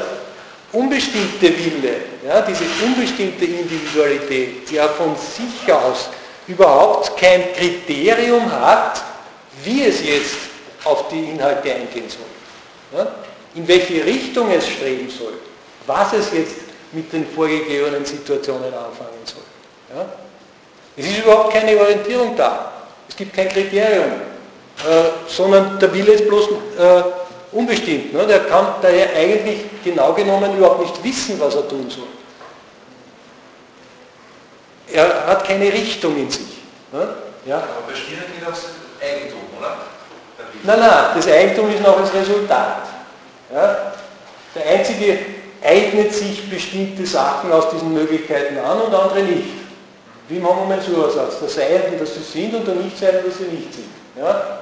unbestimmte 0.72 1.48
Wille, 1.58 1.96
ja, 2.26 2.42
diese 2.42 2.64
unbestimmte 2.86 3.46
Individualität, 3.46 4.70
die 4.70 4.76
ja 4.76 4.88
von 4.88 5.16
sich 5.16 5.72
aus 5.74 6.10
überhaupt 6.48 7.18
kein 7.18 7.54
Kriterium 7.54 8.50
hat, 8.50 9.02
wie 9.64 9.84
es 9.84 10.02
jetzt 10.04 10.36
auf 10.86 11.10
die 11.10 11.32
Inhalte 11.32 11.74
eingehen 11.74 12.10
soll, 12.10 12.98
ja? 12.98 13.08
in 13.56 13.68
welche 13.68 14.06
Richtung 14.06 14.50
es 14.52 14.66
streben 14.68 15.10
soll, 15.10 15.34
was 15.86 16.14
es 16.14 16.32
jetzt 16.32 16.56
mit 16.94 17.12
den 17.12 17.28
vorgegebenen 17.28 18.06
Situationen 18.06 18.74
anfangen 18.74 19.26
soll. 19.26 19.44
Ja? 19.94 20.06
Es 20.98 21.06
ist 21.06 21.20
überhaupt 21.20 21.54
keine 21.54 21.80
Orientierung 21.80 22.36
da. 22.36 22.72
Es 23.08 23.16
gibt 23.16 23.36
kein 23.36 23.48
Kriterium, 23.50 24.14
äh, 24.84 25.28
sondern 25.28 25.80
der 25.80 25.94
Wille 25.94 26.14
ist 26.14 26.28
bloß 26.28 26.50
äh, 26.50 27.04
unbestimmt. 27.52 28.14
Ne? 28.14 28.26
Der 28.26 28.40
kann 28.46 28.76
daher 28.82 29.16
eigentlich 29.16 29.60
genau 29.84 30.14
genommen 30.14 30.58
überhaupt 30.58 30.82
nicht 30.82 31.04
wissen, 31.04 31.40
was 31.40 31.56
er 31.56 31.68
tun 31.68 31.90
soll. 31.90 32.08
Er 34.92 35.28
hat 35.28 35.46
keine 35.46 35.72
Richtung 35.72 36.18
in 36.18 36.32
sich. 36.32 36.58
Ne? 36.92 37.08
Ja? 37.46 37.58
Aber 37.58 37.88
bei 37.88 37.96
Stirner 37.96 38.24
geht 38.24 38.48
das 38.48 38.66
Eigentum, 39.02 39.42
oder? 39.60 39.78
Nein, 40.64 40.80
nein, 40.80 41.06
das 41.16 41.28
Eigentum 41.28 41.72
ist 41.72 41.84
noch 41.84 42.00
das 42.00 42.14
Resultat. 42.14 42.88
Ja? 43.54 43.94
Der 44.56 44.66
Einzige 44.66 45.20
eignet 45.64 46.14
sich 46.14 46.50
bestimmte 46.50 47.06
Sachen 47.06 47.52
aus 47.52 47.70
diesen 47.70 47.94
Möglichkeiten 47.94 48.58
an 48.58 48.82
und 48.82 48.94
andere 48.94 49.22
nicht. 49.22 49.57
Wie 50.30 50.38
im 50.38 50.48
Homomensursatz, 50.48 51.40
der 51.40 51.50
Seienden, 51.50 52.00
dass 52.00 52.14
sie 52.14 52.22
sind 52.22 52.54
und 52.54 52.68
der 52.68 52.76
Nichtseienden, 52.76 53.26
dass 53.26 53.38
sie 53.38 53.46
nicht 53.46 53.74
sind. 53.74 53.90
Ja? 54.18 54.60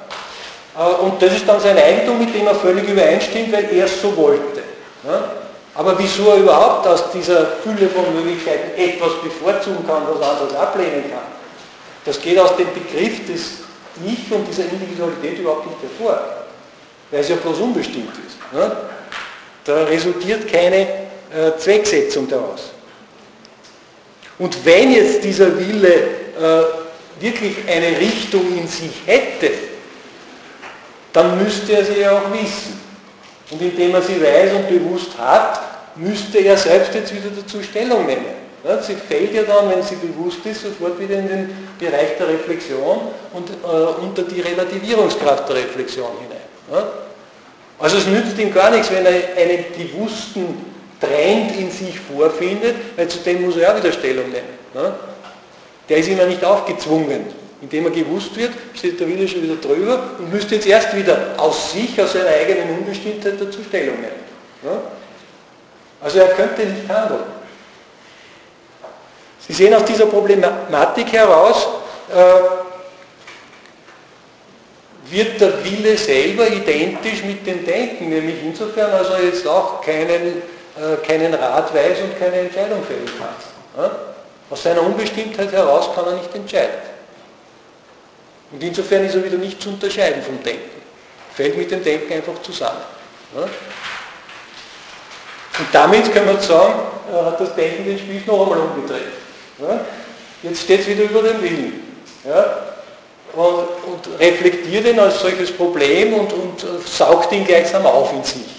Äh, 0.77 1.03
und 1.03 1.21
das 1.21 1.33
ist 1.33 1.47
dann 1.47 1.59
sein 1.59 1.77
Eigentum, 1.77 2.19
mit 2.19 2.35
dem 2.35 2.45
er 2.47 2.55
völlig 2.55 2.87
übereinstimmt, 2.87 3.51
weil 3.51 3.65
er 3.73 3.85
es 3.85 4.01
so 4.01 4.15
wollte. 4.15 4.61
Ja? 5.05 5.31
Aber 5.73 5.97
wieso 5.99 6.29
er 6.29 6.37
überhaupt 6.37 6.87
aus 6.87 7.11
dieser 7.11 7.47
Fülle 7.63 7.89
von 7.89 8.13
Möglichkeiten 8.15 8.79
etwas 8.79 9.21
bevorzugen 9.21 9.85
kann, 9.85 10.03
was 10.07 10.27
anderes 10.27 10.55
ablehnen 10.55 11.03
kann, 11.09 11.35
das 12.05 12.21
geht 12.21 12.39
aus 12.39 12.55
dem 12.55 12.67
Begriff 12.73 13.25
des 13.27 13.65
Ich 14.05 14.31
und 14.31 14.47
dieser 14.47 14.63
Individualität 14.63 15.39
überhaupt 15.39 15.65
nicht 15.65 15.77
hervor, 15.81 16.19
weil 17.11 17.19
es 17.19 17.29
ja 17.29 17.35
bloß 17.37 17.59
unbestimmt 17.59 18.13
ist. 18.25 18.37
Ne? 18.53 18.71
Da 19.65 19.83
resultiert 19.85 20.51
keine 20.51 20.81
äh, 20.81 21.57
Zwecksetzung 21.57 22.27
daraus. 22.27 22.71
Und 24.37 24.65
wenn 24.65 24.91
jetzt 24.91 25.23
dieser 25.23 25.57
Wille 25.57 25.93
äh, 25.93 27.21
wirklich 27.21 27.55
eine 27.67 27.97
Richtung 27.99 28.57
in 28.57 28.67
sich 28.67 28.91
hätte, 29.05 29.51
dann 31.13 31.41
müsste 31.41 31.73
er 31.73 31.85
sie 31.85 32.01
ja 32.01 32.11
auch 32.11 32.31
wissen. 32.33 32.79
Und 33.51 33.61
indem 33.61 33.93
er 33.93 34.01
sie 34.01 34.21
weiß 34.21 34.51
und 34.53 34.67
bewusst 34.67 35.17
hat, 35.17 35.61
müsste 35.95 36.39
er 36.39 36.57
selbst 36.57 36.93
jetzt 36.93 37.13
wieder 37.13 37.29
dazu 37.29 37.63
Stellung 37.63 38.05
nehmen. 38.05 38.45
Ja, 38.65 38.81
sie 38.81 38.95
fällt 38.95 39.33
ja 39.33 39.43
dann, 39.43 39.69
wenn 39.69 39.83
sie 39.83 39.95
bewusst 39.95 40.39
ist, 40.45 40.63
sofort 40.63 40.99
wieder 40.99 41.19
in 41.19 41.27
den 41.27 41.67
Bereich 41.79 42.17
der 42.17 42.27
Reflexion 42.29 42.99
und 43.31 43.49
äh, 43.49 44.03
unter 44.03 44.23
die 44.23 44.41
Relativierungskraft 44.41 45.47
der 45.47 45.57
Reflexion 45.57 46.09
hinein. 46.19 46.41
Ja? 46.71 46.87
Also 47.77 47.97
es 47.97 48.07
nützt 48.07 48.37
ihm 48.39 48.53
gar 48.53 48.71
nichts, 48.71 48.89
wenn 48.91 49.05
er 49.05 49.11
einen 49.37 49.65
bewussten 49.77 50.74
Trend 50.99 51.55
in 51.57 51.71
sich 51.71 51.99
vorfindet, 51.99 52.75
weil 52.95 53.07
zu 53.07 53.19
dem 53.19 53.43
muss 53.43 53.57
er 53.57 53.63
ja 53.63 53.77
wieder 53.77 53.91
Stellung 53.91 54.29
nehmen. 54.29 54.47
Ne? 54.73 54.93
Der 55.89 55.97
ist 55.97 56.09
immer 56.09 56.25
nicht 56.25 56.43
aufgezwungen. 56.43 57.25
Indem 57.61 57.85
er 57.85 57.91
gewusst 57.91 58.35
wird, 58.35 58.51
steht 58.75 58.99
der 58.99 59.07
Wille 59.07 59.27
schon 59.27 59.41
wieder 59.41 59.55
drüber 59.55 60.11
und 60.19 60.31
müsste 60.31 60.55
jetzt 60.55 60.67
erst 60.67 60.95
wieder 60.95 61.33
aus 61.37 61.71
sich, 61.71 61.99
aus 62.01 62.13
seiner 62.13 62.29
eigenen 62.29 62.77
Unbestimmtheit 62.77 63.39
dazu 63.39 63.63
Stellung 63.67 63.95
nehmen. 63.95 64.25
Ne? 64.61 64.81
Also 66.01 66.19
er 66.19 66.27
könnte 66.27 66.63
nicht 66.65 66.87
handeln. 66.87 67.23
Sie 69.47 69.53
sehen 69.53 69.73
aus 69.73 69.85
dieser 69.85 70.07
Problematik 70.07 71.11
heraus, 71.13 71.67
äh, 72.09 72.65
wird 75.11 75.39
der 75.39 75.63
Wille 75.63 75.97
selber 75.97 76.47
identisch 76.47 77.23
mit 77.23 77.45
dem 77.45 77.65
Denken, 77.65 78.09
nämlich 78.09 78.37
insofern, 78.43 78.91
als 78.91 79.09
er 79.09 79.23
jetzt 79.23 79.47
auch 79.47 79.81
keinen, 79.81 80.41
keinen 81.07 81.33
Rat 81.33 81.73
weiß 81.73 81.99
und 82.01 82.19
keine 82.19 82.35
Entscheidung 82.35 82.83
fällen 82.83 83.09
kann. 83.17 83.91
Aus 84.49 84.63
seiner 84.63 84.81
Unbestimmtheit 84.81 85.51
heraus 85.51 85.89
kann 85.95 86.05
er 86.05 86.13
nicht 86.13 86.33
entscheiden. 86.35 86.75
Und 88.51 88.61
insofern 88.61 89.05
ist 89.05 89.15
er 89.15 89.23
wieder 89.23 89.37
nicht 89.37 89.61
zu 89.61 89.69
unterscheiden 89.69 90.21
vom 90.21 90.41
Denken. 90.43 90.81
Fällt 91.33 91.57
mit 91.57 91.71
dem 91.71 91.83
Denken 91.83 92.13
einfach 92.13 92.41
zusammen. 92.41 92.81
Und 95.57 95.67
damit 95.71 96.13
können 96.13 96.27
wir 96.27 96.39
sagen, 96.41 96.73
hat 97.11 97.39
das 97.39 97.55
Denken 97.55 97.85
den 97.85 97.97
Spieß 97.97 98.25
noch 98.27 98.43
einmal 98.43 98.59
umgedreht. 98.59 99.13
Jetzt 100.43 100.61
steht 100.61 100.81
es 100.81 100.87
wieder 100.87 101.03
über 101.03 101.21
den 101.21 101.41
Willen. 101.41 101.81
Und, 103.33 104.19
reflektiert 104.19 104.85
ihn 104.87 104.99
als 104.99 105.19
solches 105.19 105.51
Problem 105.51 106.13
und, 106.13 106.31
und 106.31 106.63
äh, 106.63 106.67
saugt 106.85 107.33
ihn 107.33 107.45
gleichsam 107.45 107.85
auf 107.85 108.13
in 108.13 108.23
sich. 108.23 108.54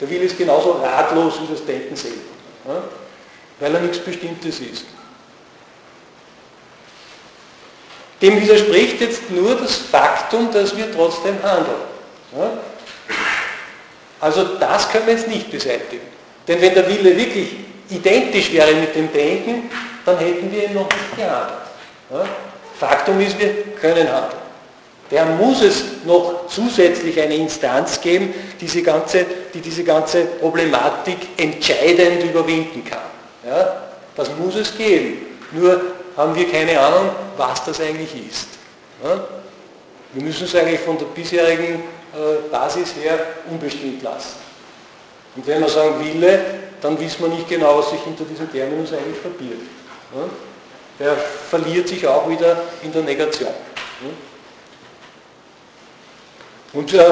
Der 0.00 0.10
Wille 0.10 0.24
ist 0.24 0.36
genauso 0.36 0.72
ratlos 0.72 1.34
wie 1.40 1.52
das 1.52 1.64
Denken 1.64 1.94
selber, 1.94 2.82
weil 3.60 3.74
er 3.74 3.80
nichts 3.80 3.98
Bestimmtes 3.98 4.60
ist. 4.60 4.84
Dem 8.20 8.40
widerspricht 8.40 9.00
jetzt 9.00 9.30
nur 9.30 9.54
das 9.56 9.76
Faktum, 9.76 10.50
dass 10.52 10.76
wir 10.76 10.92
trotzdem 10.92 11.36
handeln. 11.42 11.76
Also 14.20 14.44
das 14.58 14.90
können 14.90 15.06
wir 15.06 15.14
jetzt 15.14 15.28
nicht 15.28 15.50
beseitigen. 15.50 16.06
Denn 16.48 16.60
wenn 16.60 16.74
der 16.74 16.88
Wille 16.88 17.16
wirklich 17.16 17.56
identisch 17.90 18.52
wäre 18.52 18.74
mit 18.74 18.94
dem 18.94 19.12
Denken, 19.12 19.70
dann 20.04 20.18
hätten 20.18 20.50
wir 20.50 20.64
ihn 20.64 20.74
noch 20.74 20.88
nicht 20.88 21.16
gehandelt. 21.16 21.58
Faktum 22.78 23.20
ist, 23.20 23.38
wir 23.38 23.52
können 23.80 24.10
handeln. 24.10 24.43
Der 25.10 25.26
muss 25.26 25.62
es 25.62 25.84
noch 26.04 26.46
zusätzlich 26.48 27.20
eine 27.20 27.36
Instanz 27.36 28.00
geben, 28.00 28.32
diese 28.60 28.82
ganze, 28.82 29.26
die 29.52 29.60
diese 29.60 29.84
ganze 29.84 30.24
Problematik 30.24 31.18
entscheidend 31.36 32.24
überwinden 32.24 32.84
kann. 32.84 33.02
Ja? 33.46 33.82
Das 34.16 34.30
muss 34.38 34.56
es 34.56 34.76
geben. 34.76 35.18
Nur 35.52 35.80
haben 36.16 36.34
wir 36.34 36.50
keine 36.50 36.78
Ahnung, 36.80 37.10
was 37.36 37.64
das 37.64 37.80
eigentlich 37.80 38.14
ist. 38.28 38.48
Ja? 39.02 39.26
Wir 40.14 40.22
müssen 40.22 40.44
es 40.44 40.54
eigentlich 40.54 40.80
von 40.80 40.96
der 40.96 41.06
bisherigen 41.06 41.82
äh, 42.14 42.48
Basis 42.50 42.94
her 43.02 43.18
unbestimmt 43.50 44.02
lassen. 44.02 44.36
Und 45.36 45.46
wenn 45.46 45.60
wir 45.60 45.68
sagen 45.68 45.96
Wille, 46.00 46.40
dann 46.80 46.98
wissen 46.98 47.22
wir 47.22 47.28
nicht 47.28 47.48
genau, 47.48 47.78
was 47.78 47.90
sich 47.90 48.00
hinter 48.00 48.24
diesem 48.24 48.50
Terminus 48.50 48.92
eigentlich 48.92 49.18
verbirgt. 49.18 49.68
Ja? 50.14 50.28
Der 50.98 51.16
verliert 51.16 51.88
sich 51.88 52.06
auch 52.06 52.28
wieder 52.28 52.56
in 52.82 52.92
der 52.92 53.02
Negation. 53.02 53.50
Ja? 53.50 54.10
Und 56.74 56.92
äh, 56.92 57.02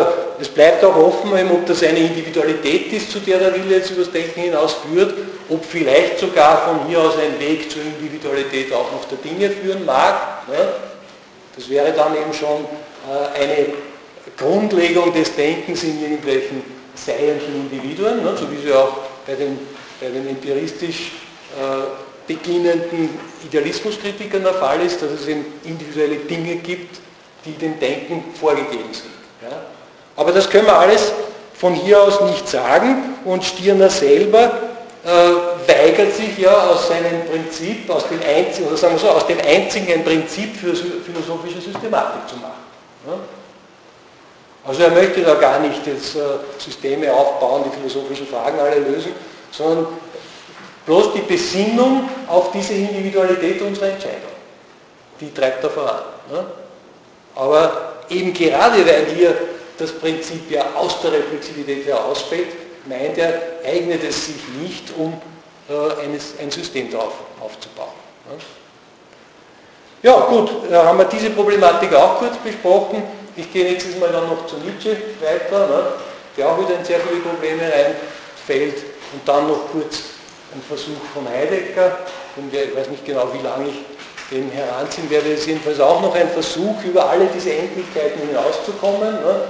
es 0.40 0.48
bleibt 0.48 0.84
auch 0.84 0.96
offen, 0.96 1.32
ob 1.50 1.66
das 1.66 1.84
eine 1.84 2.00
Individualität 2.00 2.92
ist, 2.92 3.12
zu 3.12 3.20
der 3.20 3.38
der 3.38 3.54
Wille 3.54 3.76
jetzt 3.76 3.92
übers 3.92 4.10
Denken 4.10 4.40
hinaus 4.40 4.74
führt, 4.74 5.14
ob 5.48 5.64
vielleicht 5.64 6.18
sogar 6.18 6.66
von 6.66 6.88
hier 6.88 7.00
aus 7.00 7.14
ein 7.16 7.38
Weg 7.38 7.70
zur 7.70 7.82
Individualität 7.82 8.72
auch 8.72 8.90
noch 8.90 9.04
der 9.04 9.18
Dinge 9.18 9.50
führen 9.50 9.84
mag. 9.84 10.48
Ne? 10.48 10.56
Das 11.54 11.70
wäre 11.70 11.92
dann 11.92 12.16
eben 12.16 12.34
schon 12.34 12.64
äh, 13.08 13.40
eine 13.40 13.66
Grundlegung 14.36 15.12
des 15.14 15.34
Denkens 15.36 15.84
in 15.84 16.02
irgendwelchen 16.02 16.62
seienden 16.96 17.70
Individuen, 17.70 18.24
ne? 18.24 18.34
so 18.36 18.50
wie 18.50 18.66
sie 18.66 18.72
auch 18.72 18.96
bei 19.24 19.34
den, 19.34 19.58
bei 20.00 20.08
den 20.08 20.28
empiristisch 20.28 21.12
äh, 21.56 21.84
beginnenden 22.26 23.10
Idealismuskritikern 23.44 24.42
der 24.42 24.54
Fall 24.54 24.80
ist, 24.80 25.00
dass 25.02 25.12
es 25.12 25.28
eben 25.28 25.44
individuelle 25.64 26.16
Dinge 26.16 26.56
gibt, 26.56 27.00
die 27.44 27.52
dem 27.52 27.78
Denken 27.78 28.24
vorgegeben 28.34 28.92
sind. 28.92 29.11
Ja? 29.42 29.56
Aber 30.16 30.32
das 30.32 30.48
können 30.48 30.66
wir 30.66 30.76
alles 30.76 31.12
von 31.54 31.74
hier 31.74 32.02
aus 32.02 32.20
nicht 32.22 32.48
sagen 32.48 33.16
und 33.24 33.44
Stirner 33.44 33.88
selber 33.90 34.52
äh, 35.04 35.08
weigert 35.68 36.14
sich 36.14 36.38
ja 36.38 36.52
aus 36.68 36.88
seinem 36.88 37.26
Prinzip, 37.28 37.90
aus 37.90 38.08
dem 38.08 38.20
einzigen, 38.20 38.68
oder 38.68 38.76
sagen 38.76 38.94
wir 38.94 39.00
so, 39.00 39.08
aus 39.08 39.26
dem 39.26 39.38
einzigen 39.40 39.92
ein 39.92 40.04
Prinzip 40.04 40.56
für 40.56 40.74
philosophische 40.74 41.60
Systematik 41.60 42.28
zu 42.28 42.36
machen. 42.36 42.62
Ja? 43.06 43.14
Also 44.64 44.82
er 44.84 44.90
möchte 44.90 45.22
da 45.22 45.34
gar 45.34 45.58
nicht 45.58 45.84
jetzt 45.86 46.14
äh, 46.14 46.20
Systeme 46.58 47.12
aufbauen, 47.12 47.64
die 47.66 47.76
philosophischen 47.76 48.28
Fragen 48.28 48.60
alle 48.60 48.78
lösen, 48.78 49.12
sondern 49.50 49.88
bloß 50.86 51.14
die 51.14 51.22
Besinnung 51.22 52.08
auf 52.28 52.52
diese 52.52 52.74
Individualität 52.74 53.60
unserer 53.60 53.88
Entscheidung. 53.88 54.30
Die 55.20 55.32
treibt 55.34 55.64
er 55.64 55.70
voran. 55.70 56.02
Ja? 56.32 56.44
Aber 57.34 57.91
eben 58.12 58.32
gerade 58.32 58.86
weil 58.86 59.06
hier 59.14 59.36
das 59.78 59.92
Prinzip 59.92 60.50
ja 60.50 60.64
aus 60.74 61.00
der 61.00 61.12
Reflexivität 61.12 61.86
herausfällt, 61.86 62.48
meint 62.86 63.18
er, 63.18 63.40
eignet 63.64 64.02
es 64.04 64.26
sich 64.26 64.48
nicht, 64.60 64.92
um 64.96 65.14
äh, 65.68 66.42
ein 66.42 66.50
System 66.50 66.90
darauf 66.90 67.14
aufzubauen. 67.40 67.88
Ja, 70.02 70.18
gut, 70.20 70.50
da 70.68 70.84
haben 70.84 70.98
wir 70.98 71.04
diese 71.04 71.30
Problematik 71.30 71.94
auch 71.94 72.18
kurz 72.18 72.36
besprochen. 72.38 73.02
Ich 73.36 73.52
gehe 73.52 73.64
nächstes 73.64 73.98
Mal 73.98 74.10
dann 74.10 74.28
noch 74.28 74.46
zu 74.46 74.56
Nietzsche 74.56 74.96
weiter, 75.20 75.66
ne, 75.68 75.84
der 76.36 76.48
auch 76.48 76.58
wieder 76.58 76.76
in 76.78 76.84
sehr 76.84 77.00
viele 77.00 77.20
Probleme 77.20 77.62
reinfällt. 77.62 78.84
Und 79.12 79.26
dann 79.26 79.46
noch 79.46 79.70
kurz 79.70 80.00
ein 80.54 80.62
Versuch 80.66 81.00
von 81.14 81.28
Heidegger, 81.28 81.98
und 82.36 82.52
ich 82.52 82.74
weiß 82.74 82.88
nicht 82.88 83.04
genau, 83.04 83.28
wie 83.32 83.42
lange 83.42 83.68
ich 83.68 83.91
dem 84.32 84.50
heranziehen 84.50 85.08
werde, 85.10 85.28
ist 85.30 85.46
jedenfalls 85.46 85.78
auch 85.80 86.00
noch 86.00 86.14
ein 86.14 86.28
Versuch, 86.30 86.82
über 86.84 87.08
alle 87.08 87.26
diese 87.26 87.52
Endlichkeiten 87.52 88.26
hinauszukommen. 88.26 89.12
Ne? 89.12 89.40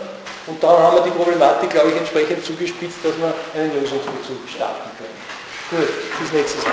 Und 0.47 0.63
dann 0.63 0.77
haben 0.79 0.97
wir 0.97 1.03
die 1.03 1.11
Problematik, 1.11 1.71
glaube 1.71 1.91
ich, 1.91 1.97
entsprechend 1.97 2.45
zugespitzt, 2.45 2.99
dass 3.05 3.13
wir 3.19 3.33
einen 3.55 3.73
Lösungsbezug 3.75 4.49
starten 4.49 4.91
können. 4.99 5.23
Gut, 5.71 5.89
bis 6.21 6.33
nächstes 6.33 6.65
Mal. 6.65 6.73